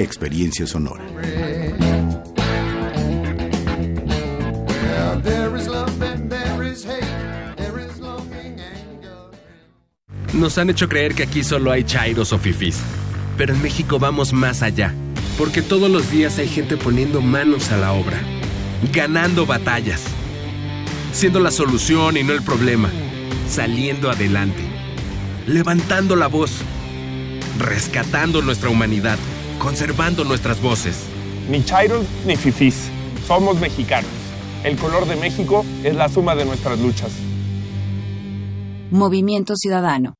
[0.01, 1.05] Experiencia Sonora.
[10.35, 12.81] Nos han hecho creer que aquí solo hay chairos o fifis.
[13.37, 14.93] Pero en México vamos más allá.
[15.41, 18.21] Porque todos los días hay gente poniendo manos a la obra.
[18.93, 20.03] Ganando batallas.
[21.15, 22.91] Siendo la solución y no el problema.
[23.49, 24.61] Saliendo adelante.
[25.47, 26.53] Levantando la voz.
[27.59, 29.17] Rescatando nuestra humanidad.
[29.59, 31.07] Conservando nuestras voces.
[31.49, 32.91] Ni chairos ni fifís.
[33.27, 34.11] Somos mexicanos.
[34.63, 37.13] El color de México es la suma de nuestras luchas.
[38.91, 40.20] Movimiento Ciudadano.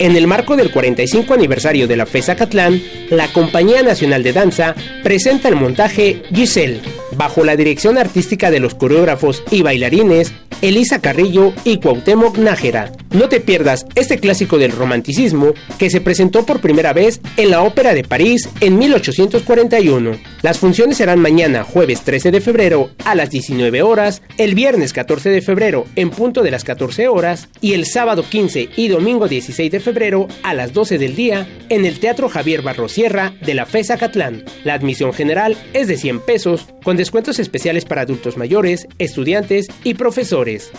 [0.00, 4.74] En el marco del 45 aniversario de la FESA Catlán, la Compañía Nacional de Danza
[5.02, 6.80] presenta el montaje Giselle,
[7.18, 10.32] bajo la dirección artística de los coreógrafos y bailarines
[10.62, 12.92] Elisa Carrillo y Cuauhtémoc Nájera.
[13.10, 17.62] No te pierdas este clásico del romanticismo que se presentó por primera vez en la
[17.62, 20.12] Ópera de París en 1841.
[20.42, 25.28] Las funciones serán mañana, jueves 13 de febrero, a las 19 horas, el viernes 14
[25.28, 29.70] de febrero en punto de las 14 horas y el sábado 15 y domingo 16
[29.70, 33.98] de febrero a las 12 del día en el Teatro Javier Barrosierra de la FESA
[33.98, 34.46] Catlán.
[34.64, 39.92] La admisión general es de 100 pesos, con descuentos especiales para adultos mayores, estudiantes y
[39.92, 40.70] profesores.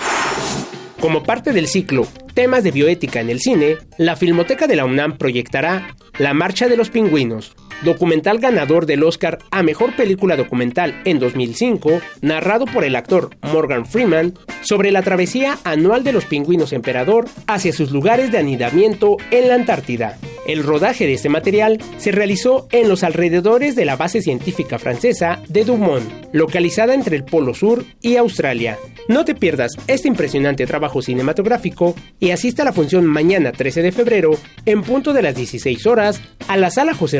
[0.99, 5.17] Como parte del ciclo Temas de bioética en el cine, la Filmoteca de la UNAM
[5.17, 7.53] proyectará La Marcha de los Pingüinos,
[7.83, 13.85] documental ganador del Oscar a Mejor Película Documental en 2005, narrado por el actor Morgan
[13.85, 19.47] Freeman, sobre la travesía anual de los pingüinos emperador hacia sus lugares de anidamiento en
[19.47, 20.17] la Antártida.
[20.47, 25.39] El rodaje de este material se realizó en los alrededores de la base científica francesa
[25.47, 26.03] de Dumont,
[26.33, 28.77] localizada entre el Polo Sur y Australia.
[29.07, 33.91] No te pierdas este impresionante trabajo cinematográfico y asista a la función mañana 13 de
[33.91, 34.31] febrero
[34.65, 37.19] en punto de las 16 horas a la sala José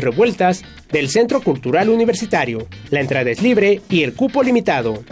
[0.91, 2.67] Del Centro Cultural Universitario.
[2.89, 5.03] La entrada es libre y el cupo limitado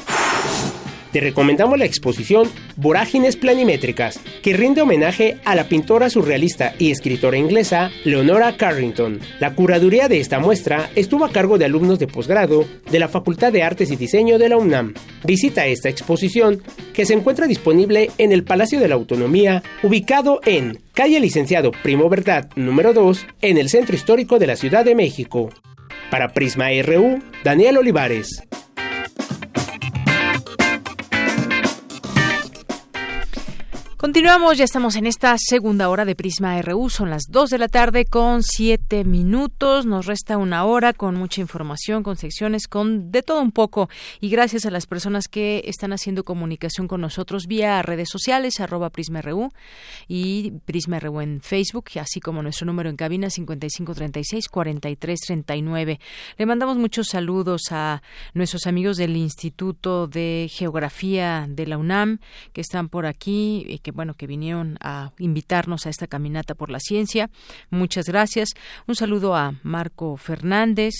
[1.12, 7.38] te recomendamos la exposición Vorágines Planimétricas, que rinde homenaje a la pintora surrealista y escritora
[7.38, 9.20] inglesa Leonora Carrington.
[9.40, 13.52] La curaduría de esta muestra estuvo a cargo de alumnos de posgrado de la Facultad
[13.52, 14.94] de Artes y Diseño de la UNAM.
[15.24, 16.62] Visita esta exposición,
[16.94, 22.10] que se encuentra disponible en el Palacio de la Autonomía, ubicado en calle Licenciado Primo
[22.10, 25.50] Verdad número 2, en el Centro Histórico de la Ciudad de México.
[26.10, 28.44] Para Prisma RU, Daniel Olivares.
[34.02, 37.68] Continuamos, ya estamos en esta segunda hora de Prisma RU, son las 2 de la
[37.68, 43.24] tarde con 7 minutos, nos resta una hora con mucha información, con secciones, con de
[43.24, 43.90] todo un poco.
[44.22, 48.90] Y gracias a las personas que están haciendo comunicación con nosotros vía redes sociales, arroba
[48.90, 49.52] Prisma RU
[50.08, 56.00] y Prisma RU en Facebook, así como nuestro número en cabina 5536-4339.
[56.38, 58.02] Le mandamos muchos saludos a
[58.34, 62.20] nuestros amigos del Instituto de Geografía de la UNAM
[62.54, 66.70] que están por aquí y que bueno, que vinieron a invitarnos a esta caminata por
[66.70, 67.30] la ciencia.
[67.70, 68.50] Muchas gracias.
[68.88, 70.94] Un saludo a Marco Fernández.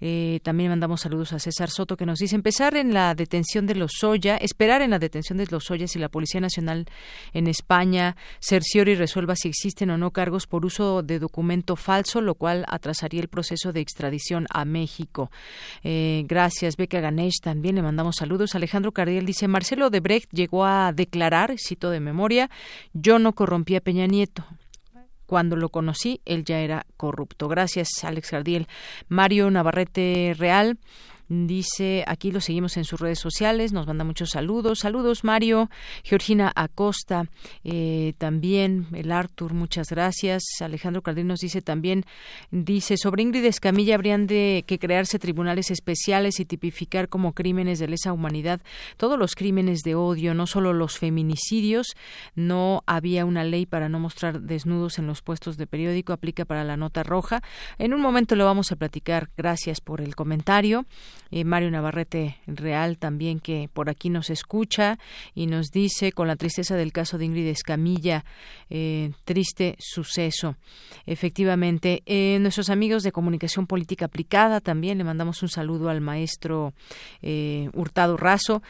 [0.00, 3.74] Eh, también mandamos saludos a César Soto que nos dice empezar en la detención de
[3.74, 6.86] los Soya, esperar en la detención de los Soya si la Policía Nacional
[7.32, 12.20] en España cerciore y resuelva si existen o no cargos por uso de documento falso,
[12.20, 15.30] lo cual atrasaría el proceso de extradición a México.
[15.82, 17.40] Eh, gracias, Beca Ganesh.
[17.42, 18.54] También le mandamos saludos.
[18.54, 22.27] Alejandro Cardiel dice Marcelo de Brecht llegó a declarar, cito de memoria,
[22.92, 24.44] yo no corrompí a Peña Nieto.
[25.26, 27.48] Cuando lo conocí, él ya era corrupto.
[27.48, 28.66] Gracias, Alex Gardiel.
[29.08, 30.78] Mario Navarrete Real.
[31.28, 34.78] Dice, aquí lo seguimos en sus redes sociales, nos manda muchos saludos.
[34.78, 35.68] Saludos, Mario.
[36.02, 37.26] Georgina Acosta,
[37.64, 40.42] eh, también el Artur, muchas gracias.
[40.60, 42.04] Alejandro Cardín nos dice también,
[42.50, 47.88] dice, sobre Ingrid Escamilla habrían de que crearse tribunales especiales y tipificar como crímenes de
[47.88, 48.60] lesa humanidad
[48.96, 51.96] todos los crímenes de odio, no solo los feminicidios.
[52.34, 56.64] No había una ley para no mostrar desnudos en los puestos de periódico, aplica para
[56.64, 57.42] la nota roja.
[57.78, 59.30] En un momento lo vamos a platicar.
[59.36, 60.86] Gracias por el comentario.
[61.30, 64.98] Eh, Mario Navarrete Real también que por aquí nos escucha
[65.34, 68.24] y nos dice con la tristeza del caso de Ingrid Escamilla,
[68.70, 70.56] eh, triste suceso.
[71.06, 76.72] Efectivamente, eh, nuestros amigos de comunicación política aplicada también le mandamos un saludo al maestro
[77.74, 78.62] Hurtado Razo,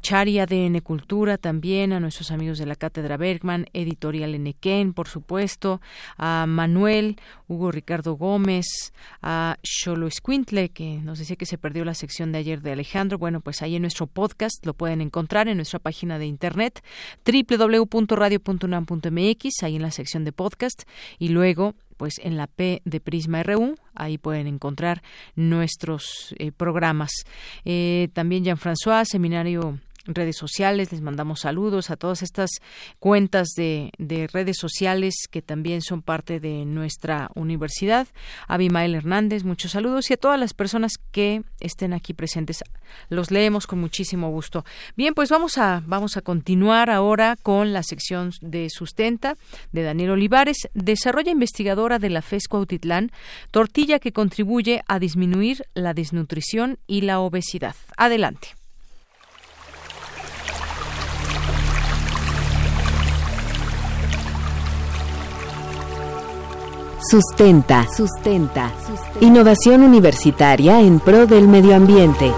[0.00, 5.80] Chari ADN Cultura también, a nuestros amigos de la Cátedra Bergman, Editorial Enequén, por supuesto,
[6.16, 7.16] a Manuel,
[7.48, 8.92] Hugo Ricardo Gómez,
[9.22, 13.18] a Cholo Escuintle, que nos decía que se perdió la sección de ayer de Alejandro,
[13.18, 16.82] bueno, pues ahí en nuestro podcast lo pueden encontrar en nuestra página de internet
[17.24, 20.84] www.radio.unam.mx, ahí en la sección de podcast
[21.18, 25.02] y luego pues en la P de Prisma RU, ahí pueden encontrar
[25.36, 27.10] nuestros eh, programas.
[27.66, 30.92] Eh, también Jean-François, seminario redes sociales.
[30.92, 32.50] Les mandamos saludos a todas estas
[32.98, 38.06] cuentas de, de, redes sociales que también son parte de nuestra universidad.
[38.48, 42.62] Abimael Hernández, muchos saludos y a todas las personas que estén aquí presentes.
[43.08, 44.64] Los leemos con muchísimo gusto.
[44.96, 49.36] Bien, pues vamos a, vamos a continuar ahora con la sección de sustenta
[49.72, 53.10] de Daniel Olivares, desarrolla investigadora de la FESCO Autitlán,
[53.50, 57.74] tortilla que contribuye a disminuir la desnutrición y la obesidad.
[57.96, 58.59] Adelante.
[67.02, 67.86] Sustenta.
[67.90, 68.70] Sustenta.
[69.20, 72.30] Innovación universitaria en pro del medio ambiente.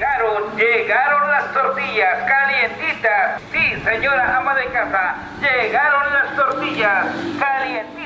[0.00, 3.40] salud, llegaron las tortillas calientitas.
[3.52, 7.06] Sí, señora ama de casa, llegaron las tortillas
[7.38, 7.99] calientitas.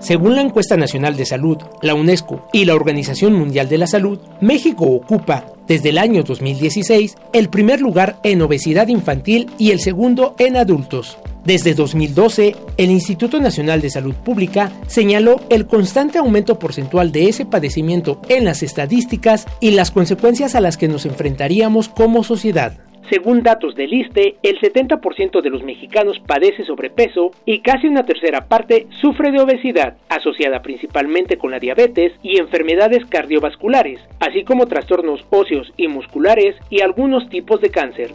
[0.00, 4.20] Según la encuesta nacional de salud, la UNESCO y la Organización Mundial de la Salud,
[4.40, 10.36] México ocupa, desde el año 2016, el primer lugar en obesidad infantil y el segundo
[10.38, 11.18] en adultos.
[11.44, 17.44] Desde 2012, el Instituto Nacional de Salud Pública señaló el constante aumento porcentual de ese
[17.44, 22.78] padecimiento en las estadísticas y las consecuencias a las que nos enfrentaríamos como sociedad.
[23.10, 28.48] Según datos del ISTE, el 70% de los mexicanos padece sobrepeso y casi una tercera
[28.48, 35.24] parte sufre de obesidad, asociada principalmente con la diabetes y enfermedades cardiovasculares, así como trastornos
[35.30, 38.10] óseos y musculares y algunos tipos de cáncer.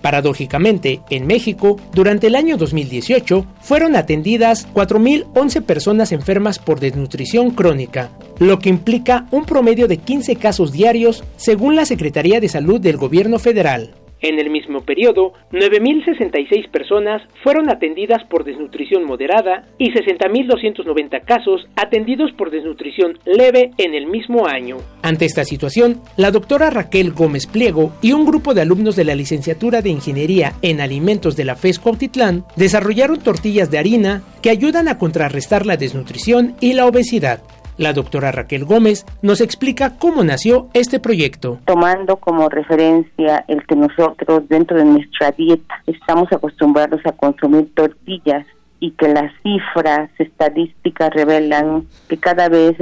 [0.00, 8.10] Paradójicamente, en México, durante el año 2018, fueron atendidas 4.011 personas enfermas por desnutrición crónica,
[8.38, 12.96] lo que implica un promedio de 15 casos diarios, según la Secretaría de Salud del
[12.96, 13.90] Gobierno Federal.
[14.20, 22.32] En el mismo periodo, 9.066 personas fueron atendidas por desnutrición moderada y 60.290 casos atendidos
[22.32, 24.78] por desnutrición leve en el mismo año.
[25.02, 29.14] Ante esta situación, la doctora Raquel Gómez Pliego y un grupo de alumnos de la
[29.14, 34.88] licenciatura de Ingeniería en Alimentos de la FES Cuautitlán desarrollaron tortillas de harina que ayudan
[34.88, 37.40] a contrarrestar la desnutrición y la obesidad.
[37.78, 41.60] La doctora Raquel Gómez nos explica cómo nació este proyecto.
[41.64, 48.44] Tomando como referencia el que nosotros dentro de nuestra dieta estamos acostumbrados a consumir tortillas
[48.80, 52.76] y que las cifras estadísticas revelan que cada vez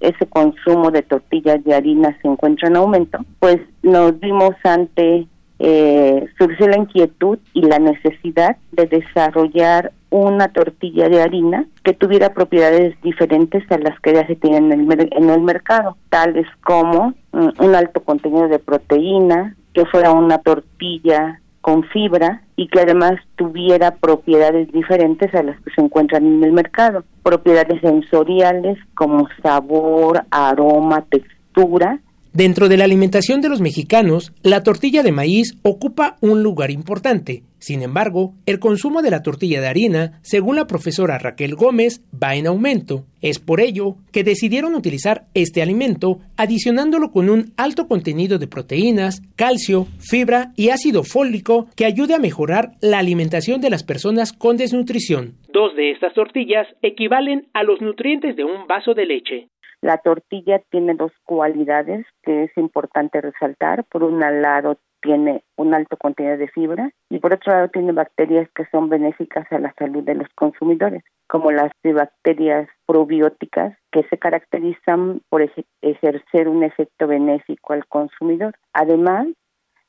[0.00, 5.28] ese consumo de tortillas de harina se encuentra en aumento, pues nos vimos ante
[5.62, 12.32] eh, surgió la inquietud y la necesidad de desarrollar una tortilla de harina que tuviera
[12.32, 17.14] propiedades diferentes a las que ya se tienen en el, en el mercado, tales como
[17.32, 23.12] mm, un alto contenido de proteína, que fuera una tortilla con fibra y que además
[23.36, 30.24] tuviera propiedades diferentes a las que se encuentran en el mercado, propiedades sensoriales como sabor,
[30.30, 32.00] aroma, textura
[32.32, 37.42] Dentro de la alimentación de los mexicanos, la tortilla de maíz ocupa un lugar importante.
[37.58, 42.36] Sin embargo, el consumo de la tortilla de harina, según la profesora Raquel Gómez, va
[42.36, 43.04] en aumento.
[43.20, 49.22] Es por ello que decidieron utilizar este alimento adicionándolo con un alto contenido de proteínas,
[49.34, 54.56] calcio, fibra y ácido fólico que ayude a mejorar la alimentación de las personas con
[54.56, 55.34] desnutrición.
[55.52, 59.48] Dos de estas tortillas equivalen a los nutrientes de un vaso de leche.
[59.82, 63.84] La tortilla tiene dos cualidades que es importante resaltar.
[63.84, 68.48] Por un lado, tiene un alto contenido de fibra y por otro lado tiene bacterias
[68.54, 74.18] que son benéficas a la salud de los consumidores, como las bacterias probióticas que se
[74.18, 75.42] caracterizan por
[75.80, 78.54] ejercer un efecto benéfico al consumidor.
[78.74, 79.28] Además,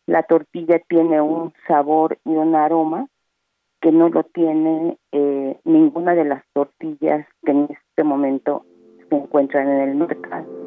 [0.07, 3.07] la tortilla tiene un sabor y un aroma
[3.81, 8.63] que no lo tiene eh, ninguna de las tortillas que en este momento
[9.11, 10.60] se encuentran en el mercado.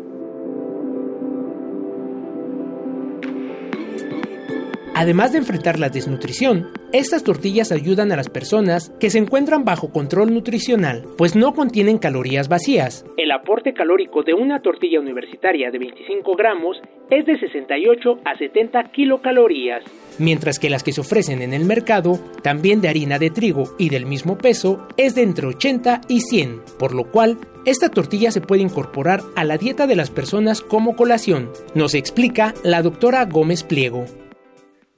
[4.97, 9.91] Además de enfrentar la desnutrición, estas tortillas ayudan a las personas que se encuentran bajo
[9.91, 13.05] control nutricional, pues no contienen calorías vacías.
[13.17, 16.81] El aporte calórico de una tortilla universitaria de 25 gramos
[17.11, 19.83] es de 68 a 70 kilocalorías,
[20.21, 23.89] mientras que las que se ofrecen en el mercado, también de harina de trigo y
[23.89, 28.41] del mismo peso, es de entre 80 y 100, por lo cual esta tortilla se
[28.41, 33.65] puede incorporar a la dieta de las personas como colación, nos explica la doctora Gómez
[33.65, 34.07] Pliego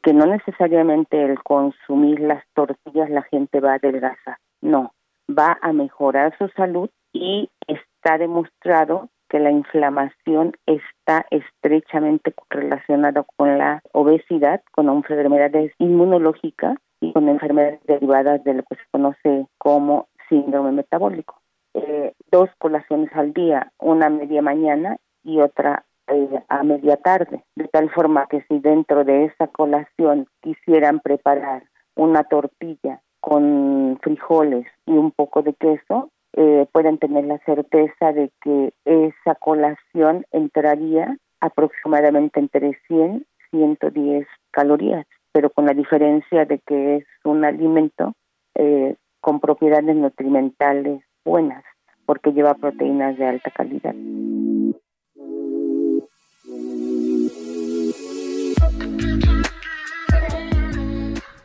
[0.06, 4.92] que no necesariamente el consumir las tortillas la gente va a adelgazar, no,
[5.28, 13.58] va a mejorar su salud y está demostrado que la inflamación está estrechamente relacionada con
[13.58, 20.06] la obesidad, con enfermedades inmunológicas y con enfermedades derivadas de lo que se conoce como
[20.28, 21.40] síndrome metabólico.
[21.74, 27.68] Eh, dos colaciones al día, una media mañana y otra eh, a media tarde, de
[27.68, 31.64] tal forma que si dentro de esa colación quisieran preparar
[31.96, 38.30] una tortilla con frijoles y un poco de queso, eh, pueden tener la certeza de
[38.42, 46.58] que esa colación entraría aproximadamente entre 100 y 110 calorías, pero con la diferencia de
[46.60, 48.12] que es un alimento
[48.54, 51.64] eh, con propiedades nutrimentales buenas,
[52.04, 53.94] porque lleva proteínas de alta calidad.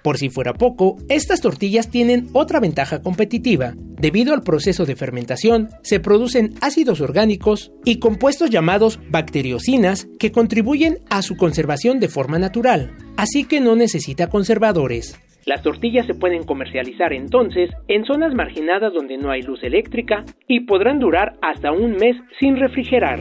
[0.03, 3.73] Por si fuera poco, estas tortillas tienen otra ventaja competitiva.
[3.78, 10.99] Debido al proceso de fermentación, se producen ácidos orgánicos y compuestos llamados bacteriocinas que contribuyen
[11.10, 15.19] a su conservación de forma natural, así que no necesita conservadores.
[15.45, 20.61] Las tortillas se pueden comercializar entonces en zonas marginadas donde no hay luz eléctrica y
[20.61, 23.19] podrán durar hasta un mes sin refrigerar.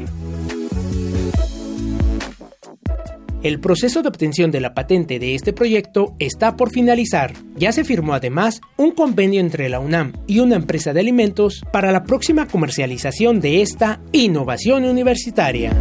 [3.42, 7.32] El proceso de obtención de la patente de este proyecto está por finalizar.
[7.56, 11.90] Ya se firmó además un convenio entre la UNAM y una empresa de alimentos para
[11.90, 15.72] la próxima comercialización de esta innovación universitaria.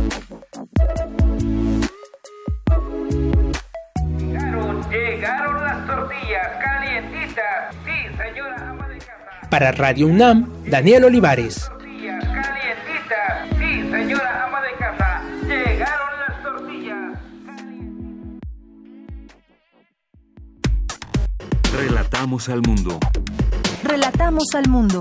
[4.18, 7.76] Llegaron, llegaron las tortillas calientitas.
[7.84, 9.49] Sí, señora ama de casa.
[9.49, 11.69] Para Radio UNAM, Daniel Olivares.
[21.80, 23.00] Relatamos al mundo.
[23.84, 25.00] Relatamos al mundo.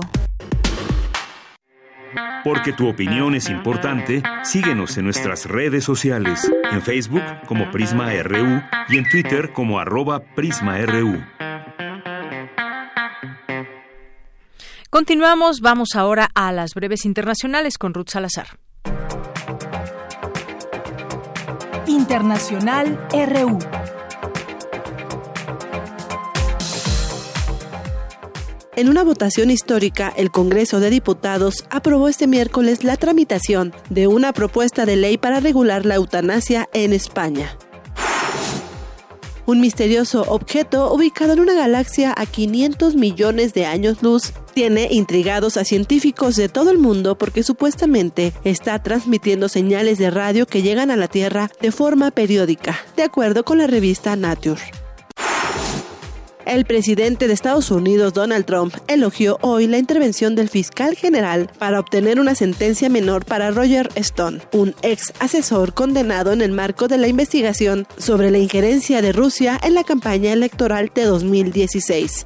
[2.45, 8.61] Porque tu opinión es importante, síguenos en nuestras redes sociales, en Facebook como Prisma RU
[8.87, 11.21] y en Twitter como arroba PrismaRU.
[14.89, 18.57] Continuamos, vamos ahora a las breves internacionales con Ruth Salazar.
[21.87, 23.59] Internacional RU.
[28.79, 34.31] En una votación histórica, el Congreso de Diputados aprobó este miércoles la tramitación de una
[34.31, 37.57] propuesta de ley para regular la eutanasia en España.
[39.45, 45.57] Un misterioso objeto ubicado en una galaxia a 500 millones de años luz tiene intrigados
[45.57, 50.89] a científicos de todo el mundo porque supuestamente está transmitiendo señales de radio que llegan
[50.89, 54.61] a la Tierra de forma periódica, de acuerdo con la revista Nature.
[56.45, 61.79] El presidente de Estados Unidos, Donald Trump, elogió hoy la intervención del fiscal general para
[61.79, 66.97] obtener una sentencia menor para Roger Stone, un ex asesor condenado en el marco de
[66.97, 72.25] la investigación sobre la injerencia de Rusia en la campaña electoral de 2016.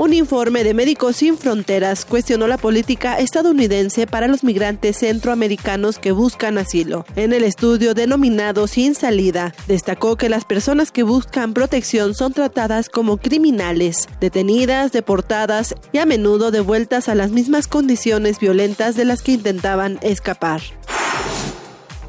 [0.00, 6.10] Un informe de Médicos Sin Fronteras cuestionó la política estadounidense para los migrantes centroamericanos que
[6.10, 7.04] buscan asilo.
[7.16, 12.88] En el estudio denominado Sin Salida, destacó que las personas que buscan protección son tratadas
[12.88, 19.20] como criminales, detenidas, deportadas y a menudo devueltas a las mismas condiciones violentas de las
[19.20, 20.62] que intentaban escapar.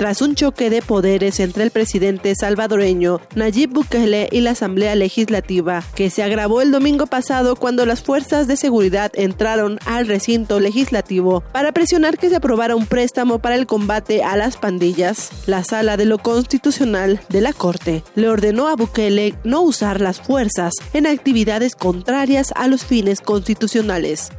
[0.01, 5.83] Tras un choque de poderes entre el presidente salvadoreño Nayib Bukele y la Asamblea Legislativa,
[5.93, 11.41] que se agravó el domingo pasado cuando las fuerzas de seguridad entraron al recinto legislativo
[11.53, 15.97] para presionar que se aprobara un préstamo para el combate a las pandillas, la sala
[15.97, 21.05] de lo constitucional de la Corte le ordenó a Bukele no usar las fuerzas en
[21.05, 24.31] actividades contrarias a los fines constitucionales.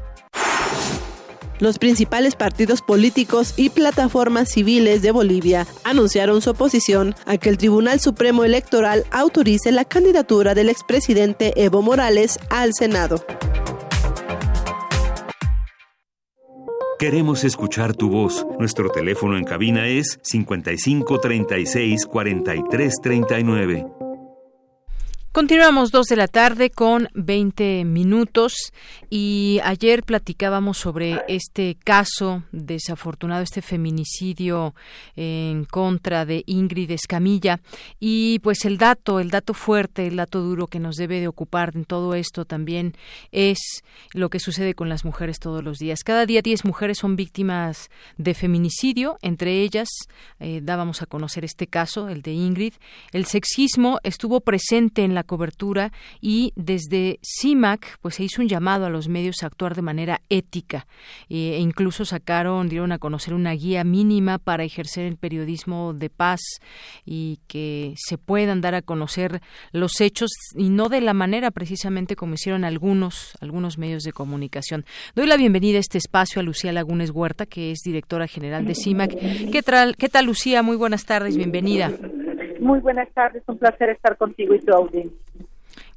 [1.63, 7.57] Los principales partidos políticos y plataformas civiles de Bolivia anunciaron su oposición a que el
[7.57, 13.25] Tribunal Supremo Electoral autorice la candidatura del expresidente Evo Morales al Senado.
[16.99, 18.45] Queremos escuchar tu voz.
[18.59, 24.02] Nuestro teléfono en cabina es 55 36 43 39.
[25.33, 28.53] Continuamos dos de la tarde con 20 minutos
[29.09, 34.75] y ayer platicábamos sobre este caso desafortunado, este feminicidio
[35.17, 37.61] en contra de Ingrid Escamilla
[37.99, 41.73] y pues el dato, el dato fuerte, el dato duro que nos debe de ocupar
[41.77, 42.95] en todo esto también
[43.31, 43.83] es
[44.13, 46.01] lo que sucede con las mujeres todos los días.
[46.05, 47.89] Cada día 10 mujeres son víctimas
[48.19, 49.89] de feminicidio, entre ellas
[50.41, 52.75] eh, dábamos a conocer este caso, el de Ingrid.
[53.13, 58.87] El sexismo estuvo presente en la cobertura y desde CIMAC pues se hizo un llamado
[58.87, 60.87] a los medios a actuar de manera ética
[61.29, 66.41] e incluso sacaron, dieron a conocer una guía mínima para ejercer el periodismo de paz
[67.05, 69.41] y que se puedan dar a conocer
[69.73, 74.85] los hechos y no de la manera precisamente como hicieron algunos algunos medios de comunicación.
[75.15, 78.75] Doy la bienvenida a este espacio a Lucía Lagunes Huerta, que es directora general de
[78.75, 79.51] CIMAC.
[79.51, 80.63] ¿Qué tal, qué tal Lucía?
[80.63, 81.93] Muy buenas tardes, bienvenida.
[82.63, 85.19] Muy buenas tardes, un placer estar contigo y tu audiencia.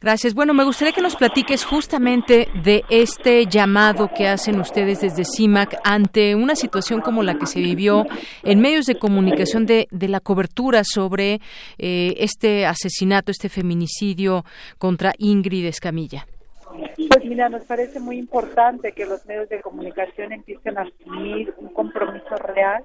[0.02, 0.34] Gracias.
[0.34, 5.76] Bueno, me gustaría que nos platiques justamente de este llamado que hacen ustedes desde CIMAC
[5.84, 8.06] ante una situación como la que se vivió
[8.44, 11.40] en medios de comunicación de, de la cobertura sobre
[11.78, 14.44] eh, este asesinato, este feminicidio
[14.80, 16.26] contra Ingrid Escamilla.
[16.98, 21.70] Pues mira, nos parece muy importante que los medios de comunicación empiecen a asumir un
[21.70, 22.84] compromiso real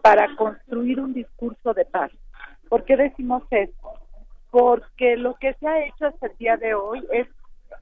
[0.00, 2.10] para construir un discurso de paz.
[2.68, 3.98] ¿Por qué decimos esto?
[4.50, 7.28] porque lo que se ha hecho hasta el día de hoy es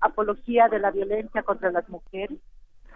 [0.00, 2.38] apología de la violencia contra las mujeres,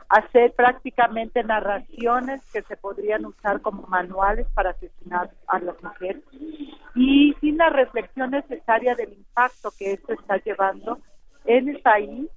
[0.08, 6.22] hacer prácticamente narraciones que se podrían usar como manuales para asesinar a las mujeres
[6.96, 10.98] y sin la reflexión necesaria del impacto que esto está llevando
[11.44, 12.28] en el país,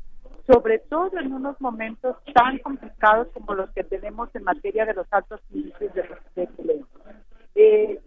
[0.45, 5.07] sobre todo en unos momentos tan complicados como los que tenemos en materia de los
[5.11, 6.87] altos índices de, violencia.
[7.55, 7.99] Eh,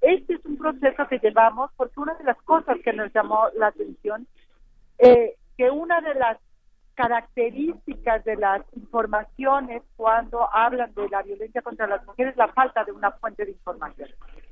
[0.00, 3.68] este es un proceso que llevamos porque una de las cosas que nos llamó la
[3.68, 4.26] atención,
[4.98, 6.38] eh, que una de las
[6.94, 12.92] características de las informaciones cuando hablan de la violencia contra las mujeres, la falta de
[12.92, 14.08] una fuente de información.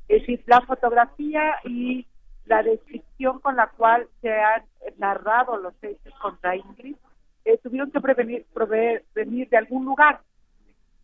[0.09, 2.07] Es decir, la fotografía y
[2.45, 4.63] la descripción con la cual se han
[4.99, 6.97] narrado los hechos contra Ingrid
[7.45, 10.21] eh, tuvieron que prevenir, proveer, venir de algún lugar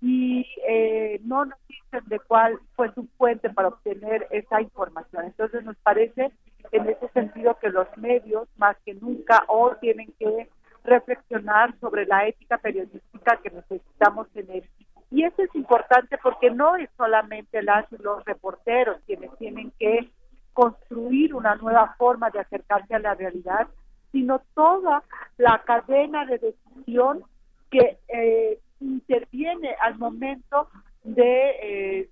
[0.02, 5.26] y eh, no nos dicen de cuál fue su fuente para obtener esa información.
[5.26, 6.32] Entonces nos parece
[6.72, 10.50] en ese sentido que los medios más que nunca hoy tienen que
[10.82, 14.64] reflexionar sobre la ética periodística que necesitamos tener.
[15.12, 20.10] Y eso es importante porque no es solamente las y los reporteros quienes tienen que
[20.52, 23.68] construir una nueva forma de acercarse a la realidad,
[24.10, 25.04] sino toda
[25.36, 27.22] la cadena de decisión
[27.70, 30.68] que eh, interviene al momento
[31.04, 32.08] de eh,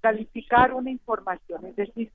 [0.00, 1.64] calificar una información.
[1.66, 2.10] Es decir,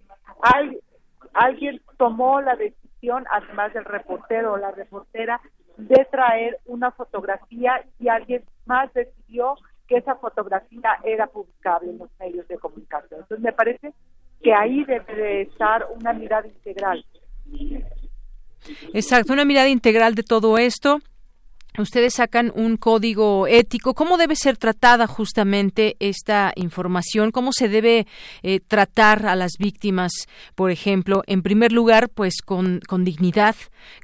[1.33, 5.41] alguien tomó la decisión, además del reportero o la reportera,
[5.77, 9.55] de traer una fotografía y alguien más decidió
[9.87, 13.21] que esa fotografía era publicable en los medios de comunicación.
[13.21, 13.93] Entonces me parece
[14.43, 17.03] que ahí debe de estar una mirada integral.
[18.93, 20.99] Exacto, una mirada integral de todo esto
[21.81, 23.93] ustedes sacan un código ético.
[23.93, 27.31] ¿Cómo debe ser tratada justamente esta información?
[27.31, 28.07] ¿Cómo se debe
[28.43, 30.11] eh, tratar a las víctimas,
[30.55, 31.23] por ejemplo?
[31.27, 33.55] En primer lugar, pues con, con dignidad,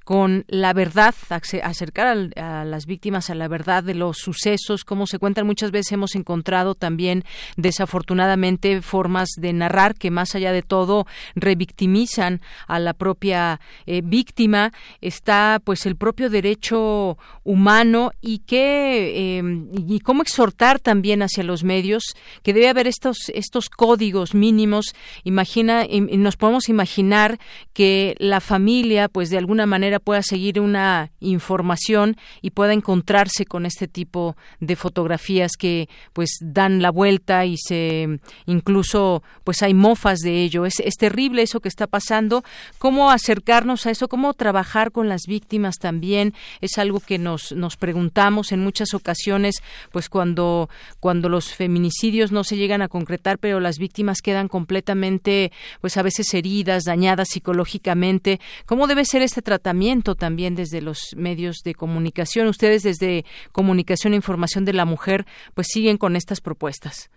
[0.03, 5.19] con la verdad, acercar a, las víctimas a la verdad de los sucesos, cómo se
[5.19, 5.45] cuentan.
[5.45, 7.23] Muchas veces hemos encontrado también,
[7.57, 14.72] desafortunadamente, formas de narrar que más allá de todo revictimizan a la propia eh, víctima.
[15.02, 21.44] Está pues el propio derecho humano humano y qué em, y cómo exhortar también hacia
[21.44, 22.04] los medios
[22.44, 24.94] que debe haber estos estos códigos mínimos.
[25.24, 27.40] Imagina nos podemos imaginar
[27.74, 33.66] que la familia pues de alguna manera pueda seguir una información y pueda encontrarse con
[33.66, 40.20] este tipo de fotografías que pues dan la vuelta y se incluso pues hay mofas
[40.20, 40.68] de ello.
[40.68, 42.44] Es, es terrible eso que está pasando.
[42.78, 47.78] Cómo acercarnos a eso cómo trabajar con las víctimas también es algo que nos nos,
[47.78, 50.70] preguntamos en muchas ocasiones, pues cuando,
[51.00, 55.52] cuando los feminicidios no se llegan a concretar, pero las víctimas quedan completamente,
[55.82, 58.40] pues a veces heridas, dañadas psicológicamente.
[58.66, 62.48] ¿Cómo debe ser este tratamiento también desde los medios de comunicación?
[62.48, 67.10] Ustedes desde Comunicación e Información de la Mujer, pues siguen con estas propuestas.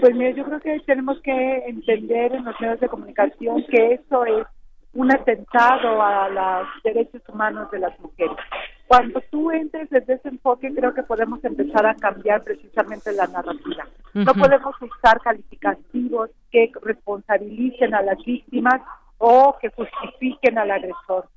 [0.00, 4.24] Pues mira, yo creo que tenemos que entender en los medios de comunicación que eso
[4.26, 4.46] es
[4.92, 8.36] un atentado a los derechos humanos de las mujeres.
[8.86, 13.86] Cuando tú entres desde ese enfoque, creo que podemos empezar a cambiar precisamente la narrativa.
[14.12, 18.80] No podemos usar calificativos que responsabilicen a las víctimas
[19.18, 21.28] o que justifiquen al agresor.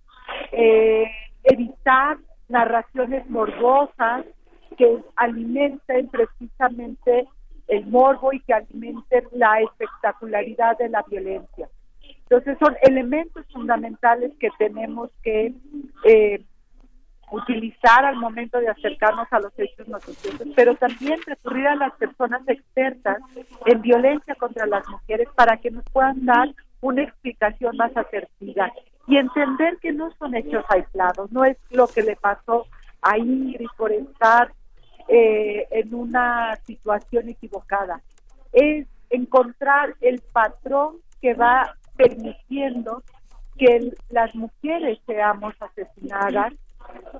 [0.52, 1.06] Eh,
[1.44, 2.18] evitar
[2.49, 4.26] narraciones morbosas
[4.78, 7.28] que alimenten precisamente
[7.68, 11.68] el morbo y que alimenten la espectacularidad de la violencia.
[12.30, 15.53] Entonces son elementos fundamentales que tenemos que
[16.06, 16.41] eh,
[17.32, 22.41] utilizar al momento de acercarnos a los hechos noticiosos, pero también recurrir a las personas
[22.48, 23.18] expertas
[23.66, 26.49] en violencia contra las mujeres para que nos puedan dar
[26.80, 28.72] una explicación más asertiva
[29.08, 32.66] y entender que no son hechos aislados, no es lo que le pasó
[33.02, 34.52] a Ingrid por estar
[35.08, 38.02] eh, en una situación equivocada,
[38.52, 43.04] es encontrar el patrón que va permitiendo
[43.58, 46.54] que las mujeres seamos asesinadas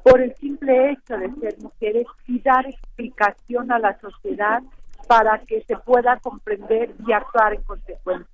[0.04, 4.62] por el simple hecho de ser mujeres y dar explicación a la sociedad
[5.08, 8.28] para que se pueda comprender y actuar en consecuencia.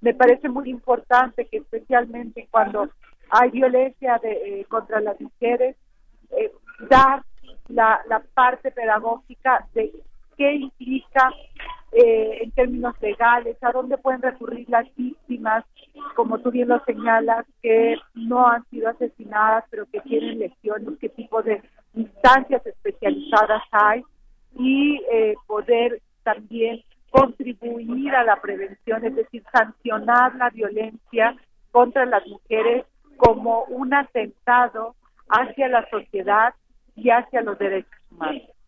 [0.00, 2.88] Me parece muy importante que especialmente cuando
[3.30, 5.76] hay violencia de, eh, contra las mujeres,
[6.30, 6.52] eh,
[6.88, 7.22] dar
[7.68, 9.92] la, la parte pedagógica de
[10.40, 11.30] qué implica
[11.92, 15.66] eh, en términos legales, a dónde pueden recurrir las víctimas,
[16.16, 21.10] como tú bien lo señalas, que no han sido asesinadas, pero que tienen lesiones, qué
[21.10, 21.62] tipo de
[21.92, 24.02] instancias especializadas hay
[24.58, 31.36] y eh, poder también contribuir a la prevención, es decir, sancionar la violencia
[31.70, 32.86] contra las mujeres
[33.18, 34.94] como un atentado
[35.28, 36.54] hacia la sociedad
[36.96, 38.59] y hacia los derechos humanos.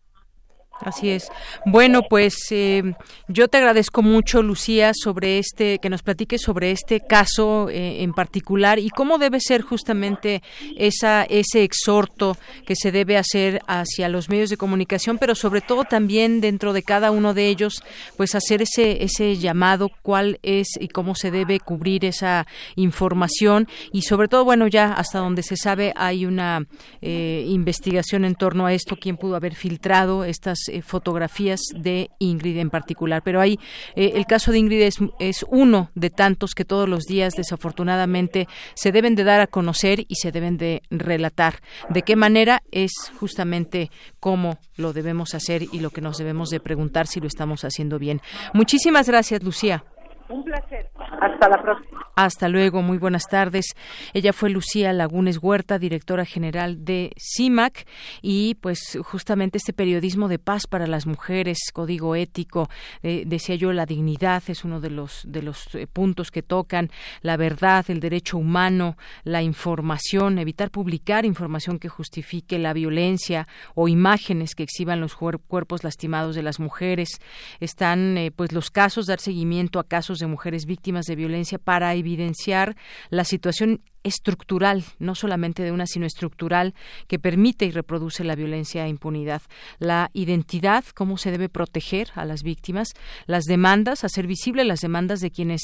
[0.83, 1.29] Así es.
[1.65, 2.83] Bueno, pues eh,
[3.27, 8.13] yo te agradezco mucho, Lucía, sobre este que nos platiques sobre este caso eh, en
[8.13, 10.41] particular y cómo debe ser justamente
[10.77, 15.83] esa ese exhorto que se debe hacer hacia los medios de comunicación, pero sobre todo
[15.83, 17.83] también dentro de cada uno de ellos,
[18.17, 22.45] pues hacer ese ese llamado, cuál es y cómo se debe cubrir esa
[22.75, 26.65] información y sobre todo, bueno, ya hasta donde se sabe hay una
[27.01, 32.57] eh, investigación en torno a esto, quién pudo haber filtrado estas eh, fotografías de Ingrid
[32.57, 33.21] en particular.
[33.23, 33.59] Pero ahí
[33.95, 38.47] eh, el caso de Ingrid es, es, uno de tantos que todos los días, desafortunadamente,
[38.75, 41.61] se deben de dar a conocer y se deben de relatar.
[41.89, 42.61] ¿De qué manera?
[42.71, 47.27] Es justamente cómo lo debemos hacer y lo que nos debemos de preguntar si lo
[47.27, 48.21] estamos haciendo bien.
[48.53, 49.83] Muchísimas gracias, Lucía.
[50.29, 50.89] Un placer.
[51.23, 52.01] Hasta la próxima.
[52.15, 53.65] Hasta luego, muy buenas tardes.
[54.13, 57.87] Ella fue Lucía Lagunes Huerta, directora general de CIMAC,
[58.21, 62.69] y pues justamente este periodismo de paz para las mujeres, código ético,
[63.01, 66.91] eh, decía yo, la dignidad es uno de los, de los eh, puntos que tocan,
[67.21, 73.87] la verdad, el derecho humano, la información, evitar publicar información que justifique la violencia o
[73.87, 77.21] imágenes que exhiban los cuerpos lastimados de las mujeres.
[77.59, 81.93] Están eh, pues los casos, dar seguimiento a casos de mujeres víctimas de violencia para
[81.95, 82.75] evidenciar
[83.09, 86.73] la situación estructural, no solamente de una, sino estructural,
[87.07, 89.41] que permite y reproduce la violencia e impunidad.
[89.79, 92.89] La identidad, cómo se debe proteger a las víctimas,
[93.25, 95.61] las demandas, hacer visible las demandas de quienes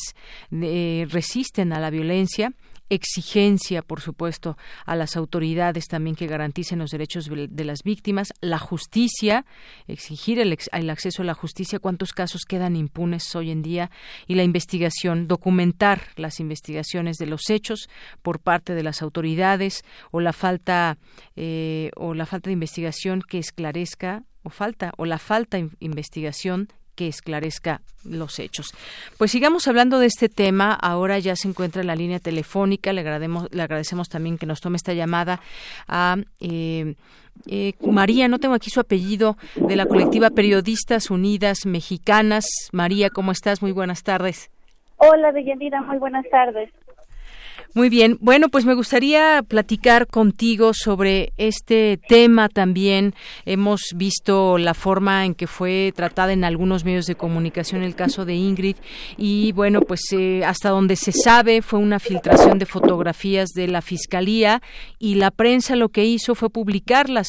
[0.51, 2.53] eh, resisten a la violencia,
[2.89, 8.59] exigencia, por supuesto, a las autoridades también que garanticen los derechos de las víctimas, la
[8.59, 9.45] justicia,
[9.87, 13.91] exigir el, el, acceso a la justicia, cuántos casos quedan impunes hoy en día,
[14.27, 17.89] y la investigación, documentar las investigaciones de los hechos
[18.21, 20.97] por parte de las autoridades o la falta
[21.35, 26.69] eh, o la falta de investigación que esclarezca o falta o la falta de investigación
[26.99, 28.73] que esclarezca los hechos.
[29.17, 30.73] Pues sigamos hablando de este tema.
[30.73, 32.91] Ahora ya se encuentra en la línea telefónica.
[32.91, 35.39] Le agradecemos, le agradecemos también que nos tome esta llamada
[35.87, 36.95] a eh,
[37.47, 42.43] eh, María, no tengo aquí su apellido, de la colectiva Periodistas Unidas Mexicanas.
[42.73, 43.61] María, ¿cómo estás?
[43.61, 44.51] Muy buenas tardes.
[44.97, 46.69] Hola, Deyanira, muy buenas tardes.
[47.75, 48.17] Muy bien.
[48.19, 53.13] Bueno, pues me gustaría platicar contigo sobre este tema también.
[53.45, 58.25] Hemos visto la forma en que fue tratada en algunos medios de comunicación el caso
[58.25, 58.77] de Ingrid
[59.17, 63.83] y bueno, pues eh, hasta donde se sabe fue una filtración de fotografías de la
[63.83, 64.63] Fiscalía
[64.97, 67.27] y la prensa lo que hizo fue publicarlas.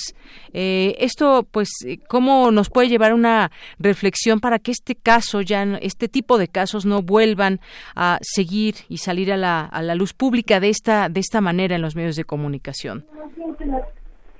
[0.54, 1.68] Eh, esto, pues,
[2.08, 6.48] ¿cómo nos puede llevar a una reflexión para que este caso, ya este tipo de
[6.48, 7.60] casos no vuelvan
[7.94, 10.29] a seguir y salir a la, a la luz pública?
[10.30, 13.04] De esta de esta manera en los medios de comunicación.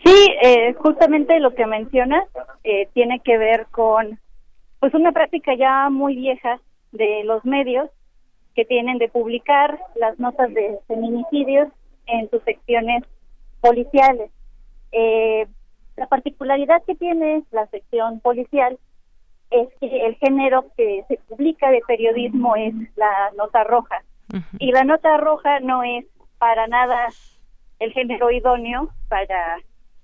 [0.05, 2.25] Sí, eh, justamente lo que mencionas
[2.65, 4.19] eh, tiene que ver con
[4.79, 6.59] pues una práctica ya muy vieja
[6.93, 7.91] de los medios
[8.55, 11.69] que tienen de publicar las notas de feminicidios
[12.07, 13.05] en sus secciones
[13.61, 14.31] policiales.
[14.93, 15.47] Eh,
[15.97, 18.79] la particularidad que tiene la sección policial
[19.51, 24.03] es que el género que se publica de periodismo es la nota roja.
[24.59, 26.07] Y la nota roja no es
[26.39, 27.09] para nada
[27.79, 29.59] el género idóneo para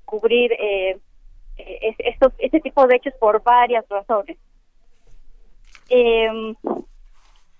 [0.05, 0.99] cubrir eh,
[1.57, 4.37] eh esto, este tipo de hechos por varias razones.
[5.89, 6.55] Eh,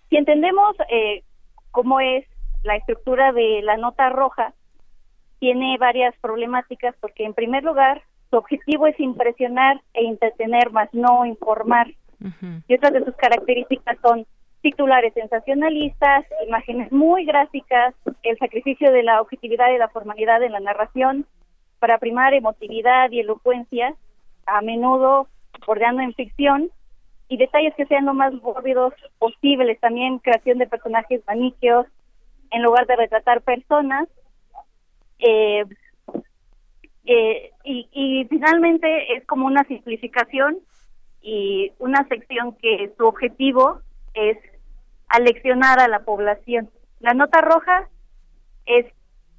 [0.09, 1.23] si entendemos eh,
[1.71, 2.27] cómo es
[2.63, 4.55] la estructura de la nota roja,
[5.39, 11.25] tiene varias problemáticas porque en primer lugar su objetivo es impresionar e entretener, más no
[11.27, 11.89] informar.
[12.67, 14.27] Y otras de sus características son
[14.67, 17.95] titulares sensacionalistas, imágenes muy gráficas,
[18.25, 21.25] el sacrificio de la objetividad y la formalidad en la narración
[21.79, 23.95] para primar emotividad y elocuencia,
[24.45, 25.29] a menudo
[25.65, 26.73] bordeando en ficción,
[27.29, 31.87] y detalles que sean lo más mórbidos posibles, también creación de personajes maniqueos
[32.51, 34.09] en lugar de retratar personas.
[35.21, 35.65] Eh,
[37.05, 40.59] eh, y, y finalmente es como una simplificación
[41.23, 43.81] y una sección que su objetivo
[44.15, 44.39] es
[45.09, 46.71] aleccionar a la población.
[47.01, 47.89] La nota roja
[48.67, 48.87] es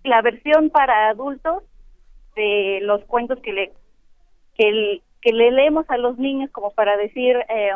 [0.03, 1.63] la versión para adultos
[2.35, 3.73] de los cuentos que le
[4.55, 7.71] que, que le leemos a los niños como para decir eh,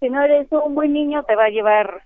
[0.00, 2.02] si no eres un buen niño te va a llevar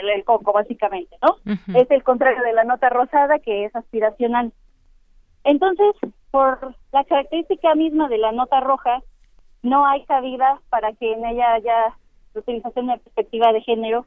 [0.00, 1.38] el, el coco básicamente no
[1.74, 4.52] es el contrario de la nota rosada que es aspiracional.
[5.44, 5.94] Entonces
[6.30, 9.02] por la característica misma de la nota roja
[9.62, 11.96] no hay cabida para que en ella haya
[12.34, 14.06] la utilización de perspectiva de género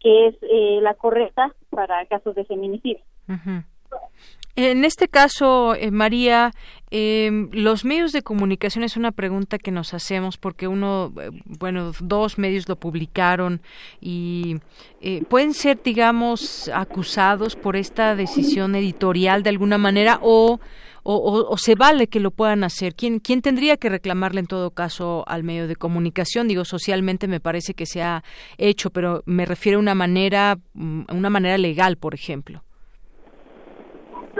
[0.00, 3.02] que es eh, la correcta para casos de feminicidio.
[4.56, 6.52] En este caso, eh, María,
[6.90, 11.92] eh, los medios de comunicación es una pregunta que nos hacemos porque uno, eh, bueno,
[12.00, 13.60] dos medios lo publicaron
[14.00, 14.56] y
[15.02, 20.60] eh, pueden ser, digamos, acusados por esta decisión editorial de alguna manera o,
[21.16, 22.94] o, o- se vale que lo puedan hacer.
[22.94, 26.48] ¿Quién, ¿Quién tendría que reclamarle en todo caso al medio de comunicación?
[26.48, 28.22] Digo, socialmente me parece que se ha
[28.58, 32.62] hecho, pero me refiero a una manera, mm, una manera legal, por ejemplo.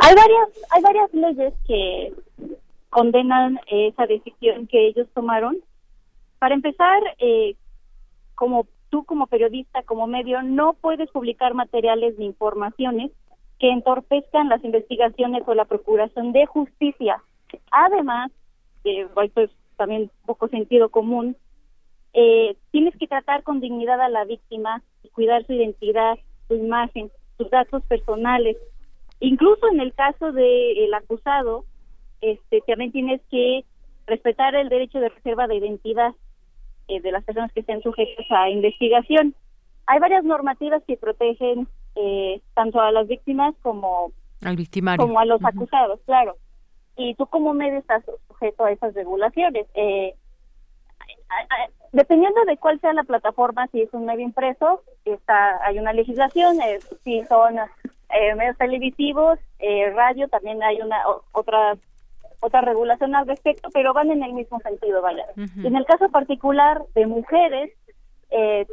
[0.01, 2.13] Hay varias, hay varias leyes que
[2.91, 5.57] condenan esa decisión que ellos tomaron.
[6.39, 7.57] Para empezar, eh,
[8.35, 13.11] como tú como periodista, como medio, no puedes publicar materiales ni informaciones
[13.59, 17.23] que entorpezcan las investigaciones o la procuración de justicia.
[17.71, 18.31] Además,
[18.85, 21.37] eh, esto es también poco sentido común,
[22.13, 26.19] eh, tienes que tratar con dignidad a la víctima y cuidar su identidad,
[26.49, 28.57] su imagen, sus datos personales.
[29.21, 31.65] Incluso en el caso del acusado,
[32.21, 33.65] este, también tienes que
[34.07, 36.13] respetar el derecho de reserva de identidad
[36.89, 39.35] eh, de las personas que estén sujetas a investigación.
[39.87, 41.69] Hay varias normativas que protegen
[42.01, 44.13] eh, tanto a las víctimas como,
[44.45, 45.05] Al victimario.
[45.05, 46.37] como a los acusados, claro.
[46.97, 49.67] Y tú como medio estás sujeto a esas regulaciones.
[49.75, 50.15] Eh,
[51.93, 56.61] dependiendo de cuál sea la plataforma, si es un medio impreso, está, hay una legislación,
[56.61, 61.77] eh, si son eh, medios televisivos, eh, radio, también hay una o- otra
[62.41, 65.25] otra regulación al respecto, pero van en el mismo sentido, vaya.
[65.33, 65.67] Ujú.
[65.67, 67.73] En el caso particular de mujeres,
[68.31, 68.65] eh,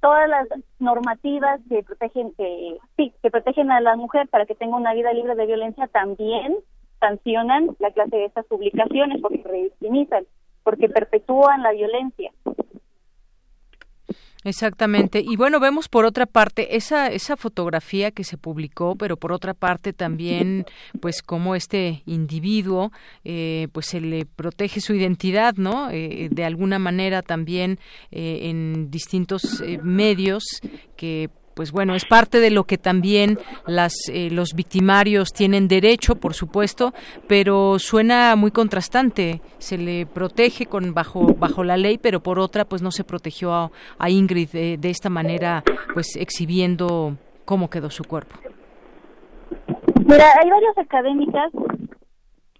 [0.00, 0.48] todas las
[0.78, 5.12] normativas que protegen que sí que protegen a la mujer para que tenga una vida
[5.12, 6.56] libre de violencia también
[7.00, 10.26] sancionan la clase de estas publicaciones porque revictimizan,
[10.62, 12.30] porque perpetúan la violencia.
[14.44, 15.22] Exactamente.
[15.24, 19.52] Y bueno, vemos por otra parte esa esa fotografía que se publicó, pero por otra
[19.52, 20.64] parte también,
[21.00, 22.90] pues como este individuo,
[23.24, 25.90] eh, pues se le protege su identidad, ¿no?
[25.90, 27.78] Eh, de alguna manera también
[28.10, 30.44] eh, en distintos eh, medios
[30.96, 36.14] que pues bueno, es parte de lo que también las, eh, los victimarios tienen derecho,
[36.14, 36.92] por supuesto,
[37.26, 39.40] pero suena muy contrastante.
[39.58, 43.52] Se le protege con bajo bajo la ley, pero por otra, pues no se protegió
[43.52, 45.62] a, a Ingrid de, de esta manera,
[45.92, 48.36] pues exhibiendo cómo quedó su cuerpo.
[50.06, 51.52] Mira, hay varias académicas,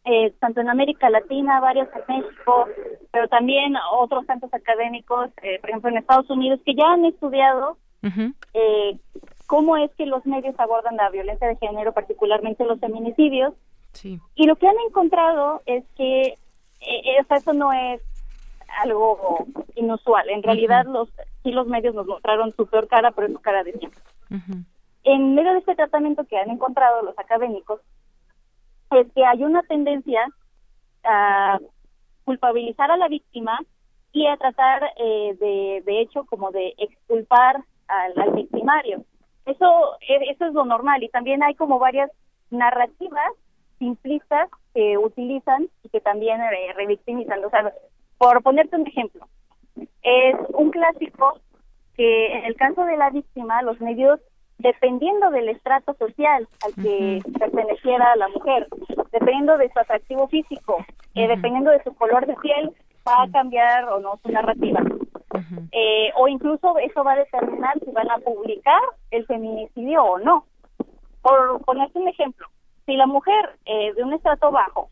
[0.04, 2.66] eh, tanto en América Latina, varias en México,
[3.12, 7.76] pero también otros tantos académicos, eh, por ejemplo en Estados Unidos, que ya han estudiado
[8.02, 8.98] eh,
[9.46, 13.54] cómo es que los medios abordan la violencia de género, particularmente los feminicidios.
[13.92, 14.20] Sí.
[14.34, 16.36] Y lo que han encontrado es que eh,
[16.80, 18.00] eh, eso no es
[18.82, 20.28] algo inusual.
[20.30, 21.08] En realidad, los
[21.42, 24.00] sí los medios nos mostraron su peor cara, pero es su cara de siempre.
[25.02, 27.80] En medio de este tratamiento que han encontrado los académicos,
[28.92, 30.20] es que hay una tendencia
[31.04, 31.58] a
[32.24, 33.58] culpabilizar a la víctima
[34.12, 39.04] y a tratar eh, de, de hecho como de exculpar al, al victimario.
[39.46, 42.10] Eso, eso es lo normal y también hay como varias
[42.50, 43.32] narrativas
[43.78, 47.44] simplistas que utilizan y que también eh, revictimizan.
[47.44, 47.72] O sea,
[48.18, 49.26] por ponerte un ejemplo,
[50.02, 51.40] es un clásico
[51.96, 54.20] que en el caso de la víctima los medios
[54.58, 58.68] dependiendo del estrato social al que perteneciera la mujer,
[59.10, 60.84] dependiendo de su atractivo físico,
[61.14, 62.70] eh, dependiendo de su color de piel,
[63.08, 64.82] va a cambiar o no su narrativa.
[65.72, 68.80] Eh, o incluso eso va a determinar si van a publicar
[69.10, 70.44] el feminicidio o no.
[71.22, 72.46] Por ponerte un ejemplo,
[72.86, 74.90] si la mujer eh, de un estrato bajo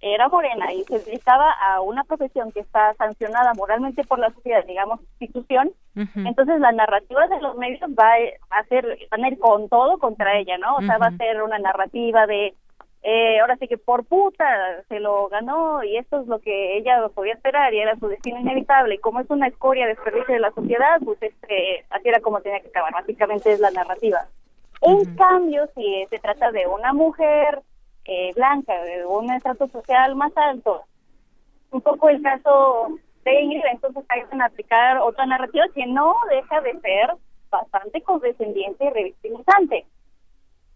[0.00, 4.64] era morena y se dedicaba a una profesión que está sancionada moralmente por la sociedad,
[4.66, 5.70] digamos, institución,
[6.26, 9.68] entonces la narrativa de los medios va, a- va a ser, van a ir con
[9.68, 10.74] todo contra ella, ¿no?
[10.76, 12.54] O sea, va a ser una narrativa de,
[13.04, 14.46] eh, ahora sí que por puta
[14.88, 18.38] se lo ganó y esto es lo que ella podía esperar y era su destino
[18.38, 18.94] inevitable.
[18.94, 22.60] Y como es una escoria desperdicio de la sociedad, pues este, así era como tenía
[22.60, 22.92] que acabar.
[22.92, 24.26] Básicamente es la narrativa.
[24.82, 27.60] En cambio, si se trata de una mujer
[28.04, 30.84] eh, blanca, de un estrato social más alto,
[31.72, 36.60] un poco el caso de Ingrid, entonces hay que aplicar otra narrativa que no deja
[36.60, 37.10] de ser
[37.50, 39.86] bastante condescendiente y revictimizante.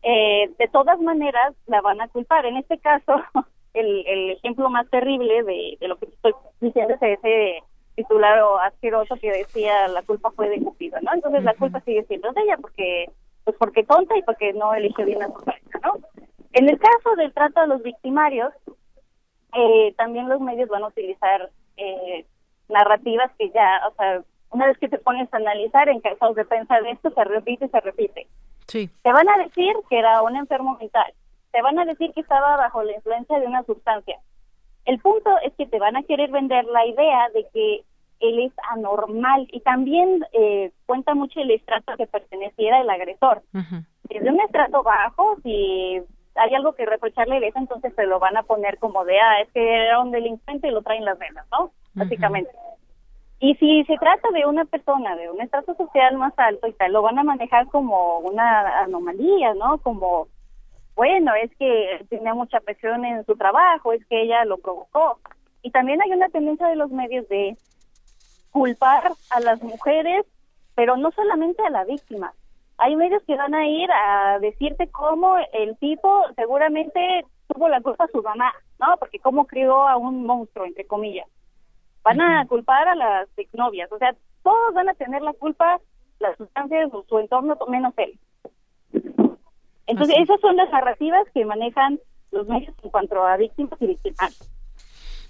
[0.08, 2.46] Eh, de todas maneras, la van a culpar.
[2.46, 3.16] En este caso,
[3.74, 7.58] el, el ejemplo más terrible de, lo que estoy diciendo es ese
[7.96, 11.12] titular o asqueroso que decía la culpa fue de Cupido, ¿no?
[11.12, 13.10] Entonces la culpa sigue siendo de ella porque
[13.42, 15.94] pues porque tonta y porque no eligió bien a su pareja, ¿no?
[16.52, 18.52] En el caso del trato a los victimarios,
[19.54, 22.26] eh, también los medios van a utilizar eh,
[22.68, 26.44] narrativas que ya, o sea, una vez que te pones a analizar en casos de
[26.44, 28.28] prensa de esto, se repite se repite.
[28.66, 28.90] Sí.
[29.02, 31.12] Te van a decir que era un enfermo mental.
[31.52, 34.18] te van a decir que estaba bajo la influencia de una sustancia.
[34.84, 37.84] El punto es que te van a querer vender la idea de que
[38.20, 43.42] él es anormal y también eh, cuenta mucho el estrato que perteneciera el agresor.
[44.04, 46.00] Desde un estrato bajo, si
[46.34, 49.40] hay algo que reprocharle de eso, entonces se lo van a poner como de, ah,
[49.40, 51.72] es que era un delincuente y lo traen las venas, ¿no?
[51.94, 52.50] Básicamente.
[53.38, 56.92] Y si se trata de una persona de un estrato social más alto y tal,
[56.92, 59.78] lo van a manejar como una anomalía, ¿no?
[59.78, 60.28] Como,
[60.94, 65.20] bueno, es que tenía mucha presión en su trabajo, es que ella lo provocó.
[65.60, 67.56] Y también hay una tendencia de los medios de
[68.52, 70.24] culpar a las mujeres,
[70.74, 72.32] pero no solamente a la víctima.
[72.78, 78.04] Hay medios que van a ir a decirte cómo el tipo seguramente tuvo la culpa
[78.04, 78.96] a su mamá, ¿no?
[78.98, 81.26] Porque cómo crió a un monstruo, entre comillas.
[82.06, 84.14] Van a culpar a las exnovias, o sea,
[84.44, 85.80] todos van a tener la culpa,
[86.20, 88.16] las sustancias o su entorno, menos él.
[89.88, 91.98] Entonces, esas son las narrativas que manejan
[92.30, 94.55] los medios en cuanto a víctimas y víctimas.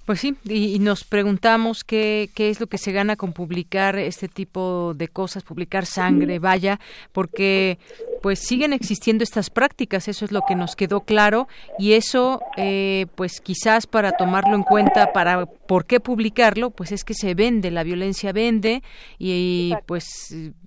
[0.07, 4.29] Pues sí, y, nos preguntamos qué, qué es lo que se gana con publicar este
[4.29, 6.79] tipo de cosas, publicar sangre, vaya,
[7.11, 7.79] porque
[8.23, 13.07] pues siguen existiendo estas prácticas, eso es lo que nos quedó claro y eso eh,
[13.17, 17.73] pues quizás para tomarlo en cuenta, para por qué publicarlo, pues es que se vende,
[17.73, 18.85] la violencia vende
[19.19, 20.07] y pues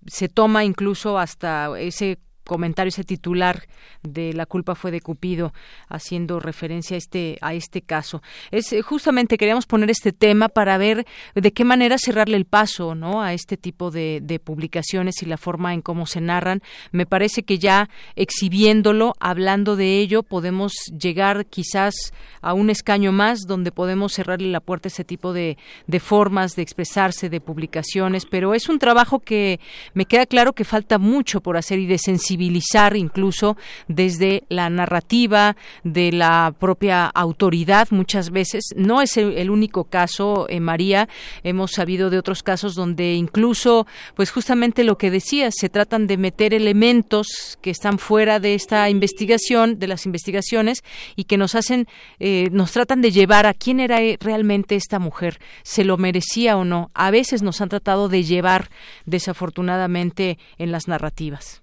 [0.06, 2.18] se toma incluso hasta ese
[2.50, 3.68] comentario, ese titular
[4.02, 5.54] de la culpa fue de Cupido,
[5.88, 8.24] haciendo referencia a este, a este caso.
[8.50, 11.06] Es eh, justamente queríamos poner este tema para ver
[11.36, 13.22] de qué manera cerrarle el paso, ¿no?
[13.22, 16.62] A este tipo de, publicaciones y la forma en cómo se narran.
[16.92, 21.94] Me parece que ya exhibiéndolo, hablando de ello, podemos llegar quizás
[22.42, 25.58] a un escaño más donde podemos cerrarle la puerta a ese tipo de,
[26.00, 29.60] formas de expresarse, de publicaciones, pero es un trabajo que
[29.94, 31.98] me queda claro que falta mucho por hacer y de
[32.40, 33.58] incluso
[33.88, 38.64] desde la narrativa de la propia autoridad muchas veces.
[38.76, 41.08] No es el, único caso, eh, María.
[41.44, 46.18] Hemos sabido de otros casos donde incluso, pues justamente lo que decías, se tratan de
[46.18, 50.84] meter elementos que están fuera de esta investigación, de las investigaciones,
[51.16, 51.88] y que nos hacen,
[52.20, 56.64] eh, nos tratan de llevar a quién era realmente esta mujer, se lo merecía o
[56.64, 56.92] no.
[56.94, 58.70] A veces nos han tratado de llevar,
[59.06, 61.62] desafortunadamente, en las narrativas.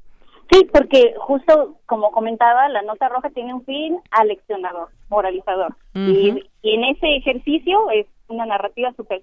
[0.51, 5.75] Sí, porque justo como comentaba, la nota roja tiene un fin aleccionador, moralizador.
[5.95, 9.23] y, en ese ejercicio es una narrativa súper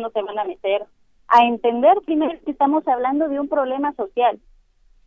[0.00, 0.86] no te van a meter
[1.28, 4.38] a entender primero que estamos hablando de un problema social.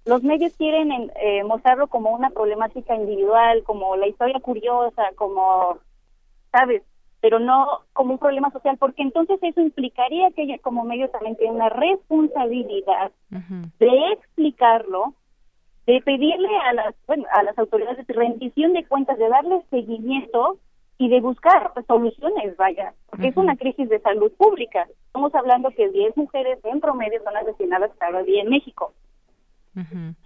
[0.05, 5.77] Los medios quieren eh, mostrarlo como una problemática individual, como la historia curiosa, como,
[6.51, 6.83] ¿sabes?
[7.21, 11.35] Pero no como un problema social, porque entonces eso implicaría que ella como medio también
[11.35, 13.11] tiene una responsabilidad
[13.79, 15.13] de explicarlo
[15.85, 20.57] de pedirle a las bueno, a las autoridades de rendición de cuentas, de darle seguimiento
[20.97, 24.87] y de buscar soluciones, vaya, porque es una crisis de salud pública.
[25.07, 28.93] Estamos hablando que 10 mujeres en promedio son asesinadas cada día en México.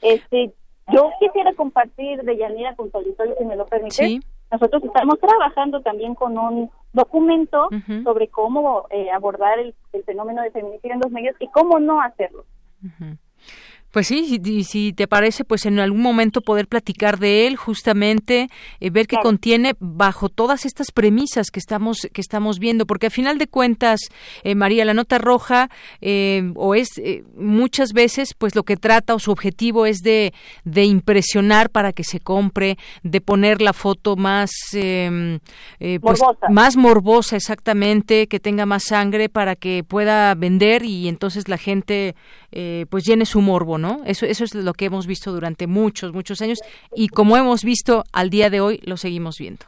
[0.01, 0.53] Este,
[0.93, 4.19] yo quisiera compartir de Yanira con tu si me lo permite.
[4.51, 7.69] Nosotros estamos trabajando también con un documento
[8.03, 9.75] sobre cómo eh, abordar el,
[10.05, 12.45] fenómeno de feminicidio en los medios y cómo no hacerlo.
[13.91, 18.47] Pues sí, y si te parece, pues en algún momento poder platicar de él, justamente
[18.79, 23.09] eh, ver qué contiene bajo todas estas premisas que estamos que estamos viendo, porque a
[23.09, 24.01] final de cuentas,
[24.43, 25.71] eh, María, la nota roja
[26.01, 27.01] eh, o es
[27.35, 30.33] muchas veces, pues lo que trata o su objetivo es de,
[30.65, 35.39] de impresionar para que se compre, de poner la foto más em,
[35.79, 36.49] pues, morbosa.
[36.49, 42.15] más morbosa exactamente, que tenga más sangre para que pueda vender y entonces la gente
[42.89, 44.01] pues llene su morbo, ¿no?
[44.05, 46.59] Eso, eso es lo que hemos visto durante muchos, muchos años
[46.95, 49.65] y como hemos visto al día de hoy, lo seguimos viendo.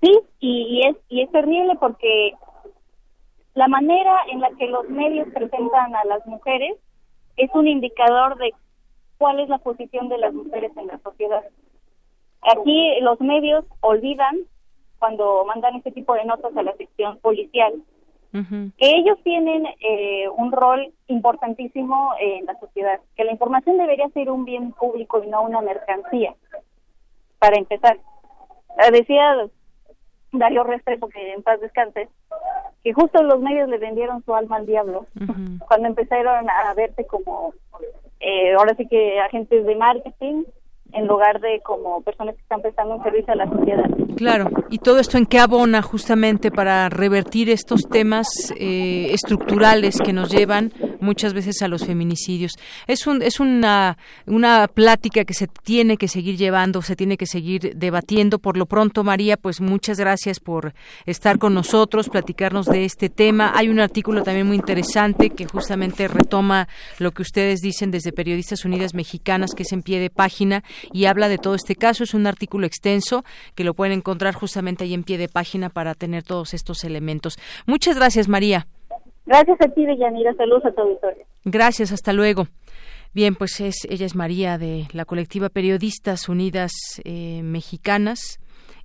[0.00, 2.32] Sí, y, es, y es terrible porque
[3.54, 6.76] la manera en la que los medios presentan a las mujeres
[7.36, 8.52] es un indicador de
[9.18, 11.44] cuál es la posición de las mujeres en la sociedad.
[12.42, 14.38] Aquí los medios olvidan
[14.98, 17.74] cuando mandan este tipo de notas a la sección policial
[18.32, 24.30] que ellos tienen eh, un rol importantísimo en la sociedad, que la información debería ser
[24.30, 26.34] un bien público y no una mercancía,
[27.38, 27.98] para empezar.
[28.78, 29.36] Eh, decía
[30.32, 32.08] Darío Restrepo, que en paz descanse,
[32.84, 35.06] que justo los medios le vendieron su alma al diablo
[35.68, 37.52] cuando empezaron a verse como,
[38.20, 40.44] eh, ahora sí que agentes de marketing
[40.92, 43.90] en lugar de como personas que están prestando un servicio a la sociedad.
[44.16, 50.12] Claro, y todo esto en qué abona justamente para revertir estos temas eh, estructurales que
[50.12, 52.52] nos llevan muchas veces a los feminicidios.
[52.86, 53.96] Es un es una
[54.26, 58.38] una plática que se tiene que seguir llevando, se tiene que seguir debatiendo.
[58.38, 60.74] Por lo pronto, María, pues muchas gracias por
[61.06, 63.52] estar con nosotros, platicarnos de este tema.
[63.54, 66.68] Hay un artículo también muy interesante que justamente retoma
[66.98, 70.62] lo que ustedes dicen desde Periodistas Unidas Mexicanas, que es en pie de página
[70.92, 72.04] y habla de todo este caso.
[72.04, 73.24] Es un artículo extenso
[73.54, 77.38] que lo pueden encontrar justamente ahí en pie de página para tener todos estos elementos.
[77.66, 78.66] Muchas gracias, María.
[79.26, 80.34] Gracias a ti, Deyanira.
[80.34, 81.24] Saludos a tu auditorio.
[81.44, 82.48] Gracias, hasta luego.
[83.12, 86.72] Bien, pues es, ella es María de la colectiva Periodistas Unidas
[87.04, 88.38] eh, Mexicanas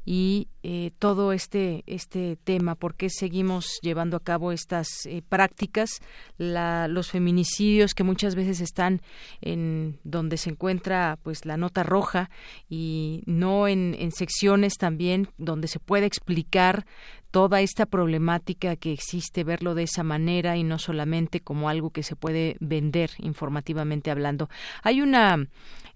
[0.05, 6.01] y eh, todo este este tema por qué seguimos llevando a cabo estas eh, prácticas
[6.37, 9.01] la, los feminicidios que muchas veces están
[9.41, 12.29] en donde se encuentra pues la nota roja
[12.69, 16.85] y no en, en secciones también donde se puede explicar
[17.35, 22.01] toda esta problemática que existe, verlo de esa manera y no solamente como algo que
[22.01, 24.49] se puede vender informativamente hablando.
[24.83, 25.45] Hay una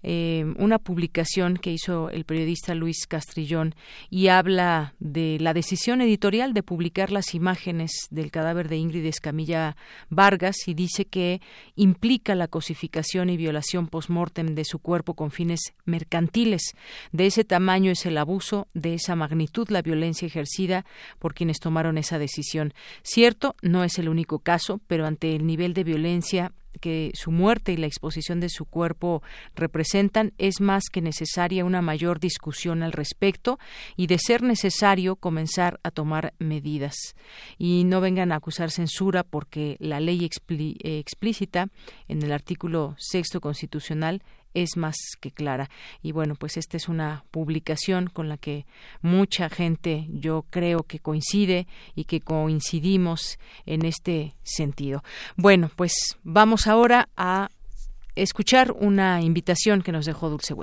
[0.02, 3.74] eh, una publicación que hizo el periodista Luis Castrillón
[4.08, 9.76] y habla de la decisión editorial de publicar las imágenes del cadáver de Ingrid Escamilla
[10.08, 11.40] Vargas y dice que
[11.76, 16.74] implica la cosificación y violación post-mortem de su cuerpo con fines mercantiles.
[17.12, 20.84] De ese tamaño es el abuso, de esa magnitud la violencia ejercida
[21.18, 22.72] por quienes tomaron esa decisión.
[23.02, 27.72] Cierto, no es el único caso, pero ante el nivel de violencia que su muerte
[27.72, 29.22] y la exposición de su cuerpo
[29.54, 33.58] representan, es más que necesaria una mayor discusión al respecto
[33.96, 36.96] y, de ser necesario, comenzar a tomar medidas.
[37.58, 41.68] Y no vengan a acusar censura porque la ley explícita
[42.08, 44.22] en el artículo sexto constitucional
[44.54, 45.70] es más que clara.
[46.02, 48.66] Y bueno, pues esta es una publicación con la que
[49.02, 55.02] mucha gente yo creo que coincide y que coincidimos en este sentido.
[55.36, 57.50] Bueno, pues vamos ahora a
[58.14, 60.54] escuchar una invitación que nos dejó Dulce.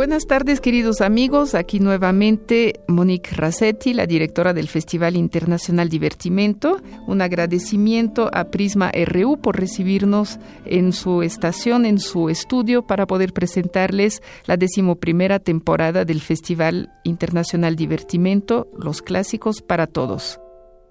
[0.00, 1.54] Buenas tardes, queridos amigos.
[1.54, 6.80] Aquí nuevamente Monique Rassetti, la directora del Festival Internacional Divertimento.
[7.06, 13.34] Un agradecimiento a Prisma RU por recibirnos en su estación, en su estudio, para poder
[13.34, 20.40] presentarles la decimoprimera temporada del Festival Internacional Divertimento, Los Clásicos para Todos.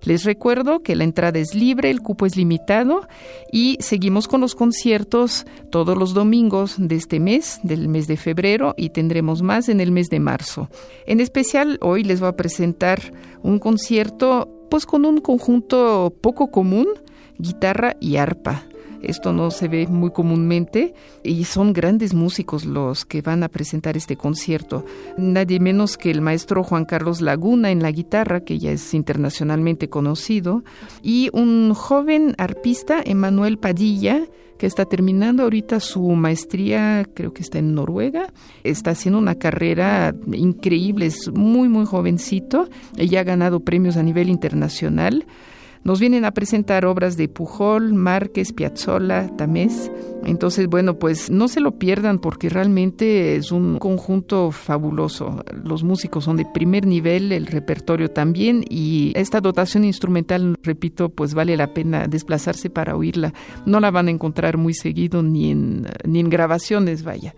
[0.03, 3.07] Les recuerdo que la entrada es libre, el cupo es limitado
[3.51, 8.73] y seguimos con los conciertos todos los domingos de este mes, del mes de febrero,
[8.77, 10.69] y tendremos más en el mes de marzo.
[11.05, 13.13] En especial, hoy les voy a presentar
[13.43, 16.87] un concierto pues con un conjunto poco común,
[17.37, 18.68] guitarra y arpa.
[19.01, 20.93] Esto no se ve muy comúnmente
[21.23, 24.85] y son grandes músicos los que van a presentar este concierto.
[25.17, 29.89] Nadie menos que el maestro Juan Carlos Laguna en la guitarra, que ya es internacionalmente
[29.89, 30.63] conocido,
[31.01, 34.25] y un joven arpista, Emanuel Padilla,
[34.57, 38.33] que está terminando ahorita su maestría, creo que está en Noruega,
[38.65, 42.67] está haciendo una carrera increíble, es muy, muy jovencito,
[42.97, 45.25] ella ha ganado premios a nivel internacional
[45.83, 49.91] nos vienen a presentar obras de Pujol, Márquez, Piazzolla, Tamés.
[50.25, 55.43] Entonces, bueno, pues no se lo pierdan porque realmente es un conjunto fabuloso.
[55.63, 61.33] Los músicos son de primer nivel, el repertorio también y esta dotación instrumental, repito, pues
[61.33, 63.33] vale la pena desplazarse para oírla.
[63.65, 67.33] No la van a encontrar muy seguido ni en, ni en grabaciones, vaya.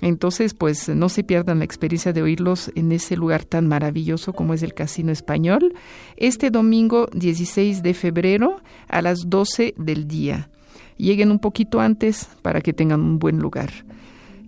[0.00, 4.54] Entonces, pues no se pierdan la experiencia de oírlos en ese lugar tan maravilloso como
[4.54, 5.74] es el Casino Español,
[6.16, 10.50] este domingo 16 de febrero a las 12 del día.
[10.96, 13.70] Lleguen un poquito antes para que tengan un buen lugar.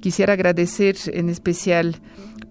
[0.01, 1.97] Quisiera agradecer en especial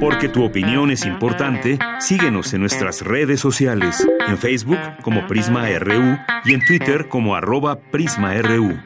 [0.00, 6.18] Porque tu opinión es importante, síguenos en nuestras redes sociales, en Facebook como Prisma RU
[6.44, 8.78] y en Twitter como arroba PrismaRU.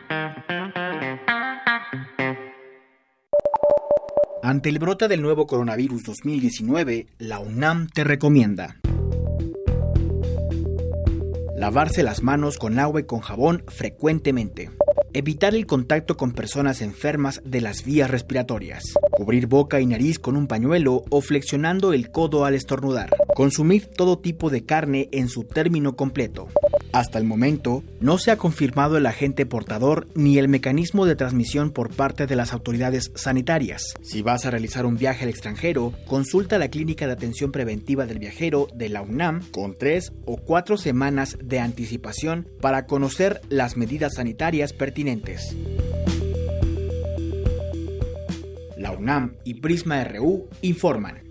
[4.42, 8.76] Ante el brote del nuevo coronavirus 2019, la UNAM te recomienda
[11.60, 14.70] lavarse las manos con agua y con jabón frecuentemente,
[15.12, 20.36] evitar el contacto con personas enfermas de las vías respiratorias, cubrir boca y nariz con
[20.36, 25.44] un pañuelo o flexionando el codo al estornudar, consumir todo tipo de carne en su
[25.44, 26.48] término completo,
[26.92, 31.70] hasta el momento, no se ha confirmado el agente portador ni el mecanismo de transmisión
[31.70, 33.94] por parte de las autoridades sanitarias.
[34.02, 38.18] Si vas a realizar un viaje al extranjero, consulta la Clínica de Atención Preventiva del
[38.18, 44.14] Viajero de la UNAM con tres o cuatro semanas de anticipación para conocer las medidas
[44.16, 44.99] sanitarias pertinentes.
[48.76, 51.29] La UNAM y Prisma RU informan.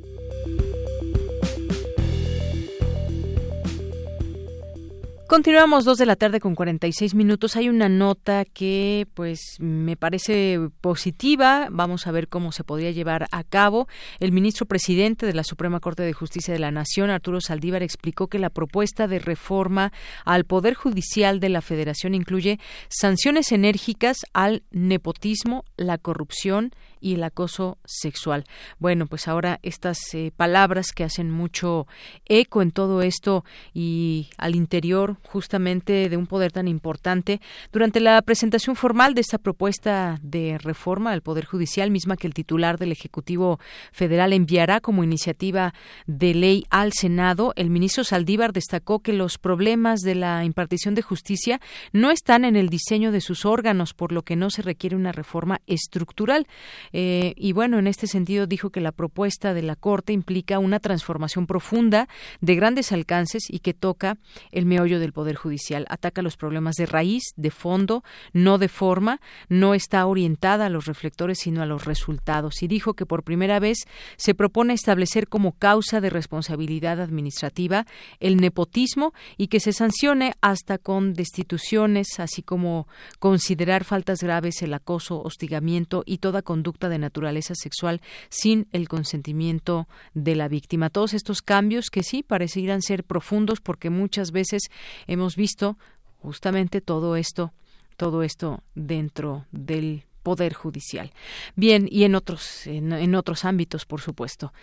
[5.30, 7.56] Continuamos dos de la tarde con 46 minutos.
[7.56, 11.68] Hay una nota que, pues, me parece positiva.
[11.70, 13.88] Vamos a ver cómo se podría llevar a cabo.
[14.20, 18.26] El ministro presidente de la Suprema Corte de Justicia de la Nación, Arturo Saldívar, explicó
[18.26, 19.94] que la propuesta de reforma
[20.26, 27.24] al Poder Judicial de la Federación incluye sanciones enérgicas al nepotismo, la corrupción y el
[27.24, 28.46] acoso sexual.
[28.80, 31.88] Bueno, pues ahora estas eh, palabras que hacen mucho
[32.26, 33.44] eco en todo esto
[33.74, 37.42] y al interior justamente de un poder tan importante.
[37.72, 42.34] Durante la presentación formal de esta propuesta de reforma al Poder Judicial, misma que el
[42.34, 43.60] titular del Ejecutivo
[43.92, 45.74] Federal enviará como iniciativa
[46.08, 51.02] de ley al Senado, el ministro Saldívar destacó que los problemas de la impartición de
[51.02, 51.60] justicia
[51.92, 55.12] no están en el diseño de sus órganos, por lo que no se requiere una
[55.12, 56.48] reforma estructural.
[56.94, 60.80] Eh, y bueno, en este sentido dijo que la propuesta de la Corte implica una
[60.80, 62.08] transformación profunda
[62.42, 64.18] de grandes alcances y que toca
[64.52, 65.86] el meollo del Poder Judicial.
[65.90, 68.04] Ataca los problemas de raíz, de fondo,
[68.34, 72.62] no de forma, no está orientada a los reflectores, sino a los resultados.
[72.64, 73.86] Y dijo que por primera vez
[74.18, 77.86] se propone establecer como causa de responsabilidad administrativa
[78.20, 82.88] el nepotismo y que se sancione hasta con destituciones, así como
[83.20, 88.00] considerar faltas graves el acoso, hostigamiento y toda conducta de naturaleza sexual
[88.30, 90.90] sin el consentimiento de la víctima.
[90.90, 94.62] Todos estos cambios que sí parecieran ser profundos porque muchas veces
[95.08, 95.78] hemos visto
[96.22, 97.52] justamente todo esto,
[97.98, 101.12] todo esto dentro del poder judicial.
[101.56, 104.54] Bien, y en otros, en, otros ámbitos, por supuesto.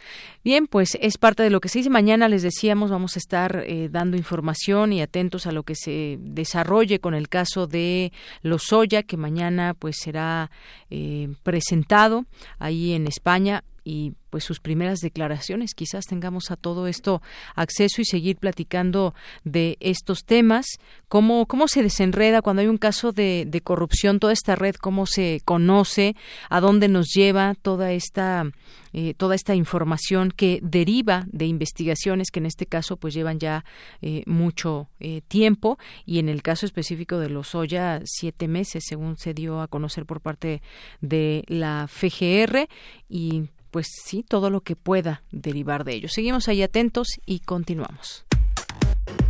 [0.45, 1.91] Bien, pues es parte de lo que se dice.
[1.91, 6.19] Mañana les decíamos, vamos a estar eh, dando información y atentos a lo que se
[6.21, 8.13] desarrolle con el caso de
[8.43, 10.51] Lozoya, que mañana pues será
[10.91, 12.25] eh, presentado
[12.59, 15.73] ahí en España y pues sus primeras declaraciones.
[15.73, 17.23] Quizás tengamos a todo esto
[17.55, 19.15] acceso y seguir platicando
[19.45, 20.67] de estos temas,
[21.09, 25.41] cómo, cómo se desenreda cuando hay un caso de, corrupción, toda esta red, cómo se
[25.45, 26.17] conoce,
[26.51, 28.51] a dónde nos lleva toda esta
[28.93, 33.65] eh, toda esta información que deriva de investigaciones que en este caso pues llevan ya
[34.01, 39.19] eh, mucho eh, tiempo y en el caso específico de los Oya siete meses según
[39.19, 40.63] se dio a conocer por parte
[41.03, 42.69] de la FGR
[43.09, 46.09] y pues sí, todo lo que pueda derivar de ello.
[46.09, 48.25] Seguimos ahí atentos y continuamos.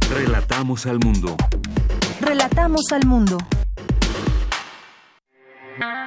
[0.09, 1.37] Relatamos al mundo.
[2.21, 3.39] Relatamos al mundo.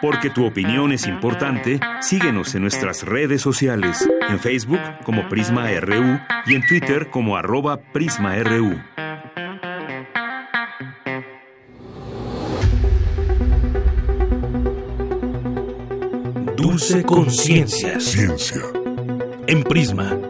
[0.01, 6.21] Porque tu opinión es importante, síguenos en nuestras redes sociales, en Facebook como Prisma RU
[6.45, 8.79] y en Twitter como arroba PrismaRU.
[16.61, 18.01] Dulce Conciencia.
[18.01, 18.61] Ciencia.
[19.47, 20.28] En Prisma.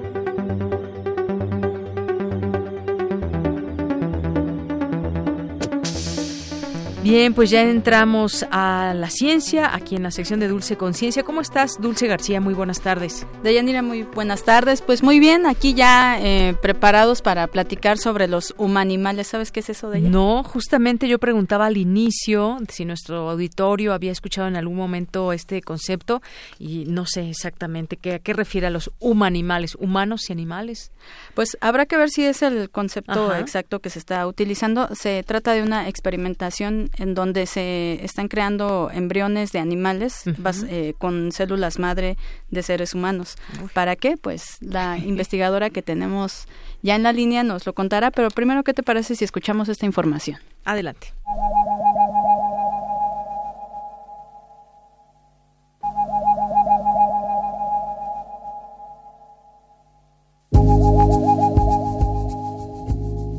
[7.10, 11.23] Bien, pues ya entramos a la ciencia, aquí en la sección de Dulce Conciencia.
[11.23, 12.40] ¿Cómo estás, Dulce García?
[12.40, 13.26] Muy buenas tardes.
[13.41, 14.84] Deyanira, muy buenas tardes.
[14.84, 19.26] Pues muy bien, aquí ya eh, preparados para platicar sobre los humanimales.
[19.26, 24.11] ¿Sabes qué es eso de No, justamente yo preguntaba al inicio si nuestro auditorio había
[24.11, 26.22] escuchado en algún momento este concepto
[26.60, 30.91] y no sé exactamente qué, a qué refiere a los humanimales, humanos y animales.
[31.34, 34.90] Pues habrá que ver si es el concepto exacto que se está utilizando.
[34.94, 40.24] Se trata de una experimentación en donde se están creando embriones de animales
[40.70, 42.18] eh, con células madre
[42.52, 43.38] de seres humanos.
[43.74, 44.18] ¿Para qué?
[44.18, 46.48] Pues la investigadora que tenemos
[46.82, 49.86] ya en la línea nos lo contará, pero primero, ¿qué te parece si escuchamos esta
[49.86, 50.40] información?
[50.66, 51.14] Adelante.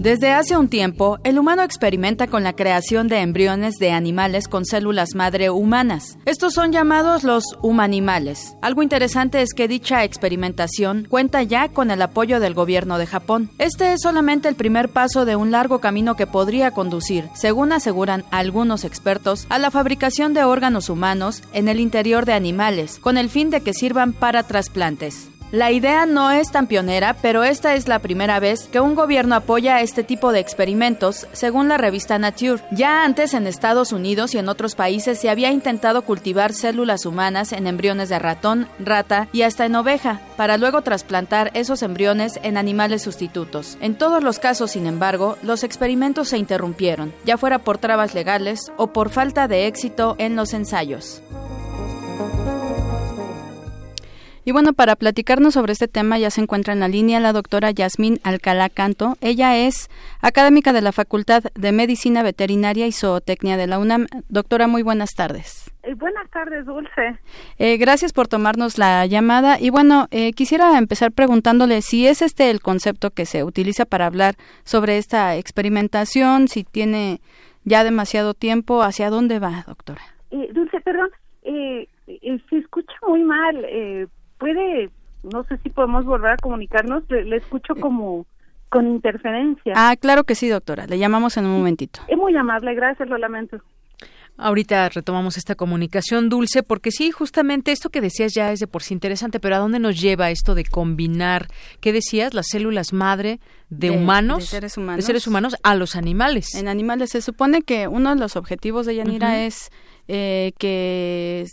[0.01, 4.65] Desde hace un tiempo, el humano experimenta con la creación de embriones de animales con
[4.65, 6.17] células madre humanas.
[6.25, 8.57] Estos son llamados los humanimales.
[8.63, 13.51] Algo interesante es que dicha experimentación cuenta ya con el apoyo del gobierno de Japón.
[13.59, 18.25] Este es solamente el primer paso de un largo camino que podría conducir, según aseguran
[18.31, 23.29] algunos expertos, a la fabricación de órganos humanos en el interior de animales, con el
[23.29, 25.29] fin de que sirvan para trasplantes.
[25.53, 29.35] La idea no es tan pionera, pero esta es la primera vez que un gobierno
[29.35, 32.63] apoya este tipo de experimentos, según la revista Nature.
[32.71, 37.53] Ya antes en Estados Unidos y en otros países se había intentado cultivar células humanas
[37.53, 42.57] en embriones de ratón, rata y hasta en oveja, para luego trasplantar esos embriones en
[42.57, 43.77] animales sustitutos.
[43.81, 48.71] En todos los casos, sin embargo, los experimentos se interrumpieron, ya fuera por trabas legales
[48.77, 51.23] o por falta de éxito en los ensayos.
[54.51, 57.71] Y bueno, para platicarnos sobre este tema ya se encuentra en la línea la doctora
[57.71, 59.15] Yasmín Alcalá Canto.
[59.21, 59.89] Ella es
[60.23, 64.07] académica de la Facultad de Medicina Veterinaria y Zootecnia de la UNAM.
[64.29, 65.71] Doctora, muy buenas tardes.
[65.85, 67.17] Eh, buenas tardes, Dulce.
[67.61, 69.57] Eh, gracias por tomarnos la llamada.
[69.61, 74.07] Y bueno, eh, quisiera empezar preguntándole si es este el concepto que se utiliza para
[74.07, 77.21] hablar sobre esta experimentación, si tiene
[77.63, 80.03] ya demasiado tiempo, ¿hacia dónde va, doctora?
[80.33, 81.11] Dulce, perdón,
[81.45, 83.65] se escucha muy mal
[84.41, 84.91] puede,
[85.23, 88.27] no sé si podemos volver a comunicarnos, le, escucho como
[88.69, 89.75] con interferencia.
[89.77, 90.87] Ah, claro que sí, doctora.
[90.87, 92.01] Le llamamos en un momentito.
[92.09, 93.59] Es muy amable, gracias, lo lamento.
[94.37, 98.83] Ahorita retomamos esta comunicación dulce porque sí, justamente esto que decías ya es de por
[98.83, 101.49] sí interesante, pero ¿a dónde nos lleva esto de combinar,
[101.81, 103.39] qué decías, las células madre
[103.69, 106.55] de, humanos, de seres humanos, de seres humanos a los animales?
[106.55, 109.71] En animales se supone que uno de los objetivos de Yanira es
[110.09, 111.45] eh, que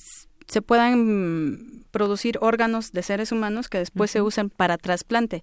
[0.47, 5.41] se puedan producir órganos de seres humanos que después se usen para trasplante.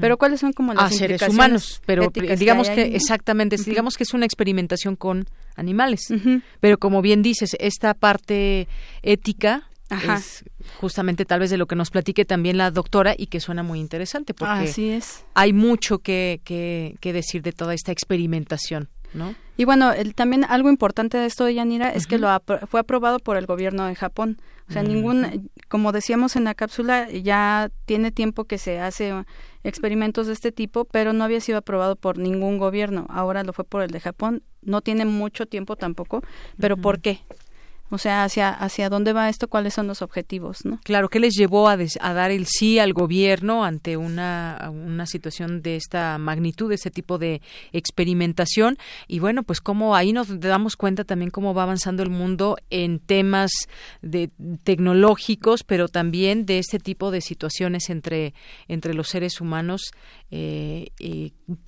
[0.00, 1.82] Pero ¿cuáles son como las a seres humanos?
[1.84, 5.26] Pero digamos que, exactamente, digamos que es una experimentación con
[5.56, 6.08] animales.
[6.60, 8.68] Pero como bien dices, esta parte
[9.02, 10.44] ética es
[10.78, 13.80] justamente tal vez de lo que nos platique también la doctora y que suena muy
[13.80, 15.24] interesante porque Así es.
[15.34, 18.88] hay mucho que, que, que decir de toda esta experimentación.
[19.56, 22.28] Y bueno, el, también algo importante de esto de Yanira es que lo
[22.68, 24.38] fue aprobado por el gobierno de Japón.
[24.68, 24.88] O sea, mm.
[24.88, 29.12] ningún, como decíamos en la cápsula, ya tiene tiempo que se hace
[29.62, 33.06] experimentos de este tipo, pero no había sido aprobado por ningún gobierno.
[33.08, 34.42] Ahora lo fue por el de Japón.
[34.62, 36.22] No tiene mucho tiempo tampoco,
[36.58, 37.20] pero ¿por qué?
[37.88, 40.80] O sea, hacia, hacia dónde va esto, cuáles son los objetivos, ¿no?
[40.82, 45.62] Claro, ¿qué les llevó a, a dar el sí al gobierno ante una, una situación
[45.62, 47.40] de esta magnitud, de ese tipo de
[47.72, 48.76] experimentación?
[49.06, 52.98] Y bueno, pues cómo ahí nos damos cuenta también cómo va avanzando el mundo en
[52.98, 53.52] temas
[54.02, 54.30] de
[54.64, 58.34] tecnológicos, pero también de este tipo de situaciones entre,
[58.66, 59.92] entre los seres humanos.
[60.32, 60.88] Eh,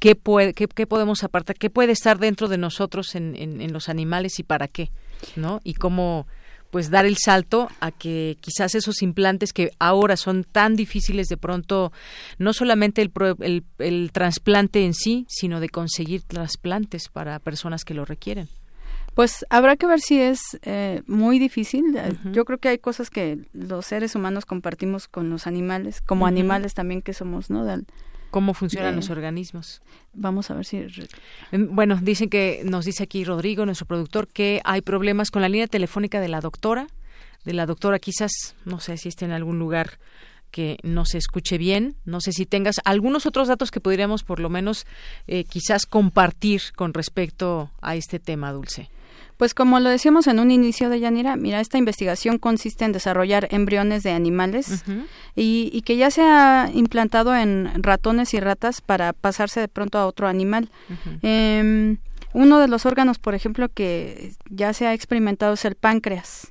[0.00, 1.56] ¿qué, puede, qué, qué, podemos apartar?
[1.56, 4.90] ¿Qué puede estar dentro de nosotros en, en los animales y para qué?
[5.36, 5.60] ¿No?
[5.64, 6.26] Y cómo
[6.70, 11.38] pues dar el salto a que quizás esos implantes que ahora son tan difíciles de
[11.38, 11.92] pronto,
[12.38, 17.94] no solamente el, el, el trasplante en sí, sino de conseguir trasplantes para personas que
[17.94, 18.48] lo requieren.
[19.14, 21.98] Pues habrá que ver si es eh, muy difícil.
[22.32, 26.72] Yo creo que hay cosas que los seres humanos compartimos con los animales, como animales
[26.74, 27.64] también que somos, ¿no?
[28.30, 29.82] Cómo funcionan los organismos.
[30.12, 30.86] Vamos a ver si
[31.52, 35.48] em, bueno, dicen que nos dice aquí Rodrigo, nuestro productor, que hay problemas con la
[35.48, 36.86] línea telefónica de la doctora,
[37.44, 39.98] de la doctora quizás, no sé si está en algún lugar
[40.50, 41.96] que no se escuche bien.
[42.04, 44.86] No sé si tengas algunos otros datos que podríamos por lo menos
[45.26, 48.90] eh, quizás compartir con respecto a este tema, Dulce.
[49.38, 53.46] Pues como lo decíamos en un inicio de Yanira, mira, esta investigación consiste en desarrollar
[53.52, 54.82] embriones de animales
[55.36, 60.06] y, que ya se ha implantado en ratones y ratas para pasarse de pronto a
[60.06, 60.70] otro animal.
[61.22, 61.98] Em,
[62.32, 66.48] uno de los órganos, por ejemplo, que ya se ha experimentado es el páncreas.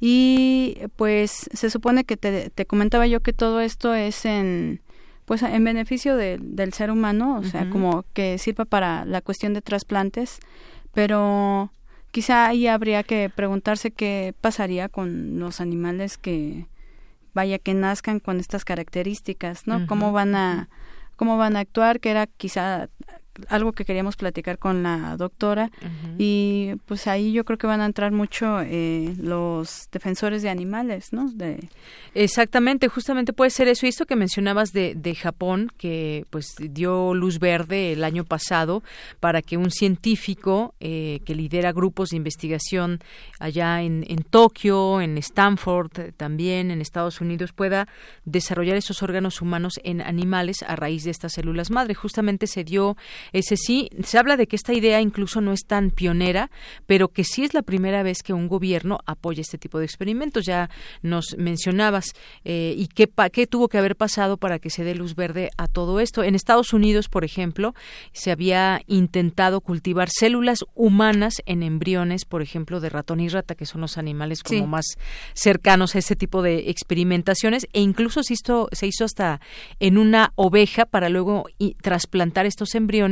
[0.00, 4.80] Y pues se supone que te, te, comentaba yo que todo esto es en
[5.24, 9.62] pues en beneficio del ser humano, o sea, como que sirva para la cuestión de
[9.62, 10.40] trasplantes,
[10.92, 11.70] pero
[12.12, 16.66] quizá ahí habría que preguntarse qué pasaría con los animales que
[17.34, 19.86] vaya que nazcan con estas características, ¿no?
[19.86, 20.68] Cómo van a
[21.16, 22.88] cómo van a actuar, que era quizá
[23.48, 25.70] algo que queríamos platicar con la doctora
[26.18, 31.12] y pues ahí yo creo que van a entrar mucho eh, los defensores de animales,
[31.12, 31.30] ¿no?
[31.30, 31.68] De...
[32.14, 33.86] Exactamente, justamente puede ser eso.
[33.86, 38.82] Y esto que mencionabas de, de Japón, que pues dio luz verde el año pasado
[39.20, 43.00] para que un científico eh, que lidera grupos de investigación
[43.40, 47.88] allá en, en Tokio, en Stanford, también en Estados Unidos, pueda
[48.24, 51.94] desarrollar esos órganos humanos en animales a raíz de estas células madre.
[51.94, 52.96] Justamente se dio
[53.32, 56.50] ese sí, se habla de que esta idea incluso no es tan pionera,
[56.86, 60.44] pero que sí es la primera vez que un gobierno apoya este tipo de experimentos.
[60.44, 60.70] Ya
[61.02, 62.12] nos mencionabas
[62.44, 65.68] eh, y qué, qué tuvo que haber pasado para que se dé luz verde a
[65.68, 66.22] todo esto.
[66.22, 67.74] En Estados Unidos, por ejemplo,
[68.12, 73.66] se había intentado cultivar células humanas en embriones, por ejemplo, de ratón y rata, que
[73.66, 74.96] son los animales como más
[75.34, 79.40] cercanos a ese tipo de experimentaciones, e incluso se hizo, se hizo hasta
[79.80, 81.44] en una oveja para luego
[81.82, 83.11] trasplantar estos embriones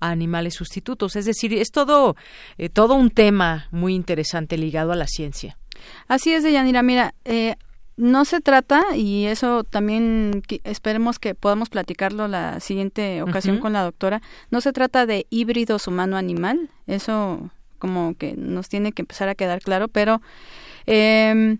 [0.00, 1.16] a animales sustitutos.
[1.16, 2.16] Es decir, es todo,
[2.58, 5.58] eh, todo un tema muy interesante ligado a la ciencia.
[6.08, 6.82] Así es, Deyanira.
[6.82, 7.56] Mira, eh,
[7.96, 13.82] no se trata, y eso también esperemos que podamos platicarlo la siguiente ocasión con la
[13.82, 19.34] doctora, no se trata de híbridos humano-animal, eso como que nos tiene que empezar a
[19.34, 20.22] quedar claro, pero
[20.86, 21.58] eh,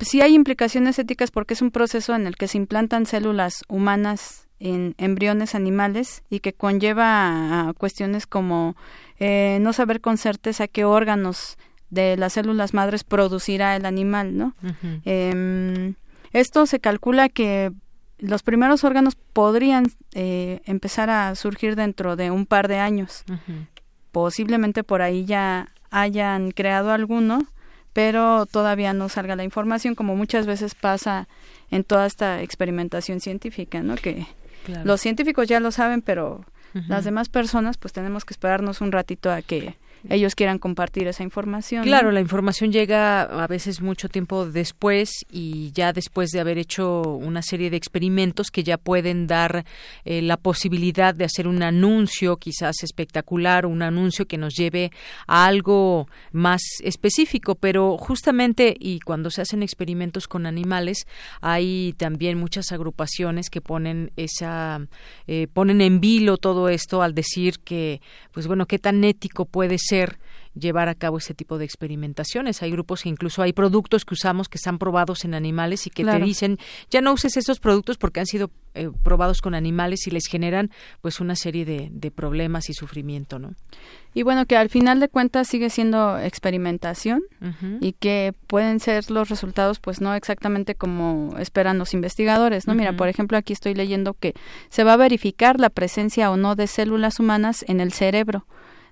[0.00, 4.48] sí hay implicaciones éticas porque es un proceso en el que se implantan células humanas
[4.62, 8.76] en embriones animales y que conlleva a cuestiones como
[9.18, 11.58] eh, no saber con certeza qué órganos
[11.90, 14.54] de las células madres producirá el animal, ¿no?
[15.04, 15.94] Em,
[16.32, 17.72] esto se calcula que
[18.18, 23.24] los primeros órganos podrían eh, empezar a surgir dentro de un par de años.
[24.12, 27.46] Posiblemente por ahí ya hayan creado alguno,
[27.92, 31.26] pero todavía no salga la información, como muchas veces pasa
[31.70, 33.96] en toda esta experimentación científica, ¿no?
[33.96, 34.26] Que
[34.84, 36.44] los científicos ya lo saben, pero
[36.88, 39.76] las demás personas pues tenemos que esperarnos un ratito a que
[40.08, 41.84] ellos quieran compartir esa información.
[41.84, 47.02] Claro, la información llega a veces mucho tiempo después y ya después de haber hecho
[47.02, 49.64] una serie de experimentos que ya pueden dar
[50.04, 54.90] eh, la posibilidad de hacer un anuncio quizás espectacular, un anuncio que nos lleve
[55.26, 61.06] a algo más específico, pero justamente y cuando se hacen experimentos con animales
[61.40, 64.80] hay también muchas agrupaciones que ponen esa
[65.26, 68.00] eh, ponen en vilo todo esto al decir que
[68.32, 69.91] pues bueno qué tan ético puede ser
[70.54, 72.62] llevar a cabo ese tipo de experimentaciones.
[72.62, 76.04] Hay grupos que incluso hay productos que usamos que están probados en animales y que
[76.04, 76.58] te dicen
[76.90, 80.70] ya no uses esos productos porque han sido eh, probados con animales y les generan
[81.00, 83.54] pues una serie de, problemas y sufrimiento, ¿no?
[84.14, 87.22] Y bueno, que al final de cuentas sigue siendo experimentación
[87.80, 92.74] y que pueden ser los resultados pues no exactamente como esperan los investigadores, ¿no?
[92.74, 94.34] Mira, por ejemplo, aquí estoy leyendo que
[94.68, 98.44] se va a verificar la presencia o no de células humanas en el cerebro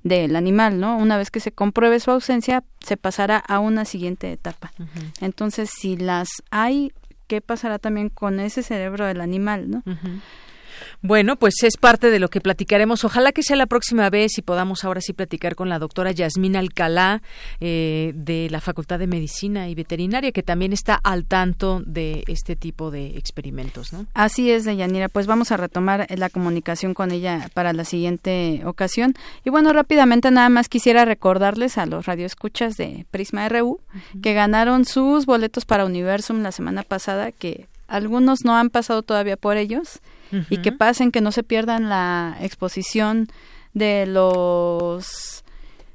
[0.02, 0.96] del animal, ¿no?
[0.96, 4.72] Una vez que se compruebe su ausencia, se pasará a una siguiente etapa.
[5.20, 6.92] Entonces, si las hay,
[7.26, 9.82] ¿qué pasará también con ese cerebro del animal, ¿no?
[11.02, 13.04] Bueno, pues es parte de lo que platicaremos.
[13.04, 16.58] Ojalá que sea la próxima vez y podamos ahora sí platicar con la doctora Yasmina
[16.58, 17.22] Alcalá
[17.60, 22.56] eh, de la Facultad de Medicina y Veterinaria, que también está al tanto de este
[22.56, 24.06] tipo de experimentos, ¿no?
[24.14, 25.08] Así es, Deyanira.
[25.08, 29.14] Pues vamos a retomar la comunicación con ella para la siguiente ocasión.
[29.44, 33.80] Y bueno, rápidamente nada más quisiera recordarles a los radioescuchas de Prisma RU
[34.22, 39.36] que ganaron sus boletos para Universum la semana pasada, que algunos no han pasado todavía
[39.36, 40.00] por ellos
[40.48, 43.28] y que pasen, que no se pierdan la exposición
[43.74, 45.44] de los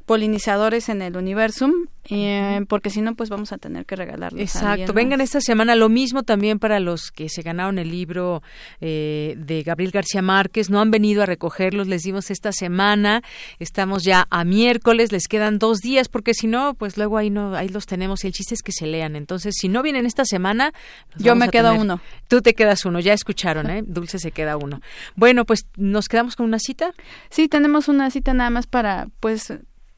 [0.06, 1.72] polinizadores en el universum
[2.08, 4.94] eh, porque si no pues vamos a tener que regalarlos exacto.
[4.94, 8.44] vengan esta semana lo mismo también para los que se ganaron el libro
[8.80, 13.24] eh, de Gabriel García Márquez no han venido a recogerlos les dimos esta semana
[13.60, 17.56] estamos ya a miércoles les quedan dos días porque si no pues luego ahí no
[17.56, 19.16] ahí los tenemos y el chiste es que se lean.
[19.16, 20.74] Entonces si no vienen esta semana
[21.18, 22.02] yo me quedo uno.
[22.28, 24.82] Tú te quedas uno ya escucharon eh Dulce se queda uno.
[25.16, 26.94] Bueno pues nos quedamos con una cita
[27.30, 29.54] sí tenemos una cita nada más para pues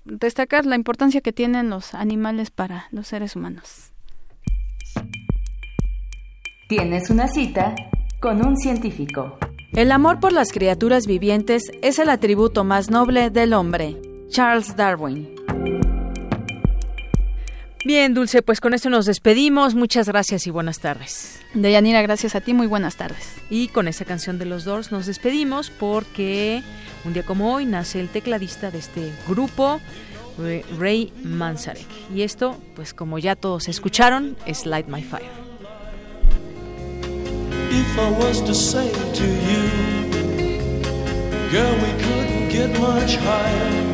[0.08, 3.92] destacar la importancia que tienen los animales para los seres humanos.
[6.68, 7.76] Tienes una cita
[8.20, 9.38] con un científico.
[9.74, 13.96] El amor por las criaturas vivientes es el atributo más noble del hombre.
[14.30, 15.30] Charles Darwin.
[17.88, 19.74] Bien, Dulce, pues con esto nos despedimos.
[19.74, 21.40] Muchas gracias y buenas tardes.
[21.54, 22.54] Deyanira, gracias a ti.
[22.54, 23.36] Muy buenas tardes.
[23.50, 26.62] Y con esa canción de los Doors nos despedimos porque
[27.06, 29.80] un día como hoy nace el tecladista de este grupo,
[30.78, 31.88] Ray Manzarek.
[32.14, 35.32] Y esto, pues como ya todos escucharon, es Light My Fire.
[37.72, 39.64] If I was to say to you,
[41.54, 43.88] girl, we couldn't get much higher.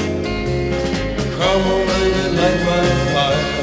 [1.37, 3.62] Come on, baby, light my fire.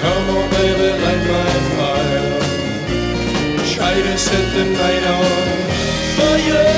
[0.00, 2.30] Come on, baby, light my fire.
[3.74, 5.24] Try to set the night on
[6.16, 6.77] fire.